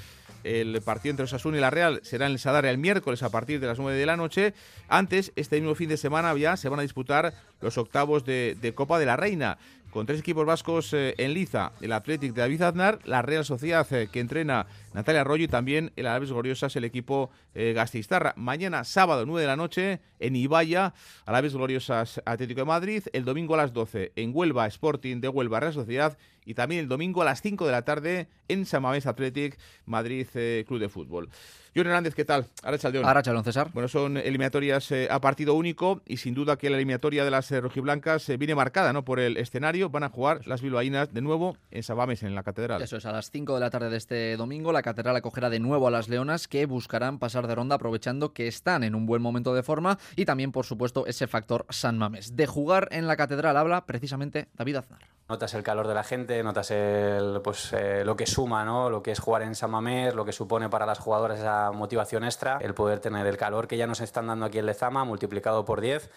El 0.42 0.83
partido 0.83 1.12
entre 1.12 1.23
Osasuna 1.23 1.57
y 1.57 1.61
la 1.61 1.71
Real 1.71 2.01
será 2.03 2.27
en 2.27 2.33
el 2.33 2.40
Sadar 2.40 2.66
el 2.66 2.79
miércoles 2.79 3.23
a 3.23 3.31
partir 3.31 3.61
de 3.61 3.68
las 3.68 3.79
9 3.79 3.97
de 3.97 4.07
la 4.07 4.16
noche. 4.16 4.55
Antes, 4.88 5.31
este 5.37 5.61
mismo 5.61 5.77
fin 5.77 5.88
de 5.88 5.97
semana 5.97 6.37
ya 6.37 6.57
se 6.57 6.68
van 6.68 6.81
a 6.81 6.83
disputar 6.83 7.33
los 7.61 7.79
octavos 7.79 8.25
de, 8.25 8.57
de 8.61 8.75
Copa 8.75 8.99
de 8.99 9.07
la 9.07 9.16
Reina 9.16 9.57
con 9.92 10.07
tres 10.07 10.20
equipos 10.20 10.46
vascos 10.46 10.94
eh, 10.94 11.14
en 11.18 11.35
liza, 11.35 11.72
el 11.83 11.92
Athletic 11.92 12.33
de 12.33 12.40
David 12.40 12.62
Aznar, 12.62 12.98
la 13.05 13.20
Real 13.20 13.44
Sociedad 13.44 13.87
eh, 13.92 14.09
que 14.11 14.20
entrena 14.20 14.66
Natalia 14.94 15.20
Arroyo 15.20 15.44
y 15.44 15.48
también 15.48 15.92
el 15.96 16.07
Alaves 16.07 16.33
Gloriosas, 16.33 16.74
el 16.76 16.85
equipo 16.85 17.31
eh, 17.55 17.74
Gastistarra. 17.74 18.33
Mañana, 18.37 18.85
sábado, 18.85 19.26
9 19.26 19.42
de 19.42 19.46
la 19.46 19.57
noche, 19.57 20.00
en 20.18 20.35
Ibaya, 20.35 20.94
Alaves 21.26 21.55
Gloriosas 21.55 22.22
Atlético 22.24 22.62
de 22.62 22.64
Madrid, 22.64 23.02
el 23.12 23.26
domingo 23.26 23.52
a 23.52 23.59
las 23.59 23.74
12 23.74 24.12
en 24.16 24.33
Huelva, 24.35 24.66
Sporting 24.66 25.20
de 25.20 25.28
Huelva, 25.28 25.61
Real 25.61 25.74
Sociedad 25.74 26.16
y 26.44 26.55
también 26.55 26.81
el 26.83 26.88
domingo 26.88 27.22
a 27.22 27.24
las 27.24 27.42
5 27.42 27.66
de 27.66 27.72
la 27.72 27.83
tarde 27.83 28.28
en 28.48 28.66
Samamés 28.66 29.07
Athletic, 29.07 29.59
Madrid 29.87 30.26
eh, 30.35 30.64
Club 30.66 30.81
de 30.81 30.88
Fútbol. 30.88 31.28
John 31.74 31.87
Hernández, 31.87 32.14
¿qué 32.14 32.26
tal? 32.26 32.44
Arrachaldeón. 32.62 33.07
Arrachaldeón, 33.07 33.44
César. 33.44 33.70
Bueno, 33.72 33.88
son 33.88 34.18
eliminatorias 34.18 34.90
eh, 34.90 35.09
a 35.11 35.22
partido 35.22 35.55
único 35.55 36.02
y 36.07 36.18
sin 36.18 36.35
duda 36.35 36.59
que 36.59 36.68
la 36.68 36.76
eliminatoria 36.76 37.24
de 37.24 37.31
las 37.31 37.50
eh, 37.50 37.62
rojiblancas 37.62 38.28
eh, 38.28 38.37
viene 38.37 38.55
marcada 38.55 38.92
¿no? 38.92 39.07
por 39.07 39.18
el 39.18 39.38
escenario. 39.38 39.88
Van 39.88 40.02
a 40.02 40.11
jugar 40.11 40.46
las 40.46 40.61
bilbaínas 40.61 41.14
de 41.14 41.22
nuevo 41.22 41.57
en 41.70 41.83
Sabames, 41.83 42.24
en 42.24 42.35
la 42.35 42.42
Catedral. 42.42 42.83
Eso 42.83 42.98
es, 42.98 43.07
a 43.07 43.12
las 43.12 43.31
5 43.31 43.55
de 43.55 43.61
la 43.61 43.70
tarde 43.70 43.88
de 43.88 43.96
este 43.96 44.37
domingo 44.37 44.70
la 44.70 44.83
Catedral 44.83 45.16
acogerá 45.16 45.48
de 45.48 45.61
nuevo 45.61 45.88
a 45.88 45.90
las 45.90 46.11
Leonas 46.11 46.46
que 46.46 46.66
buscarán 46.66 47.18
pasar 47.18 47.46
de 47.46 47.55
ronda 47.55 47.76
aprovechando 47.76 48.35
que 48.35 48.48
están 48.48 48.85
en 48.85 48.94
un 48.94 49.07
buen 49.07 49.22
momento 49.22 49.55
de 49.55 49.62
forma 49.62 49.98
y 50.14 50.26
también, 50.26 50.52
por 50.52 50.66
supuesto, 50.66 51.07
ese 51.07 51.26
factor 51.26 51.64
San 51.70 51.96
Mames. 51.96 52.37
De 52.37 52.46
jugar 52.46 52.88
en 52.90 53.07
la 53.07 53.16
Catedral 53.16 53.57
habla 53.57 53.87
precisamente 53.87 54.48
David 54.59 54.76
Aznar. 54.76 55.00
Notas 55.28 55.55
el 55.55 55.62
calor 55.62 55.88
de 55.88 55.94
la 55.94 56.05
gente, 56.05 56.32
notas 56.40 56.71
el, 56.71 57.40
pues, 57.42 57.73
eh, 57.73 58.05
lo 58.05 58.14
que 58.14 58.27
suma, 58.27 58.64
¿no? 58.64 58.88
lo 58.88 59.03
que 59.03 59.11
es 59.11 59.18
jugar 59.18 59.42
en 59.42 59.57
San 59.57 59.73
Mamés, 59.73 60.14
lo 60.14 60.25
que 60.25 60.33
supone 60.33 60.68
para 60.68 60.87
las 60.87 61.01
jugadoras 61.01 61.40
esa 61.40 61.73
motivación 61.73 62.23
extra, 62.23 62.59
el 62.61 62.75
poder 62.75 63.01
tener 63.01 63.27
el 63.27 63.37
calor 63.37 63.66
que 63.66 63.77
ya 63.77 63.88
nos 63.88 64.01
están 64.01 64.29
dando 64.29 64.47
aquí 64.47 64.59
en 64.59 64.66
Lezama, 64.66 65.05
multiplicado 65.05 65.64
por 65.64 65.81
10 65.81 66.09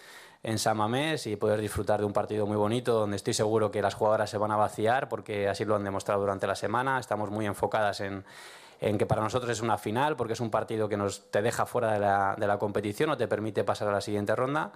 en 0.44 0.58
San 0.60 0.76
Mamés 0.76 1.26
y 1.26 1.34
poder 1.34 1.60
disfrutar 1.60 1.98
de 1.98 2.06
un 2.06 2.12
partido 2.12 2.46
muy 2.46 2.56
bonito 2.56 2.92
donde 2.92 3.16
estoy 3.16 3.34
seguro 3.34 3.72
que 3.72 3.82
las 3.82 3.94
jugadoras 3.94 4.30
se 4.30 4.38
van 4.38 4.52
a 4.52 4.56
vaciar 4.56 5.08
porque 5.08 5.48
así 5.48 5.64
lo 5.64 5.74
han 5.74 5.82
demostrado 5.82 6.20
durante 6.20 6.46
la 6.46 6.54
semana. 6.54 7.00
Estamos 7.00 7.30
muy 7.30 7.46
enfocadas 7.46 8.00
en, 8.00 8.24
en 8.80 8.98
que 8.98 9.06
para 9.06 9.22
nosotros 9.22 9.50
es 9.50 9.60
una 9.60 9.78
final 9.78 10.16
porque 10.16 10.34
es 10.34 10.40
un 10.40 10.50
partido 10.50 10.88
que 10.88 10.96
nos 10.96 11.30
te 11.30 11.42
deja 11.42 11.66
fuera 11.66 11.92
de 11.92 12.00
la, 12.00 12.36
de 12.38 12.46
la 12.46 12.58
competición 12.58 13.10
o 13.10 13.16
te 13.16 13.28
permite 13.28 13.64
pasar 13.64 13.88
a 13.88 13.92
la 13.92 14.00
siguiente 14.00 14.34
ronda 14.36 14.72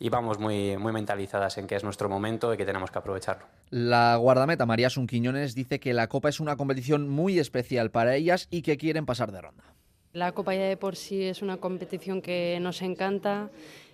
y 0.00 0.08
vamos 0.10 0.38
muy, 0.38 0.76
muy 0.76 0.92
mentalizadas 0.92 1.58
en 1.58 1.66
que 1.66 1.76
es 1.76 1.84
nuestro 1.84 2.08
momento 2.08 2.54
y 2.54 2.56
que 2.56 2.64
tenemos 2.64 2.90
que 2.90 2.98
aprovecharlo. 2.98 3.46
La 3.70 4.16
guardameta 4.16 4.66
María 4.66 4.90
Sun 4.90 5.06
Quiñones 5.06 5.54
dice 5.54 5.80
que 5.80 5.92
la 5.92 6.08
Copa 6.08 6.28
es 6.28 6.40
una 6.40 6.56
competición 6.56 7.08
muy 7.08 7.38
especial 7.38 7.90
para 7.90 8.14
ellas 8.14 8.46
y 8.50 8.62
que 8.62 8.76
quieren 8.76 9.06
pasar 9.06 9.32
de 9.32 9.40
ronda. 9.40 9.64
La 10.12 10.32
Copa 10.32 10.54
ya 10.54 10.62
de 10.62 10.76
por 10.76 10.96
sí 10.96 11.24
es 11.24 11.42
una 11.42 11.58
competición 11.58 12.22
que 12.22 12.58
nos 12.60 12.80
encanta. 12.82 13.50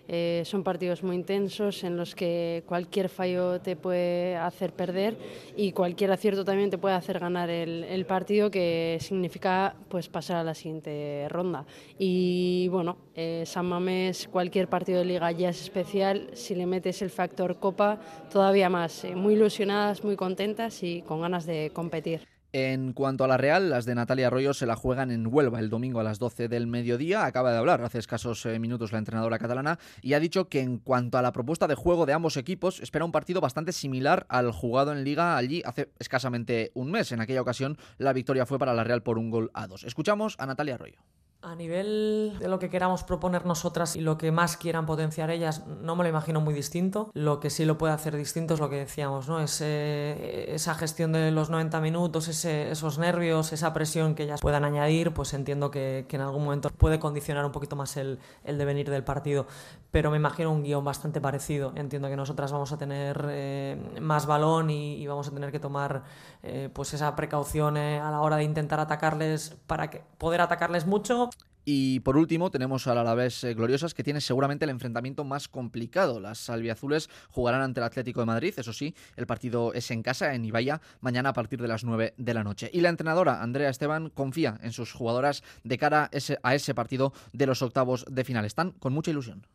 Eh, 0.06 0.42
son 0.44 0.62
partidos 0.62 1.02
muy 1.02 1.16
intensos 1.16 1.82
en 1.82 1.96
los 1.96 2.14
que 2.14 2.62
cualquier 2.66 3.08
fallo 3.08 3.60
te 3.60 3.74
puede 3.74 4.36
hacer 4.36 4.72
perder 4.74 5.16
y 5.56 5.72
cualquier 5.72 6.12
acierto 6.12 6.44
también 6.44 6.68
te 6.70 6.76
puede 6.76 6.94
hacer 6.94 7.18
ganar 7.18 7.48
el, 7.48 8.04
partido 8.04 8.50
que 8.50 8.98
significa 9.00 9.74
pues 9.88 10.08
pasar 10.08 10.36
a 10.36 10.44
la 10.44 10.54
siguiente 10.54 11.26
ronda. 11.30 11.64
Y 11.98 12.68
bueno 12.68 12.98
eh, 13.14 13.44
San 13.46 13.66
Mamés 13.66 14.28
cualquier 14.28 14.68
partido 14.68 14.98
de 14.98 15.06
liga 15.06 15.32
ya 15.32 15.48
es 15.48 15.62
especial. 15.62 16.28
Si 16.34 16.54
le 16.54 16.66
metes 16.66 17.00
el 17.00 17.10
factor 17.10 17.58
copa 17.58 17.98
todavía 18.30 18.68
más. 18.68 19.04
Eh, 19.04 19.14
muy 19.14 19.34
ilusionadas 19.34 20.04
muy 20.04 20.16
contentas 20.16 20.82
y 20.82 21.00
con 21.02 21.22
ganas 21.22 21.46
de 21.46 21.70
competir 21.72 22.33
en 22.54 22.92
cuanto 22.92 23.24
a 23.24 23.26
la 23.26 23.36
Real, 23.36 23.68
las 23.68 23.84
de 23.84 23.96
Natalia 23.96 24.28
Arroyo 24.28 24.54
se 24.54 24.64
la 24.64 24.76
juegan 24.76 25.10
en 25.10 25.26
Huelva 25.26 25.58
el 25.58 25.70
domingo 25.70 25.98
a 25.98 26.04
las 26.04 26.20
12 26.20 26.46
del 26.46 26.68
mediodía. 26.68 27.24
Acaba 27.24 27.50
de 27.50 27.58
hablar 27.58 27.82
hace 27.82 27.98
escasos 27.98 28.46
eh, 28.46 28.60
minutos 28.60 28.92
la 28.92 28.98
entrenadora 28.98 29.40
catalana 29.40 29.80
y 30.02 30.12
ha 30.12 30.20
dicho 30.20 30.48
que 30.48 30.60
en 30.60 30.78
cuanto 30.78 31.18
a 31.18 31.22
la 31.22 31.32
propuesta 31.32 31.66
de 31.66 31.74
juego 31.74 32.06
de 32.06 32.12
ambos 32.12 32.36
equipos, 32.36 32.78
espera 32.78 33.04
un 33.04 33.10
partido 33.10 33.40
bastante 33.40 33.72
similar 33.72 34.24
al 34.28 34.52
jugado 34.52 34.92
en 34.92 35.02
Liga 35.02 35.36
allí 35.36 35.62
hace 35.64 35.90
escasamente 35.98 36.70
un 36.74 36.92
mes. 36.92 37.10
En 37.10 37.20
aquella 37.20 37.42
ocasión, 37.42 37.76
la 37.98 38.12
victoria 38.12 38.46
fue 38.46 38.60
para 38.60 38.72
la 38.72 38.84
Real 38.84 39.02
por 39.02 39.18
un 39.18 39.30
gol 39.30 39.50
a 39.52 39.66
dos. 39.66 39.82
Escuchamos 39.82 40.36
a 40.38 40.46
Natalia 40.46 40.76
Arroyo. 40.76 41.13
A 41.44 41.54
nivel 41.56 42.36
de 42.40 42.48
lo 42.48 42.58
que 42.58 42.70
queramos 42.70 43.04
proponer 43.04 43.44
nosotras 43.44 43.96
y 43.96 44.00
lo 44.00 44.16
que 44.16 44.32
más 44.32 44.56
quieran 44.56 44.86
potenciar 44.86 45.28
ellas, 45.28 45.66
no 45.66 45.94
me 45.94 46.02
lo 46.02 46.08
imagino 46.08 46.40
muy 46.40 46.54
distinto. 46.54 47.10
Lo 47.12 47.38
que 47.38 47.50
sí 47.50 47.66
lo 47.66 47.76
puede 47.76 47.92
hacer 47.92 48.16
distinto 48.16 48.54
es 48.54 48.60
lo 48.60 48.70
que 48.70 48.76
decíamos, 48.76 49.28
¿no? 49.28 49.40
Ese, 49.40 50.54
esa 50.54 50.74
gestión 50.74 51.12
de 51.12 51.30
los 51.30 51.50
90 51.50 51.82
minutos, 51.82 52.28
ese, 52.28 52.70
esos 52.70 52.98
nervios, 52.98 53.52
esa 53.52 53.74
presión 53.74 54.14
que 54.14 54.22
ellas 54.22 54.40
puedan 54.40 54.64
añadir, 54.64 55.12
pues 55.12 55.34
entiendo 55.34 55.70
que, 55.70 56.06
en 56.08 56.20
algún 56.22 56.44
momento 56.44 56.70
puede 56.70 56.98
condicionar 56.98 57.44
un 57.44 57.52
poquito 57.52 57.76
más 57.76 57.98
el, 57.98 58.20
el, 58.44 58.56
devenir 58.56 58.88
del 58.88 59.04
partido. 59.04 59.46
Pero 59.90 60.10
me 60.10 60.16
imagino 60.16 60.50
un 60.50 60.62
guion 60.62 60.82
bastante 60.82 61.20
parecido. 61.20 61.72
Entiendo 61.76 62.08
que 62.08 62.16
nosotras 62.16 62.52
vamos 62.52 62.72
a 62.72 62.78
tener 62.78 63.26
eh, 63.28 63.98
más 64.00 64.24
balón 64.24 64.70
y, 64.70 64.94
y, 64.94 65.06
vamos 65.06 65.28
a 65.28 65.30
tener 65.30 65.52
que 65.52 65.60
tomar 65.60 66.04
eh, 66.42 66.70
pues 66.72 66.94
esa 66.94 67.14
precaución 67.14 67.76
eh, 67.76 68.00
a 68.00 68.10
la 68.10 68.22
hora 68.22 68.36
de 68.36 68.44
intentar 68.44 68.80
atacarles 68.80 69.56
para 69.66 69.90
que, 69.90 70.02
poder 70.16 70.40
atacarles 70.40 70.86
mucho 70.86 71.28
Y 71.64 72.00
por 72.00 72.16
último, 72.16 72.50
tenemos 72.50 72.86
al 72.86 72.98
Alavés 72.98 73.42
eh, 73.44 73.54
Gloriosas, 73.54 73.94
que 73.94 74.04
tiene 74.04 74.20
seguramente 74.20 74.64
el 74.64 74.70
enfrentamiento 74.70 75.24
más 75.24 75.48
complicado. 75.48 76.20
Las 76.20 76.50
albiazules 76.50 77.08
jugarán 77.30 77.62
ante 77.62 77.80
el 77.80 77.84
Atlético 77.84 78.20
de 78.20 78.26
Madrid, 78.26 78.54
eso 78.56 78.72
sí, 78.72 78.94
el 79.16 79.26
partido 79.26 79.72
es 79.72 79.90
en 79.90 80.02
casa, 80.02 80.34
en 80.34 80.44
Ibaya, 80.44 80.80
mañana 81.00 81.30
a 81.30 81.32
partir 81.32 81.60
de 81.60 81.68
las 81.68 81.84
9 81.84 82.14
de 82.16 82.34
la 82.34 82.44
noche. 82.44 82.70
Y 82.72 82.80
la 82.80 82.90
entrenadora, 82.90 83.42
Andrea 83.42 83.70
Esteban, 83.70 84.10
confía 84.10 84.58
en 84.62 84.72
sus 84.72 84.92
jugadoras 84.92 85.42
de 85.62 85.78
cara 85.78 86.10
a 86.42 86.54
ese 86.54 86.74
partido 86.74 87.12
de 87.32 87.46
los 87.46 87.62
octavos 87.62 88.04
de 88.10 88.24
final. 88.24 88.44
Están 88.44 88.72
con 88.72 88.92
mucha 88.92 89.10
ilusión. 89.10 89.46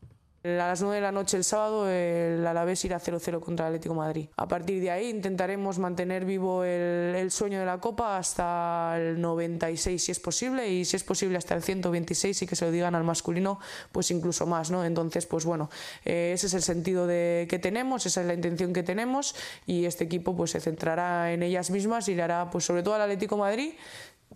A 0.41 0.47
las 0.47 0.81
9 0.81 0.95
de 0.95 1.01
la 1.01 1.11
noche 1.11 1.35
el 1.35 1.43
sábado 1.43 1.89
el 1.89 2.47
Alavés 2.47 2.85
irá 2.85 2.97
0-0 2.97 3.41
contra 3.41 3.67
el 3.67 3.73
Atlético 3.73 3.93
Madrid. 3.93 4.29
A 4.37 4.47
partir 4.47 4.81
de 4.81 4.89
ahí 4.89 5.09
intentaremos 5.09 5.79
mantener 5.79 6.23
vivo 6.23 6.63
el, 6.63 7.29
sueño 7.29 7.59
de 7.59 7.65
la 7.65 7.79
Copa 7.79 8.17
hasta 8.17 8.95
el 8.97 9.19
96 9.19 10.01
si 10.01 10.11
es 10.13 10.19
posible 10.21 10.69
y 10.69 10.85
si 10.85 10.95
es 10.95 11.03
posible 11.03 11.37
hasta 11.37 11.55
el 11.55 11.61
126 11.61 12.41
y 12.41 12.47
que 12.47 12.55
se 12.55 12.63
lo 12.63 12.71
digan 12.71 12.95
al 12.95 13.03
masculino 13.03 13.59
pues 13.91 14.11
incluso 14.11 14.47
más. 14.47 14.71
¿no? 14.71 14.85
Entonces 14.85 15.25
pues 15.25 15.43
bueno, 15.43 15.69
eh, 16.05 16.31
ese 16.33 16.47
es 16.47 16.53
el 16.53 16.61
sentido 16.61 17.05
de, 17.05 17.45
que 17.49 17.59
tenemos, 17.59 18.05
esa 18.05 18.21
es 18.21 18.27
la 18.27 18.33
intención 18.33 18.71
que 18.71 18.83
tenemos 18.83 19.35
y 19.67 19.83
este 19.83 20.05
equipo 20.05 20.37
pues 20.37 20.51
se 20.51 20.61
centrará 20.61 21.33
en 21.33 21.43
ellas 21.43 21.69
mismas 21.69 22.07
y 22.07 22.15
le 22.15 22.23
hará 22.23 22.49
pues 22.49 22.63
sobre 22.63 22.81
todo 22.81 22.93
al 22.95 23.01
Atlético 23.01 23.35
Madrid 23.35 23.73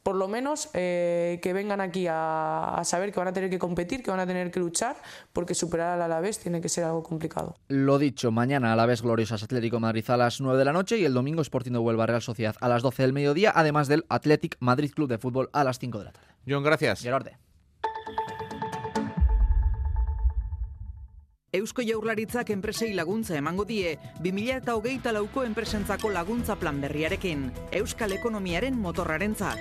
por 0.04 0.16
lo 0.16 0.28
menos 0.28 0.70
eh, 0.74 1.39
que 1.41 1.54
vengan 1.54 1.82
aquí 1.82 2.08
a, 2.08 2.76
a, 2.76 2.84
saber 2.84 3.12
que 3.12 3.20
van 3.20 3.30
a 3.30 3.34
tener 3.34 3.49
que 3.49 3.58
competir, 3.58 4.04
que 4.04 4.12
van 4.12 4.20
a 4.20 4.28
tener 4.28 4.51
que 4.51 4.60
luchar, 4.60 4.97
porque 5.32 5.56
superar 5.56 5.93
al 5.93 6.01
Alavés 6.01 6.39
tiene 6.39 6.62
que 6.62 6.70
ser 6.70 6.84
algo 6.84 7.01
complicado. 7.01 7.56
Lo 7.70 7.97
dicho, 7.97 8.32
mañana 8.32 8.74
Alavés 8.74 9.01
Gloriosas 9.01 9.41
Atlético 9.43 9.80
Madrid 9.80 10.04
a 10.10 10.18
las 10.18 10.41
9 10.41 10.60
de 10.60 10.66
la 10.66 10.74
noche 10.74 10.97
y 10.97 11.06
el 11.06 11.14
domingo 11.14 11.41
Sporting 11.41 11.72
de 11.72 11.80
Huelva 11.80 12.06
Real 12.06 12.22
Sociedad 12.22 12.56
a 12.60 12.68
las 12.68 12.82
12 12.82 13.04
del 13.04 13.14
mediodía, 13.14 13.51
además 13.56 13.88
del 13.88 14.06
Athletic 14.10 14.58
Madrid 14.60 14.91
Club 14.93 15.10
de 15.10 15.18
Fútbol 15.18 15.49
a 15.54 15.64
las 15.64 15.80
5 15.80 15.99
de 15.99 16.06
la 16.06 16.12
tarde. 16.12 16.28
John, 16.47 16.64
gracias. 16.64 17.01
Gerarde. 17.01 17.38
Eusko 21.54 21.84
Jaurlaritzak 21.86 22.49
enpresei 22.49 22.95
laguntza 22.97 23.36
emango 23.38 23.62
die 23.70 23.91
20hogeita 24.26 25.12
lauko 25.14 25.43
enpresentzako 25.45 26.10
laguntza 26.10 26.56
plan 26.58 26.80
berriarekin, 26.82 27.43
Euskal 27.78 28.16
Ekonomiaren 28.16 28.80
motorrarentzat. 28.82 29.60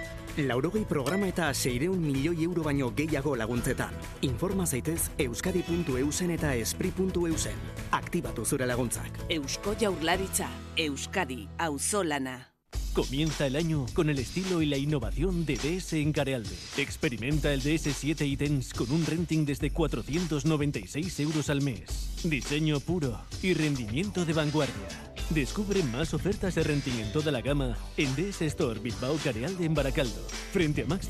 Laurogei 0.49 0.87
programa 0.89 1.29
eta 1.29 1.51
seireun 1.53 2.01
milioi 2.01 2.47
euro 2.47 2.65
baino 2.65 2.89
gehiago 2.97 3.35
laguntzetan. 3.37 3.93
Informa 4.25 4.65
zaitez 4.65 5.11
euskadi.eusen 5.21 6.33
eta 6.39 6.55
espri.eusen. 6.63 7.61
Aktibatu 8.01 8.47
zure 8.47 8.67
laguntzak. 8.73 9.27
Eusko 9.29 9.77
Jaurlaritza, 9.77 10.49
Euskadi, 10.79 11.45
auzolana. 11.59 12.52
Comienza 12.95 13.47
el 13.47 13.57
año 13.57 13.87
con 13.95 14.11
el 14.11 14.19
estilo 14.19 14.61
y 14.61 14.67
la 14.67 14.77
innovación 14.77 15.47
de 15.47 15.57
DS 15.57 15.95
en 15.95 16.13
Carealde. 16.13 16.55
Experimenta 16.77 17.51
el 17.51 17.63
DS7 17.63 18.27
ítems 18.27 18.75
con 18.75 18.91
un 18.93 19.07
renting 19.07 19.47
desde 19.47 19.71
496 19.71 21.21
euros 21.21 21.49
al 21.49 21.63
mes. 21.63 22.11
Diseño 22.23 22.81
puro 22.81 23.19
y 23.43 23.55
rendimiento 23.55 24.27
de 24.27 24.35
vanguardia. 24.35 25.15
Descubre 25.31 25.83
más 25.85 26.13
ofertas 26.13 26.55
de 26.55 26.65
renting 26.65 26.99
en 27.01 27.13
toda 27.13 27.33
la 27.33 27.41
gama 27.41 27.79
en 27.97 28.15
DS 28.15 28.43
Store 28.43 28.79
Bilbao 28.79 29.17
Carealde 29.25 29.65
en 29.65 29.73
Baracaldo, 29.73 30.27
frente 30.53 30.83
a 30.83 30.87
Max. 30.87 31.09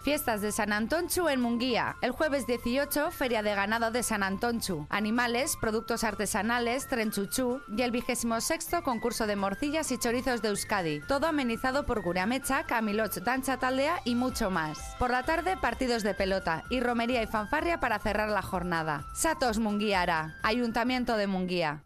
Fiestas 0.00 0.40
de 0.40 0.52
San 0.52 0.72
Antonchu 0.72 1.28
en 1.28 1.40
Munguía. 1.40 1.96
El 2.02 2.12
jueves 2.12 2.46
18, 2.46 3.10
Feria 3.10 3.42
de 3.42 3.54
Ganado 3.54 3.90
de 3.90 4.02
San 4.02 4.22
Antonchu. 4.22 4.86
Animales, 4.90 5.56
productos 5.60 6.04
artesanales, 6.04 6.86
trenchuchú 6.86 7.60
y 7.76 7.82
el 7.82 7.90
vigésimo 7.90 8.40
sexto 8.40 8.82
concurso 8.82 9.26
de 9.26 9.36
morcillas 9.36 9.90
y 9.90 9.98
chorizos 9.98 10.40
de 10.40 10.48
Euskadi. 10.48 11.00
Todo 11.00 11.26
amenizado 11.26 11.84
por 11.84 12.00
Guramecha, 12.02 12.64
Camiloch, 12.64 13.16
Dancha 13.16 13.58
Taldea 13.58 14.00
y 14.04 14.14
mucho 14.14 14.50
más. 14.50 14.78
Por 14.98 15.10
la 15.10 15.24
tarde, 15.24 15.56
partidos 15.56 16.02
de 16.04 16.14
pelota 16.14 16.62
y 16.70 16.80
romería 16.80 17.22
y 17.22 17.26
fanfarria 17.26 17.80
para 17.80 17.98
cerrar 17.98 18.30
la 18.30 18.42
jornada. 18.42 19.04
Satos 19.14 19.58
Munguiara, 19.58 20.36
Ayuntamiento 20.42 21.16
de 21.16 21.26
Munguía. 21.26 21.84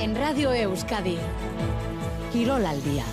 En 0.00 0.14
Radio 0.14 0.52
Euskadi, 0.52 1.18
Quirol 2.32 2.66
al 2.66 2.82
día. 2.82 3.04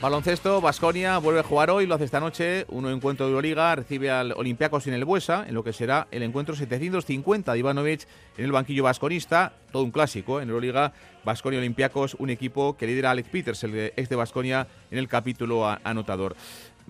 Baloncesto, 0.00 0.62
Basconia 0.62 1.18
vuelve 1.18 1.40
a 1.40 1.42
jugar 1.42 1.68
hoy, 1.68 1.86
lo 1.86 1.94
hace 1.94 2.04
esta 2.04 2.20
noche, 2.20 2.64
un 2.70 2.88
encuentro 2.88 3.26
de 3.26 3.32
Euroliga, 3.32 3.76
recibe 3.76 4.10
al 4.10 4.32
Olympiacos 4.32 4.86
en 4.86 4.94
el 4.94 5.04
Buesa, 5.04 5.44
en 5.46 5.52
lo 5.52 5.62
que 5.62 5.74
será 5.74 6.08
el 6.10 6.22
encuentro 6.22 6.56
750 6.56 7.52
de 7.52 7.58
Ivanovic 7.58 8.06
en 8.38 8.46
el 8.46 8.50
banquillo 8.50 8.84
vasconista, 8.84 9.52
todo 9.70 9.82
un 9.82 9.90
clásico 9.90 10.40
en 10.40 10.48
Euroliga, 10.48 10.94
Basconia 11.22 11.58
Olympiacos, 11.58 12.14
un 12.14 12.30
equipo 12.30 12.78
que 12.78 12.86
lidera 12.86 13.10
Alex 13.10 13.28
Peters, 13.28 13.62
el 13.64 13.92
ex 13.94 14.08
de 14.08 14.16
Basconia, 14.16 14.66
en 14.90 14.96
el 14.96 15.06
capítulo 15.06 15.66
anotador. 15.84 16.34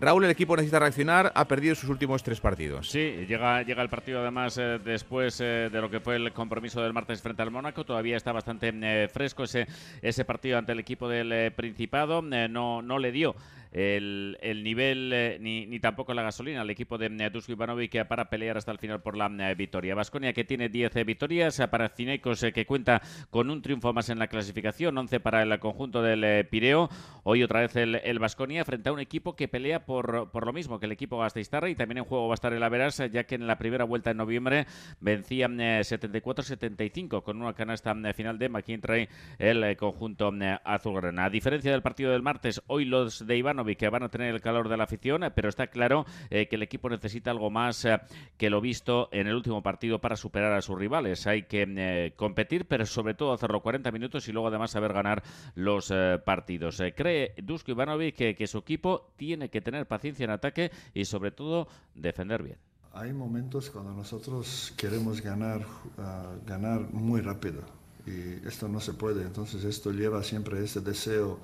Raúl, 0.01 0.25
el 0.25 0.31
equipo 0.31 0.57
necesita 0.57 0.79
reaccionar, 0.79 1.31
ha 1.35 1.47
perdido 1.47 1.75
sus 1.75 1.91
últimos 1.91 2.23
tres 2.23 2.41
partidos. 2.41 2.89
Sí, 2.89 3.27
llega, 3.29 3.63
llega 3.63 3.83
el 3.83 3.91
partido 3.91 4.21
además 4.21 4.57
eh, 4.57 4.79
después 4.83 5.39
eh, 5.41 5.69
de 5.71 5.81
lo 5.81 5.91
que 5.91 6.01
fue 6.01 6.17
el 6.17 6.33
compromiso 6.33 6.81
del 6.83 6.95
martes 6.95 7.21
frente 7.21 7.43
al 7.43 7.51
Mónaco. 7.51 7.85
Todavía 7.85 8.17
está 8.17 8.33
bastante 8.33 8.73
eh, 8.75 9.09
fresco 9.13 9.45
ese, 9.45 9.67
ese 10.01 10.25
partido 10.25 10.57
ante 10.57 10.73
el 10.73 10.81
equipo 10.81 11.09
del 11.09 11.53
Principado. 11.53 12.23
no, 12.23 12.81
no 12.83 12.99
le 12.99 13.13
dio 13.13 13.37
el, 13.73 14.37
el 14.41 14.65
nivel 14.65 15.13
eh, 15.13 15.39
ni, 15.41 15.67
ni, 15.67 15.79
tampoco 15.79 16.13
la 16.13 16.23
gasolina 16.23 16.63
al 16.63 16.71
equipo 16.71 16.99
de 16.99 17.07
eh, 17.07 17.31
Dusko 17.31 17.53
Ivanovic 17.53 18.05
para 18.07 18.29
pelear 18.29 18.57
hasta 18.57 18.73
el 18.73 18.79
final 18.79 19.01
por 19.01 19.17
la 19.17 19.27
eh, 19.51 19.55
victoria. 19.55 19.95
Vasconia 19.95 20.33
que 20.33 20.45
tiene 20.45 20.69
10 20.69 21.05
victorias, 21.07 21.63
para 21.71 21.89
Cinecos 21.89 22.45
que 22.53 22.67
cuenta 22.67 23.01
con 23.31 23.51
un 23.51 23.63
triunfo 23.63 23.93
más 23.93 24.09
en 24.09 24.19
la 24.19 24.27
clasificación, 24.27 24.97
11 24.97 25.21
para 25.21 25.43
el 25.43 25.59
conjunto 25.61 26.03
del 26.03 26.47
Pireo. 26.47 26.89
Hoy 27.23 27.43
otra 27.43 27.61
vez 27.61 27.77
el 27.77 28.19
Vasconia 28.19 28.65
frente 28.65 28.89
a 28.89 28.93
un 28.93 29.01
equipo 29.01 29.37
que 29.37 29.47
pelea 29.47 29.85
por, 29.85 30.31
por 30.31 30.47
lo 30.47 30.53
mismo 30.53 30.81
que 30.81 30.87
el 30.87 30.93
equipo 30.93 31.19
Gasteiztarra 31.19 31.69
y 31.69 31.75
también 31.75 31.99
en 31.99 32.05
juego 32.05 32.29
va 32.29 32.35
a 32.35 32.35
estar 32.35 32.53
el 32.53 32.63
Averas, 32.63 33.03
ya 33.13 33.25
que 33.25 33.35
en 33.35 33.47
la 33.47 33.59
primera 33.59 33.85
vuelta 33.85 34.11
en 34.11 34.17
noviembre 34.17 34.67
vencían 35.01 35.59
74-75 35.59 37.23
con 37.23 37.41
una 37.41 37.53
canasta 37.55 37.95
final 38.15 38.39
de 38.39 38.49
McIntyre 38.49 39.09
el 39.39 39.77
conjunto 39.77 40.33
azulgrana. 40.65 41.27
A 41.27 41.31
diferencia 41.31 41.71
del 41.71 41.83
partido 41.83 42.13
del 42.13 42.23
martes, 42.23 42.63
hoy 42.67 42.85
los 42.85 43.27
de 43.27 43.37
Ivanovic 43.61 43.79
que 43.79 43.89
van 43.89 44.03
a 44.03 44.09
tener 44.09 44.35
el 44.35 44.41
calor 44.41 44.69
de 44.69 44.77
la 44.77 44.85
afición, 44.85 45.23
pero 45.35 45.49
está 45.49 45.69
claro 45.69 46.05
eh, 46.31 46.49
que 46.49 46.57
el 46.57 46.63
equipo 46.63 46.89
necesita 46.89 47.31
algo 47.31 47.51
más 47.51 47.85
eh, 47.85 48.01
que 48.37 48.51
lo 48.51 48.61
visto 48.61 49.09
en 49.13 49.27
el 49.27 49.35
último 49.35 49.63
partido 49.63 50.01
para 50.01 50.17
superar 50.17 50.53
a 50.53 50.63
sus 50.63 50.79
rivales. 50.79 51.27
Hay 51.27 51.45
que 51.45 51.67
eh, 51.69 52.13
competir, 52.17 52.67
pero 52.67 52.87
sobre 52.87 53.15
todo 53.15 53.33
hacerlo 53.33 53.61
40 53.61 53.91
minutos 53.93 54.29
y 54.29 54.33
luego 54.33 54.49
además 54.49 54.71
saber 54.71 54.93
ganar 54.93 55.23
los 55.55 55.91
eh, 55.91 56.19
partidos. 56.25 56.81
Eh, 56.81 56.95
cree 56.95 57.35
Dusko 57.43 57.73
Ivanovic 57.73 58.17
que, 58.17 58.35
que 58.35 58.47
su 58.47 58.59
equipo 58.59 59.13
tiene 59.17 59.49
que 59.49 59.61
tener 59.61 59.87
paciencia 59.87 60.25
en 60.25 60.31
ataque 60.31 60.71
y 60.95 61.05
sobre 61.05 61.31
todo 61.31 61.69
defender 61.95 62.43
bien. 62.43 62.59
Hay 62.93 63.13
momentos 63.13 63.71
cuando 63.71 63.93
nosotros 63.93 64.75
queremos 64.77 65.21
ganar, 65.21 65.61
uh, 65.61 66.45
ganar 66.45 66.93
muy 66.93 67.21
rápido 67.21 67.63
y 68.05 68.47
esto 68.47 68.69
no 68.69 68.81
se 68.81 68.95
puede. 68.95 69.23
Entonces 69.23 69.63
esto 69.65 69.93
lleva 69.93 70.23
siempre 70.25 70.65
ese 70.65 70.81
deseo 70.81 71.39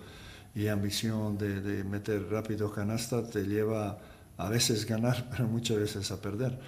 y 0.57 0.69
ambición 0.69 1.37
de, 1.37 1.61
de, 1.61 1.85
meter 1.85 2.31
rápido 2.31 2.73
canasta 2.73 3.29
te 3.29 3.45
lleva 3.45 3.99
a 4.39 4.49
veces 4.49 4.87
ganar, 4.87 5.29
pero 5.31 5.47
muchas 5.47 5.77
veces 5.77 6.11
a 6.11 6.21
perder. 6.21 6.59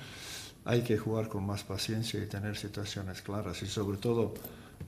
Hay 0.67 0.83
que 0.83 0.99
jugar 0.99 1.29
con 1.29 1.47
más 1.47 1.65
paciencia 1.65 2.23
y 2.23 2.27
tener 2.27 2.57
situaciones 2.57 3.23
claras 3.23 3.63
y 3.63 3.67
sobre 3.67 3.97
todo 3.97 4.35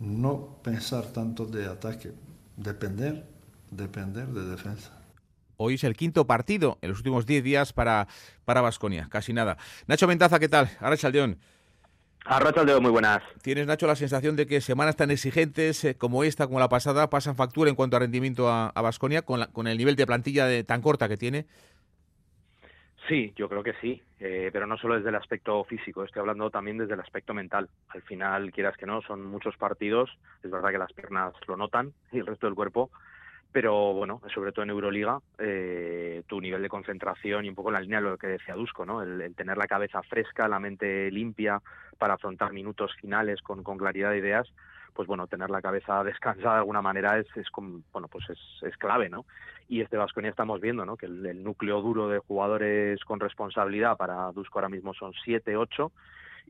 no 0.01 0.59
pensar 0.63 1.07
tanto 1.07 1.47
de 1.47 1.65
ataque, 1.65 2.13
depender, 2.59 3.27
depender 3.71 4.27
de 4.29 4.45
defensa. 4.45 4.93
Hoy 5.57 5.75
es 5.75 5.85
el 5.85 5.97
quinto 5.97 6.27
partido 6.27 6.79
en 6.83 6.91
los 6.91 6.99
últimos 6.99 7.25
10 7.25 7.43
días 7.43 7.73
para 7.73 8.07
Vasconia, 8.45 9.09
casi 9.11 9.33
nada. 9.33 9.57
Nacho 9.87 10.07
Ventaza, 10.07 10.39
¿qué 10.39 10.49
tal? 10.51 10.71
Ahora 10.79 10.99
Chaldeón. 10.99 11.39
Arrachaldeo, 12.25 12.81
muy 12.81 12.91
buenas. 12.91 13.23
¿Tienes, 13.43 13.67
Nacho, 13.67 13.87
la 13.87 13.97
sensación 13.97 14.37
de 14.37 14.47
que 14.47 14.61
semanas 14.61 14.97
tan 14.97 15.11
exigentes 15.11 15.85
eh, 15.85 15.97
como 15.97 16.23
esta, 16.23 16.47
como 16.47 16.61
la 16.61 16.69
pasada, 16.69 17.11
pasan 17.11 17.35
factura 17.35 17.71
en 17.71 17.77
cuanto 17.77 17.97
a 17.97 18.01
rendimiento 18.01 18.49
a 18.51 18.81
Vasconia 18.83 19.23
con, 19.23 19.45
con, 19.53 19.67
el 19.67 19.79
nivel 19.79 19.97
de 19.97 20.07
plantilla 20.07 20.47
de, 20.47 20.63
tan 20.63 20.83
corta 20.83 21.09
que 21.09 21.17
tiene? 21.17 21.47
Sí, 23.11 23.33
yo 23.35 23.49
creo 23.49 23.65
que 23.65 23.75
sí, 23.81 24.01
eh, 24.21 24.51
pero 24.53 24.69
no 24.69 24.79
solo 24.79 24.95
desde 24.95 25.09
el 25.09 25.17
aspecto 25.17 25.65
físico, 25.65 26.05
estoy 26.05 26.21
hablando 26.21 26.49
también 26.49 26.79
desde 26.79 26.95
el 26.95 27.01
aspecto 27.01 27.35
mental. 27.35 27.69
Al 27.89 28.03
final, 28.03 28.53
quieras 28.53 28.77
que 28.77 28.87
no, 28.87 29.03
son 29.03 29.25
muchos 29.25 29.57
partidos, 29.57 30.17
es 30.45 30.51
verdad 30.53 30.71
que 30.71 30.79
las 30.79 30.93
piernas 30.93 31.33
lo 31.49 31.57
notan 31.57 31.93
y 32.13 32.19
el 32.19 32.27
resto 32.27 32.47
del 32.47 32.55
cuerpo, 32.55 32.91
pero 33.53 33.93
bueno, 33.93 34.21
sobre 34.33 34.53
todo 34.53 34.63
en 34.63 34.71
Euroliga, 34.71 35.19
eh, 35.39 36.23
tu 36.27 36.41
nivel 36.41 36.63
de 36.63 36.69
concentración 36.69 37.45
y 37.45 37.49
un 37.49 37.55
poco 37.55 37.71
en 37.71 37.75
la 37.75 37.81
línea 37.81 38.01
de 38.01 38.11
lo 38.11 38.19
que 38.19 38.29
decía 38.29 38.55
Dusko, 38.55 38.87
¿no? 38.87 39.03
El, 39.03 39.35
tener 39.35 39.57
la 39.57 39.67
cabeza 39.67 40.03
fresca, 40.03 40.49
la 40.49 40.61
mente 40.61 41.11
limpia 41.11 41.61
para 41.99 42.15
afrontar 42.15 42.53
minutos 42.53 42.93
finales 43.01 43.43
con, 43.43 43.63
con 43.65 43.77
claridad 43.77 44.11
de 44.11 44.19
ideas, 44.19 44.49
pues 44.95 45.09
bueno, 45.09 45.27
tener 45.27 45.51
la 45.51 45.63
cabeza 45.63 46.05
descansada 46.05 46.55
de 46.55 46.61
alguna 46.61 46.83
manera 46.83 47.19
es, 47.19 47.27
es 47.37 47.49
bueno, 47.93 48.09
pues 48.09 48.31
es, 48.31 48.39
es 48.63 48.77
clave, 48.77 49.09
¿no? 49.09 49.27
Y 49.69 49.81
este 49.81 49.97
Vasconia 49.97 50.31
estamos 50.31 50.61
viendo, 50.61 50.85
¿no? 50.85 50.97
Que 50.97 51.07
el, 51.07 51.27
el, 51.27 51.43
núcleo 51.43 51.81
duro 51.81 52.09
de 52.09 52.19
jugadores 52.19 53.05
con 53.05 53.21
responsabilidad 53.21 53.97
para 53.97 54.31
Dusko 54.33 54.59
ahora 54.59 54.69
mismo 54.69 54.95
son 54.95 55.13
siete, 55.25 55.57
ocho, 55.57 55.93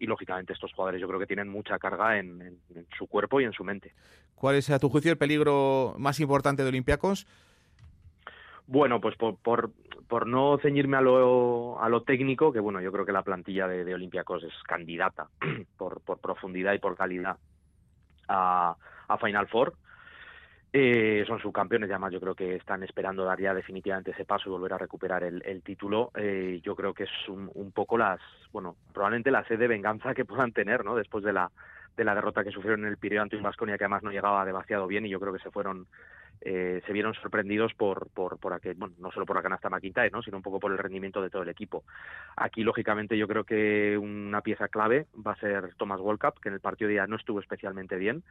y 0.01 0.07
lógicamente 0.07 0.55
estos 0.55 0.73
jugadores 0.73 1.01
yo 1.01 1.07
creo 1.07 1.21
que 1.21 1.27
tienen 1.27 1.49
mucha 1.49 1.79
carga 1.79 2.19
en, 2.19 2.59
su 2.99 3.07
cuerpo 3.07 3.41
y 3.41 3.45
en 3.45 3.53
su 3.53 3.63
mente. 3.63 3.95
¿Cuál 4.35 4.57
es 4.57 4.71
a 4.71 4.79
tu 4.79 4.89
juicio 4.89 5.13
el 5.13 5.19
peligro 5.19 5.95
más 5.99 6.19
importante 6.19 6.63
de 6.63 6.71
Olympiacos? 6.71 7.27
Bueno, 8.67 9.01
pues 9.01 9.15
por, 9.17 9.37
por, 9.37 10.27
no 10.27 10.59
ceñirme 10.63 10.97
a 10.97 11.01
lo, 11.03 11.81
a 11.81 11.89
lo 11.89 12.03
técnico, 12.03 12.53
que 12.53 12.61
bueno, 12.61 12.81
yo 12.81 12.91
creo 12.93 13.05
que 13.05 13.13
la 13.13 13.23
plantilla 13.23 13.69
de, 13.69 13.85
de 13.85 13.95
Olympiacos 13.95 14.43
es 14.43 14.55
candidata 14.67 15.29
por, 15.77 16.01
por 16.01 16.19
profundidad 16.19 16.73
y 16.73 16.79
por 16.79 16.97
calidad 16.97 17.37
a, 18.29 18.77
a 19.09 19.19
Final 19.19 19.49
Four. 19.49 19.75
Eh, 20.73 21.25
son 21.27 21.41
subcampeones 21.41 21.89
y 21.89 21.93
además 21.93 22.13
yo 22.13 22.21
creo 22.21 22.35
que 22.35 22.55
están 22.55 22.85
esperando 22.85 23.25
dar 23.25 23.41
ya 23.41 23.53
definitivamente 23.53 24.13
ese 24.13 24.25
paso 24.25 24.49
y 24.49 24.53
volver 24.53 24.75
a 24.75 24.79
recuperar 24.79 25.25
el, 25.25 25.63
título. 25.63 26.13
Eh, 26.15 26.61
yo 26.63 26.77
creo 26.77 26.95
que 26.95 27.05
es 27.05 27.29
un, 27.29 27.51
un, 27.55 27.73
poco 27.73 27.99
las, 27.99 28.21
bueno, 28.53 28.77
probablemente 28.93 29.33
la 29.33 29.45
sed 29.45 29.59
de 29.59 29.67
venganza 29.67 30.15
que 30.15 30.25
puedan 30.25 30.53
tener, 30.53 30.85
¿no? 30.85 30.95
Después 30.95 31.25
de 31.25 31.33
la, 31.33 31.51
de 32.01 32.05
la 32.07 32.15
derrota 32.15 32.43
que 32.43 32.51
sufrieron 32.51 32.81
en 32.81 32.87
el 32.87 32.97
Pireo 32.97 33.21
ante 33.21 33.37
un 33.37 33.43
Vasconia 33.43 33.77
que 33.77 33.85
además 33.85 34.03
no 34.03 34.11
llegaba 34.11 34.43
demasiado 34.47 34.87
bien 34.87 35.05
y 35.05 35.11
yo 35.11 35.21
creo 35.21 35.35
que 35.35 35.39
se 35.39 35.51
fueron 35.51 35.87
eh, 36.41 36.81
se 36.87 36.93
vieron 36.95 37.13
sorprendidos 37.13 37.75
por, 37.75 38.09
por, 38.09 38.39
por 38.39 38.55
aquel, 38.55 38.75
bueno, 38.77 38.95
no 38.99 39.13
solo 39.13 39.27
por 39.27 39.37
la 39.37 39.43
canasta 39.43 39.69
McIntyre, 39.69 40.11
¿no? 40.11 40.23
sino 40.23 40.39
un 40.39 40.43
poco 40.43 40.59
por 40.59 40.73
el 40.73 40.79
rendimiento 40.79 41.21
de 41.21 41.29
todo 41.29 41.43
el 41.43 41.51
equipo. 41.51 41.85
Aquí, 42.37 42.63
lógicamente, 42.63 43.19
yo 43.19 43.29
creo 43.29 43.45
que 43.45 43.99
una 43.99 44.41
pieza 44.41 44.69
clave 44.69 45.09
va 45.15 45.33
a 45.33 45.41
ser 45.41 45.75
Thomas 45.75 46.01
Walkup, 46.01 46.41
que 46.41 46.49
en 46.49 46.55
el 46.55 46.61
partido 46.61 46.89
de 46.89 46.95
día 46.95 47.07
no 47.07 47.17
estuvo 47.17 47.39
especialmente 47.39 47.97
bien, 47.97 48.23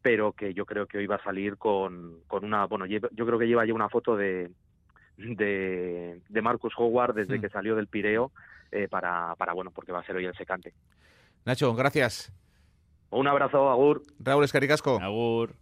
pero 0.00 0.32
que 0.32 0.54
yo 0.54 0.64
creo 0.64 0.86
que 0.86 0.96
hoy 0.96 1.06
va 1.06 1.16
a 1.16 1.22
salir 1.22 1.58
con, 1.58 2.20
con 2.28 2.46
una, 2.46 2.64
bueno, 2.64 2.86
yo 2.86 3.26
creo 3.26 3.38
que 3.38 3.46
lleva 3.46 3.66
ya 3.66 3.74
una 3.74 3.90
foto 3.90 4.16
de, 4.16 4.50
de, 5.18 6.22
de 6.26 6.42
Marcus 6.42 6.72
Howard 6.78 7.14
desde 7.14 7.38
que 7.38 7.50
salió 7.50 7.76
del 7.76 7.88
Pireo 7.88 8.32
eh, 8.72 8.88
para, 8.88 9.34
para, 9.36 9.52
bueno, 9.52 9.70
porque 9.72 9.92
va 9.92 10.00
a 10.00 10.06
ser 10.06 10.16
hoy 10.16 10.24
el 10.24 10.34
secante. 10.34 10.72
Nacho, 11.44 11.74
gracias. 11.74 12.32
Un 13.10 13.26
abrazo, 13.26 13.70
Agur. 13.70 14.02
Raúl 14.18 14.44
Escaricasco. 14.44 14.98
Agur. 15.00 15.54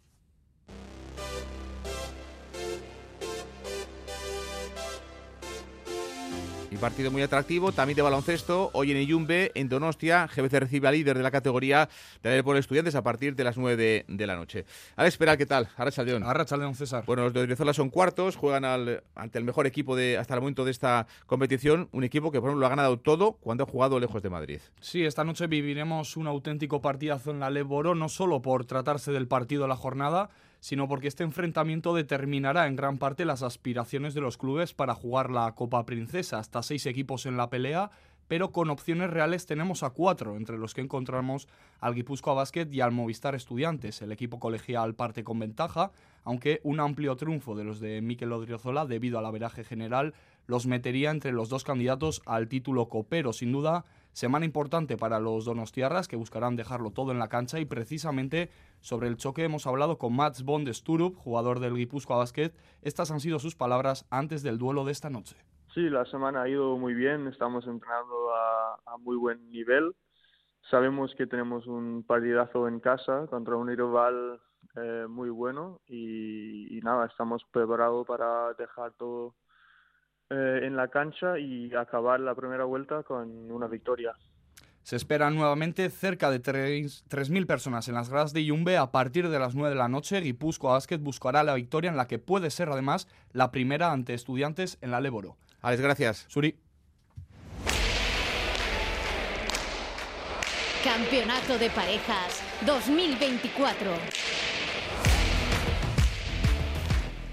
Partido 6.78 7.10
muy 7.10 7.22
atractivo, 7.22 7.72
también 7.72 7.96
de 7.96 8.02
baloncesto. 8.02 8.70
Hoy 8.72 8.90
en 8.90 8.98
Iyumbe, 8.98 9.52
en 9.54 9.68
Donostia, 9.68 10.26
GBC 10.26 10.60
recibe 10.60 10.88
al 10.88 10.94
líder 10.94 11.16
de 11.16 11.22
la 11.22 11.30
categoría 11.30 11.88
de 12.22 12.42
por 12.42 12.56
estudiantes 12.56 12.94
a 12.94 13.02
partir 13.02 13.34
de 13.34 13.44
las 13.44 13.56
9 13.56 14.04
de, 14.06 14.26
la 14.26 14.36
noche. 14.36 14.64
Ahora 14.96 15.08
espera, 15.08 15.36
¿qué 15.36 15.46
tal? 15.46 15.68
Ahora 15.76 15.90
León. 16.04 16.22
Ahora 16.22 16.44
León, 16.56 16.74
César. 16.74 17.04
Bueno, 17.06 17.24
los 17.24 17.32
de 17.32 17.40
Odriozola 17.40 17.72
son 17.72 17.90
cuartos, 17.90 18.36
juegan 18.36 18.64
al, 18.64 19.02
ante 19.14 19.38
el 19.38 19.44
mejor 19.44 19.66
equipo 19.66 19.96
de 19.96 20.18
hasta 20.18 20.34
el 20.34 20.40
momento 20.40 20.64
de 20.64 20.70
esta 20.70 21.06
competición. 21.26 21.88
Un 21.92 22.04
equipo 22.04 22.30
que, 22.30 22.40
por 22.40 22.50
ejemplo, 22.50 22.60
lo 22.60 22.66
ha 22.66 22.70
ganado 22.70 22.98
todo 22.98 23.32
cuando 23.32 23.64
ha 23.64 23.66
jugado 23.66 24.00
lejos 24.00 24.22
de 24.22 24.30
Madrid. 24.30 24.60
Sí, 24.80 25.04
esta 25.04 25.24
noche 25.24 25.46
viviremos 25.46 26.16
un 26.16 26.26
auténtico 26.26 26.80
partidazo 26.80 27.30
en 27.30 27.40
la 27.40 27.50
Leboro, 27.50 27.94
no 27.94 28.08
solo 28.08 28.42
por 28.42 28.64
tratarse 28.64 29.12
del 29.12 29.28
partido 29.28 29.62
de 29.62 29.68
la 29.68 29.76
jornada, 29.76 30.30
sino 30.66 30.88
porque 30.88 31.06
este 31.06 31.22
enfrentamiento 31.22 31.94
determinará 31.94 32.66
en 32.66 32.74
gran 32.74 32.98
parte 32.98 33.24
las 33.24 33.44
aspiraciones 33.44 34.14
de 34.14 34.20
los 34.20 34.36
clubes 34.36 34.74
para 34.74 34.96
jugar 34.96 35.30
la 35.30 35.54
Copa 35.54 35.86
Princesa. 35.86 36.40
Hasta 36.40 36.60
seis 36.64 36.86
equipos 36.86 37.24
en 37.24 37.36
la 37.36 37.50
pelea, 37.50 37.92
pero 38.26 38.50
con 38.50 38.68
opciones 38.70 39.10
reales 39.10 39.46
tenemos 39.46 39.84
a 39.84 39.90
cuatro, 39.90 40.36
entre 40.36 40.58
los 40.58 40.74
que 40.74 40.80
encontramos 40.80 41.46
al 41.78 41.94
Guipúzcoa 41.94 42.34
Basket 42.34 42.66
y 42.72 42.80
al 42.80 42.90
Movistar 42.90 43.36
Estudiantes. 43.36 44.02
El 44.02 44.10
equipo 44.10 44.40
colegial 44.40 44.96
parte 44.96 45.22
con 45.22 45.38
ventaja, 45.38 45.92
aunque 46.24 46.60
un 46.64 46.80
amplio 46.80 47.14
triunfo 47.14 47.54
de 47.54 47.62
los 47.62 47.78
de 47.78 48.02
Miquel 48.02 48.32
Odriozola, 48.32 48.86
debido 48.86 49.20
al 49.20 49.26
averaje 49.26 49.62
general, 49.62 50.14
los 50.48 50.66
metería 50.66 51.12
entre 51.12 51.30
los 51.30 51.48
dos 51.48 51.62
candidatos 51.62 52.22
al 52.26 52.48
título 52.48 52.88
copero. 52.88 53.32
Sin 53.32 53.52
duda, 53.52 53.84
Semana 54.16 54.46
importante 54.46 54.96
para 54.96 55.20
los 55.20 55.44
donostiarras 55.44 56.08
que 56.08 56.16
buscarán 56.16 56.56
dejarlo 56.56 56.90
todo 56.90 57.12
en 57.12 57.18
la 57.18 57.28
cancha 57.28 57.60
y 57.60 57.66
precisamente 57.66 58.48
sobre 58.80 59.08
el 59.08 59.18
choque 59.18 59.44
hemos 59.44 59.66
hablado 59.66 59.98
con 59.98 60.16
Mats 60.16 60.42
Bond 60.42 60.72
Sturup, 60.72 61.18
jugador 61.18 61.60
del 61.60 61.74
Guipúzcoa 61.74 62.16
Basket. 62.16 62.50
Estas 62.80 63.10
han 63.10 63.20
sido 63.20 63.38
sus 63.38 63.56
palabras 63.56 64.06
antes 64.10 64.42
del 64.42 64.56
duelo 64.56 64.86
de 64.86 64.92
esta 64.92 65.10
noche. 65.10 65.36
Sí, 65.74 65.90
la 65.90 66.06
semana 66.06 66.40
ha 66.40 66.48
ido 66.48 66.78
muy 66.78 66.94
bien, 66.94 67.26
estamos 67.26 67.66
entrenando 67.66 68.30
a, 68.34 68.96
muy 69.00 69.16
buen 69.16 69.50
nivel. 69.50 69.94
Sabemos 70.70 71.14
que 71.14 71.26
tenemos 71.26 71.66
un 71.66 72.02
partidazo 72.02 72.68
en 72.68 72.80
casa 72.80 73.26
contra 73.28 73.56
un 73.56 73.68
rival 73.68 74.40
eh, 74.76 75.04
muy 75.10 75.28
bueno 75.28 75.82
y, 75.86 76.74
y 76.74 76.80
nada, 76.80 77.04
estamos 77.04 77.44
preparados 77.52 78.06
para 78.06 78.54
dejar 78.54 78.92
todo 78.94 79.34
eh, 80.30 80.60
en 80.64 80.76
la 80.76 80.88
cancha 80.88 81.38
y 81.38 81.72
acabar 81.74 82.20
la 82.20 82.34
primera 82.34 82.64
vuelta 82.64 83.02
con 83.02 83.50
una 83.50 83.68
victoria. 83.68 84.12
Se 84.82 84.96
esperan 84.96 85.34
nuevamente 85.34 85.90
cerca 85.90 86.30
de 86.30 86.40
3.000 86.40 87.46
personas 87.46 87.88
en 87.88 87.94
las 87.94 88.08
gradas 88.08 88.32
de 88.32 88.44
Yumbe 88.44 88.76
a 88.76 88.92
partir 88.92 89.28
de 89.28 89.38
las 89.38 89.54
9 89.54 89.70
de 89.70 89.76
la 89.76 89.88
noche. 89.88 90.20
Guipúzcoa 90.20 90.74
Basket 90.74 90.98
buscará 90.98 91.42
la 91.42 91.54
victoria 91.54 91.90
en 91.90 91.96
la 91.96 92.06
que 92.06 92.20
puede 92.20 92.50
ser 92.50 92.68
además 92.68 93.08
la 93.32 93.50
primera 93.50 93.90
ante 93.90 94.14
estudiantes 94.14 94.78
en 94.80 94.92
la 94.92 95.00
Leboro. 95.00 95.36
Alex, 95.62 95.82
gracias. 95.82 96.26
Suri. 96.28 96.56
Campeonato 100.84 101.58
de 101.58 101.68
Parejas 101.70 102.42
2024. 102.64 103.90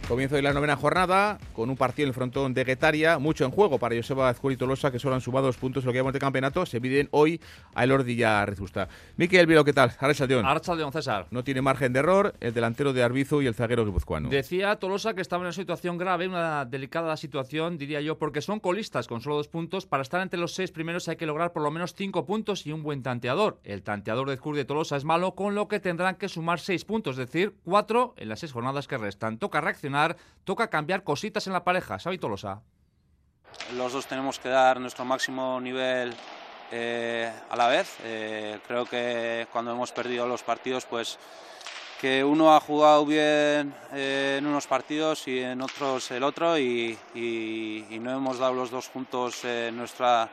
Comienzo 0.08 0.36
de 0.36 0.41
la 0.41 0.51
novena 0.51 0.76
jornada 0.76 1.39
con 1.54 1.70
un 1.70 1.78
partido 1.78 2.04
en 2.06 2.10
el 2.10 2.14
frontón 2.14 2.54
de 2.54 2.66
Guetaria, 2.66 3.20
mucho 3.20 3.45
en 3.45 3.51
juego 3.51 3.80
para 3.80 3.95
Joseba 3.95 4.28
Azcuri 4.28 4.58
Tolosa, 4.58 4.91
que 4.91 4.99
solo 4.99 5.16
han 5.16 5.22
sumado 5.22 5.45
dos 5.45 5.56
puntos 5.56 5.84
en 5.84 5.88
lo 5.88 5.93
que 5.93 5.99
llamamos 5.99 6.14
de 6.14 6.20
campeonato. 6.20 6.66
Se 6.66 6.82
miden 6.82 7.08
hoy 7.12 7.39
a 7.74 7.86
Elordi 7.86 8.14
y 8.14 8.24
a 8.24 8.45
Rezusta. 8.45 8.89
Miquel 9.16 9.47
Vilo, 9.47 9.64
¿qué 9.64 9.72
tal? 9.72 9.93
Arracha 9.97 10.26
León. 10.26 10.45
Arracha 10.45 10.76
León, 10.76 10.91
César. 10.91 11.28
No 11.32 11.43
tiene 11.45 11.62
margen 11.62 11.93
de 11.93 11.99
error 11.99 12.36
el 12.41 12.54
delantero 12.54 12.91
de 12.91 13.01
Arbizu 13.01 13.41
y 13.41 13.47
el 13.47 13.56
zaguero 13.56 13.86
guipuzcoano. 13.86 14.28
Decía 14.28 14.76
Tolosa 14.76 15.14
que 15.14 15.22
estaba 15.22 15.41
en 15.41 15.45
una 15.45 15.54
situación 15.54 15.97
grave, 15.97 16.28
una 16.28 16.66
delicada 16.66 17.16
situación, 17.16 17.78
diría 17.78 18.01
yo, 18.01 18.18
porque 18.18 18.41
son 18.41 18.60
colistas 18.60 19.08
con 19.08 19.22
solo 19.22 19.38
dos 19.38 19.47
puntos. 19.47 19.86
Para 19.86 20.04
estar 20.04 20.22
entre 20.22 20.39
los 20.39 20.54
seis 20.54 20.72
primeros 20.72 21.08
hay 21.08 21.16
que 21.16 21.26
lograr 21.26 21.54
por 21.54 21.64
lo 21.64 21.72
menos 21.72 21.95
cinco 21.95 22.26
puntos 22.26 22.68
y 22.68 22.74
un 22.74 22.84
buen 22.84 23.04
tanteador. 23.04 23.60
El 23.64 23.84
tanteador 23.84 24.28
de 24.28 24.34
Azcuri 24.34 24.58
de 24.58 24.66
Tolosa 24.66 24.97
es 24.97 25.06
malo, 25.06 25.34
con 25.34 25.56
lo 25.56 25.70
que 25.70 25.80
tendrán 25.80 26.16
que 26.16 26.28
sumar 26.28 26.60
seis 26.60 26.84
puntos, 26.84 27.18
es 27.18 27.32
decir, 27.32 27.56
cuatro 27.64 28.14
en 28.18 28.28
las 28.28 28.41
seis 28.41 28.51
jornadas 28.51 28.88
que 28.88 28.97
restan. 28.97 29.38
Toca 29.38 29.62
reaccionar, 29.62 29.92
toca 30.43 30.69
cambiar 30.69 31.03
cositas 31.03 31.47
en 31.47 31.53
la 31.53 31.63
pareja. 31.63 31.99
Xavi 31.99 32.17
Tolosa. 32.17 32.61
Los 33.75 33.93
dos 33.93 34.07
tenemos 34.07 34.39
que 34.39 34.49
dar 34.49 34.79
nuestro 34.79 35.05
máximo 35.05 35.59
nivel 35.61 36.13
eh, 36.71 37.31
a 37.49 37.55
la 37.55 37.67
vez. 37.67 37.97
Eh, 38.03 38.59
creo 38.67 38.85
que 38.85 39.47
cuando 39.51 39.71
hemos 39.71 39.91
perdido 39.91 40.27
los 40.27 40.43
partidos, 40.43 40.85
pues 40.85 41.19
que 42.01 42.23
uno 42.23 42.55
ha 42.55 42.59
jugado 42.59 43.05
bien 43.05 43.73
eh, 43.93 44.37
en 44.39 44.47
unos 44.47 44.67
partidos 44.67 45.27
y 45.27 45.39
en 45.39 45.61
otros 45.61 46.11
el 46.11 46.23
otro 46.23 46.57
y, 46.57 46.97
y 47.13 47.99
no 48.01 48.11
hemos 48.11 48.39
dado 48.39 48.53
los 48.53 48.71
dos 48.71 48.89
juntos 48.89 49.43
nuestra 49.71 50.29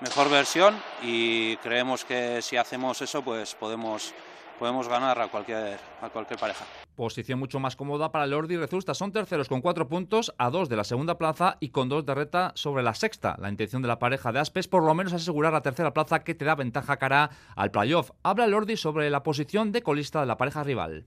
mejor 0.00 0.30
versión 0.30 0.80
y 1.02 1.56
creemos 1.56 2.04
que 2.04 2.40
si 2.40 2.56
hacemos 2.56 3.02
eso 3.02 3.22
pues 3.22 3.56
podemos 3.56 4.14
podemos 4.58 4.88
ganar 4.88 5.20
a 5.20 5.28
cualquier, 5.28 5.78
a 6.00 6.08
cualquier 6.08 6.38
pareja. 6.38 6.64
Posición 6.96 7.38
mucho 7.38 7.60
más 7.60 7.76
cómoda 7.76 8.10
para 8.10 8.24
el 8.24 8.34
Ordi 8.34 8.54
y 8.54 8.56
Rezusta. 8.56 8.92
Son 8.92 9.12
terceros 9.12 9.48
con 9.48 9.60
cuatro 9.60 9.88
puntos 9.88 10.34
a 10.36 10.50
dos 10.50 10.68
de 10.68 10.76
la 10.76 10.84
segunda 10.84 11.16
plaza 11.16 11.56
y 11.60 11.68
con 11.68 11.88
dos 11.88 12.04
de 12.04 12.14
reta 12.14 12.52
sobre 12.54 12.82
la 12.82 12.94
sexta. 12.94 13.36
La 13.38 13.48
intención 13.48 13.82
de 13.82 13.88
la 13.88 13.98
pareja 13.98 14.32
de 14.32 14.40
Aspes 14.40 14.68
por 14.68 14.82
lo 14.82 14.94
menos 14.94 15.12
asegurar 15.12 15.52
la 15.52 15.62
tercera 15.62 15.94
plaza 15.94 16.24
que 16.24 16.34
te 16.34 16.44
da 16.44 16.56
ventaja 16.56 16.96
cara 16.96 17.30
al 17.54 17.70
playoff. 17.70 18.10
Habla 18.22 18.46
el 18.46 18.54
Ordi 18.54 18.76
sobre 18.76 19.10
la 19.10 19.22
posición 19.22 19.70
de 19.70 19.82
colista 19.82 20.20
de 20.20 20.26
la 20.26 20.36
pareja 20.36 20.64
rival. 20.64 21.06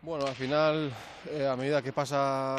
Bueno, 0.00 0.26
al 0.26 0.34
final, 0.34 0.92
eh, 1.28 1.48
a 1.48 1.56
medida 1.56 1.82
que 1.82 1.92
pasa 1.92 2.56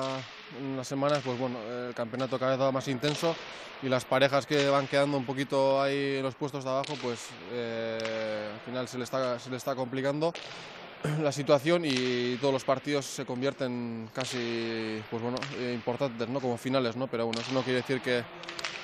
las 0.76 0.86
semanas, 0.86 1.22
pues 1.24 1.40
bueno, 1.40 1.58
el 1.88 1.94
campeonato 1.94 2.38
cada 2.38 2.52
vez 2.52 2.60
va 2.60 2.72
más 2.74 2.88
intenso 2.90 3.34
y 3.82 3.88
las 3.88 4.04
parejas 4.04 4.46
que 4.46 4.68
van 4.68 4.88
quedando 4.88 5.16
un 5.16 5.26
poquito 5.26 5.82
ahí 5.82 6.18
en 6.18 6.24
los 6.24 6.36
puestos 6.36 6.66
de 6.66 6.70
abajo, 6.70 6.96
pues 7.02 7.28
eh, 7.54 8.50
al 8.54 8.60
final 8.60 8.88
se 8.90 8.98
le, 8.98 9.06
está, 9.06 9.40
se 9.40 9.50
le 9.50 9.56
está 9.56 9.74
complicando 9.74 10.34
la 11.24 11.32
situación 11.32 11.84
y 11.86 12.36
todos 12.42 12.54
los 12.54 12.66
partidos 12.66 13.06
se 13.06 13.26
convierten 13.26 14.10
casi 14.14 15.02
pues 15.10 15.24
bueno, 15.24 15.38
eh, 15.60 15.72
importantes, 15.74 16.28
¿no? 16.28 16.42
como 16.42 16.58
finales, 16.58 16.98
¿no? 16.98 17.08
pero 17.08 17.26
bueno, 17.26 17.40
eso 17.40 17.54
no 17.54 17.62
quiere 17.62 17.78
decir 17.78 18.02
que, 18.02 18.22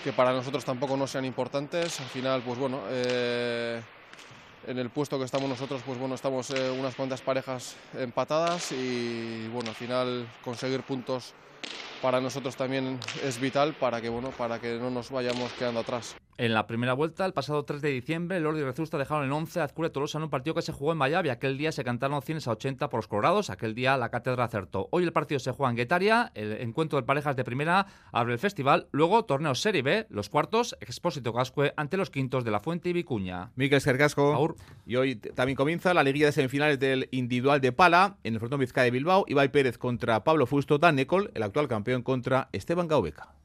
que 0.01 0.13
para 0.13 0.31
nosotros 0.31 0.63
tampoco 0.63 0.95
no 0.95 1.07
sean 1.07 1.25
importantes. 1.25 1.99
Al 1.99 2.07
final, 2.07 2.41
pues 2.41 2.57
bueno, 2.57 2.79
en 4.67 4.79
el 4.79 4.89
puesto 4.89 5.17
que 5.17 5.25
estamos 5.25 5.49
nosotros, 5.49 5.81
pues 5.85 5.99
bueno, 5.99 6.15
estamos 6.15 6.49
eh, 6.51 6.69
unas 6.71 6.95
cuantas 6.95 7.21
parejas 7.21 7.75
empatadas 7.97 8.71
y 8.71 9.47
bueno, 9.49 9.69
al 9.69 9.75
final 9.75 10.27
conseguir 10.43 10.81
puntos 10.83 11.33
para 12.01 12.21
nosotros 12.21 12.55
también 12.55 12.99
es 13.23 13.39
vital 13.39 13.73
para 13.73 14.01
que 14.01 14.09
bueno, 14.09 14.29
para 14.31 14.59
que 14.59 14.77
no 14.77 14.89
nos 14.89 15.09
vayamos 15.09 15.51
quedando 15.53 15.79
atrás. 15.79 16.15
En 16.37 16.53
la 16.53 16.67
primera 16.67 16.91
vuelta, 16.91 17.25
el 17.25 17.31
pasado 17.31 17.63
3 17.63 17.81
de 17.81 17.91
diciembre, 17.91 18.41
Lord 18.41 18.57
y 18.57 18.63
Rezusta 18.63 18.97
dejaron 18.97 19.23
en 19.23 19.31
11 19.31 19.61
a 19.61 19.63
Azcure 19.63 19.89
Tolosa 19.89 20.17
en 20.17 20.25
un 20.25 20.29
partido 20.29 20.53
que 20.53 20.61
se 20.61 20.73
jugó 20.73 20.91
en 20.91 20.97
Miami. 20.97 21.29
Aquel 21.29 21.57
día 21.57 21.71
se 21.71 21.85
cantaron 21.85 22.21
100 22.21 22.39
a 22.45 22.51
80 22.51 22.89
por 22.89 22.97
los 22.97 23.07
colorados. 23.07 23.49
Aquel 23.49 23.73
día 23.73 23.95
la 23.95 24.09
cátedra 24.09 24.43
acertó. 24.43 24.89
Hoy 24.91 25.05
el 25.05 25.13
partido 25.13 25.39
se 25.39 25.51
juega 25.51 25.69
en 25.69 25.77
Guetaria. 25.77 26.33
El 26.35 26.51
encuentro 26.59 26.99
de 26.99 27.03
parejas 27.03 27.37
de 27.37 27.45
primera 27.45 27.87
abre 28.11 28.33
el 28.33 28.39
festival. 28.39 28.87
Luego, 28.91 29.23
torneo 29.23 29.55
Serie 29.55 29.81
B, 29.81 30.07
los 30.09 30.27
cuartos, 30.27 30.75
Expósito 30.81 31.33
Cascue 31.33 31.73
ante 31.77 31.95
los 31.95 32.09
quintos 32.09 32.43
de 32.43 32.51
la 32.51 32.59
Fuente 32.59 32.89
y 32.89 32.93
Vicuña. 32.93 33.51
Miquel 33.55 33.79
Sercasco. 33.79 34.57
Y 34.85 34.97
hoy 34.97 35.15
también 35.15 35.55
comienza 35.55 35.93
la 35.93 36.03
liguilla 36.03 36.25
de 36.25 36.31
semifinales 36.33 36.77
del 36.81 37.07
individual 37.11 37.61
de 37.61 37.71
pala 37.71 38.17
en 38.25 38.33
el 38.33 38.39
Frontón 38.39 38.59
Vizcaya 38.59 38.83
de 38.83 38.91
Bilbao. 38.91 39.23
Ibai 39.29 39.53
Pérez 39.53 39.77
contra 39.77 40.25
Pablo 40.25 40.47
Fusto, 40.47 40.79
Dan 40.79 40.97
Necol, 40.97 41.31
el 41.33 41.43
actual 41.43 41.69
campeón 41.69 42.03
contra 42.03 42.49
Esteban 42.51 42.89
Gaubeca. 42.89 43.35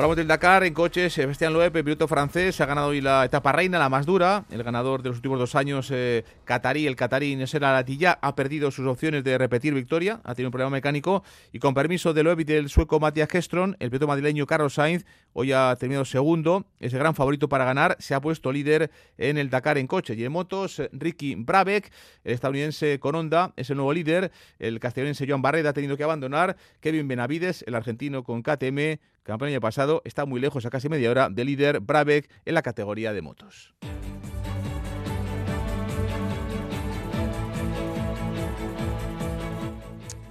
Hablamos 0.00 0.16
del 0.16 0.28
Dakar 0.28 0.64
en 0.64 0.72
coches. 0.72 1.12
Sebastián 1.12 1.52
Loeb, 1.52 1.72
piloto 1.72 2.08
francés, 2.08 2.58
ha 2.62 2.64
ganado 2.64 2.88
hoy 2.88 3.02
la 3.02 3.22
etapa 3.22 3.52
reina, 3.52 3.78
la 3.78 3.90
más 3.90 4.06
dura. 4.06 4.46
El 4.50 4.62
ganador 4.62 5.02
de 5.02 5.10
los 5.10 5.18
últimos 5.18 5.38
dos 5.38 5.54
años, 5.54 5.90
eh, 5.92 6.24
Qatarí, 6.46 6.86
el 6.86 6.96
Qatarí 6.96 7.36
Nesser 7.36 7.62
Alatilla, 7.62 8.18
ha 8.22 8.34
perdido 8.34 8.70
sus 8.70 8.86
opciones 8.86 9.24
de 9.24 9.36
repetir 9.36 9.74
victoria. 9.74 10.22
Ha 10.24 10.34
tenido 10.34 10.48
un 10.48 10.52
problema 10.52 10.70
mecánico. 10.70 11.22
Y 11.52 11.58
con 11.58 11.74
permiso 11.74 12.14
de 12.14 12.22
Loeb 12.22 12.40
y 12.40 12.44
del 12.44 12.70
sueco 12.70 12.98
Matías 12.98 13.28
Kestron, 13.28 13.76
el 13.78 13.90
piloto 13.90 14.06
madrileño 14.06 14.46
Carlos 14.46 14.72
Sainz 14.72 15.04
hoy 15.34 15.52
ha 15.52 15.76
terminado 15.78 16.06
segundo. 16.06 16.64
Es 16.78 16.94
el 16.94 16.98
gran 16.98 17.14
favorito 17.14 17.50
para 17.50 17.66
ganar. 17.66 17.98
Se 17.98 18.14
ha 18.14 18.22
puesto 18.22 18.50
líder 18.52 18.90
en 19.18 19.36
el 19.36 19.50
Dakar 19.50 19.76
en 19.76 19.86
coche. 19.86 20.14
Y 20.14 20.24
en 20.24 20.32
motos, 20.32 20.80
Ricky 20.92 21.34
Brabeck, 21.34 21.92
el 22.24 22.32
estadounidense 22.32 22.98
con 23.00 23.16
Honda, 23.16 23.52
es 23.54 23.68
el 23.68 23.76
nuevo 23.76 23.92
líder. 23.92 24.32
El 24.58 24.80
castellonense 24.80 25.26
Joan 25.28 25.42
Barreda 25.42 25.68
ha 25.68 25.74
tenido 25.74 25.98
que 25.98 26.04
abandonar. 26.04 26.56
Kevin 26.80 27.06
Benavides, 27.06 27.64
el 27.66 27.74
argentino 27.74 28.24
con 28.24 28.42
KTM, 28.42 28.98
campeón 29.22 29.50
año 29.50 29.60
pasado, 29.60 30.02
está 30.04 30.26
muy 30.26 30.40
lejos, 30.40 30.66
a 30.66 30.70
casi 30.70 30.88
media 30.88 31.10
hora, 31.10 31.28
del 31.30 31.46
líder 31.46 31.80
Brabeck 31.80 32.30
en 32.44 32.54
la 32.54 32.62
categoría 32.62 33.12
de 33.12 33.22
motos. 33.22 33.74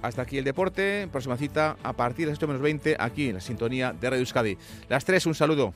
Hasta 0.02 0.22
aquí 0.22 0.38
el 0.38 0.44
deporte. 0.44 1.08
Próxima 1.12 1.36
cita 1.36 1.76
a 1.82 1.92
partir 1.92 2.26
de 2.26 2.32
las 2.32 2.38
8 2.38 2.46
menos 2.46 2.62
20 2.62 2.96
aquí 2.98 3.28
en 3.28 3.34
la 3.34 3.40
sintonía 3.40 3.92
de 3.92 4.10
Radio 4.10 4.20
Euskadi. 4.20 4.56
Las 4.88 5.04
3, 5.04 5.26
un 5.26 5.34
saludo. 5.34 5.74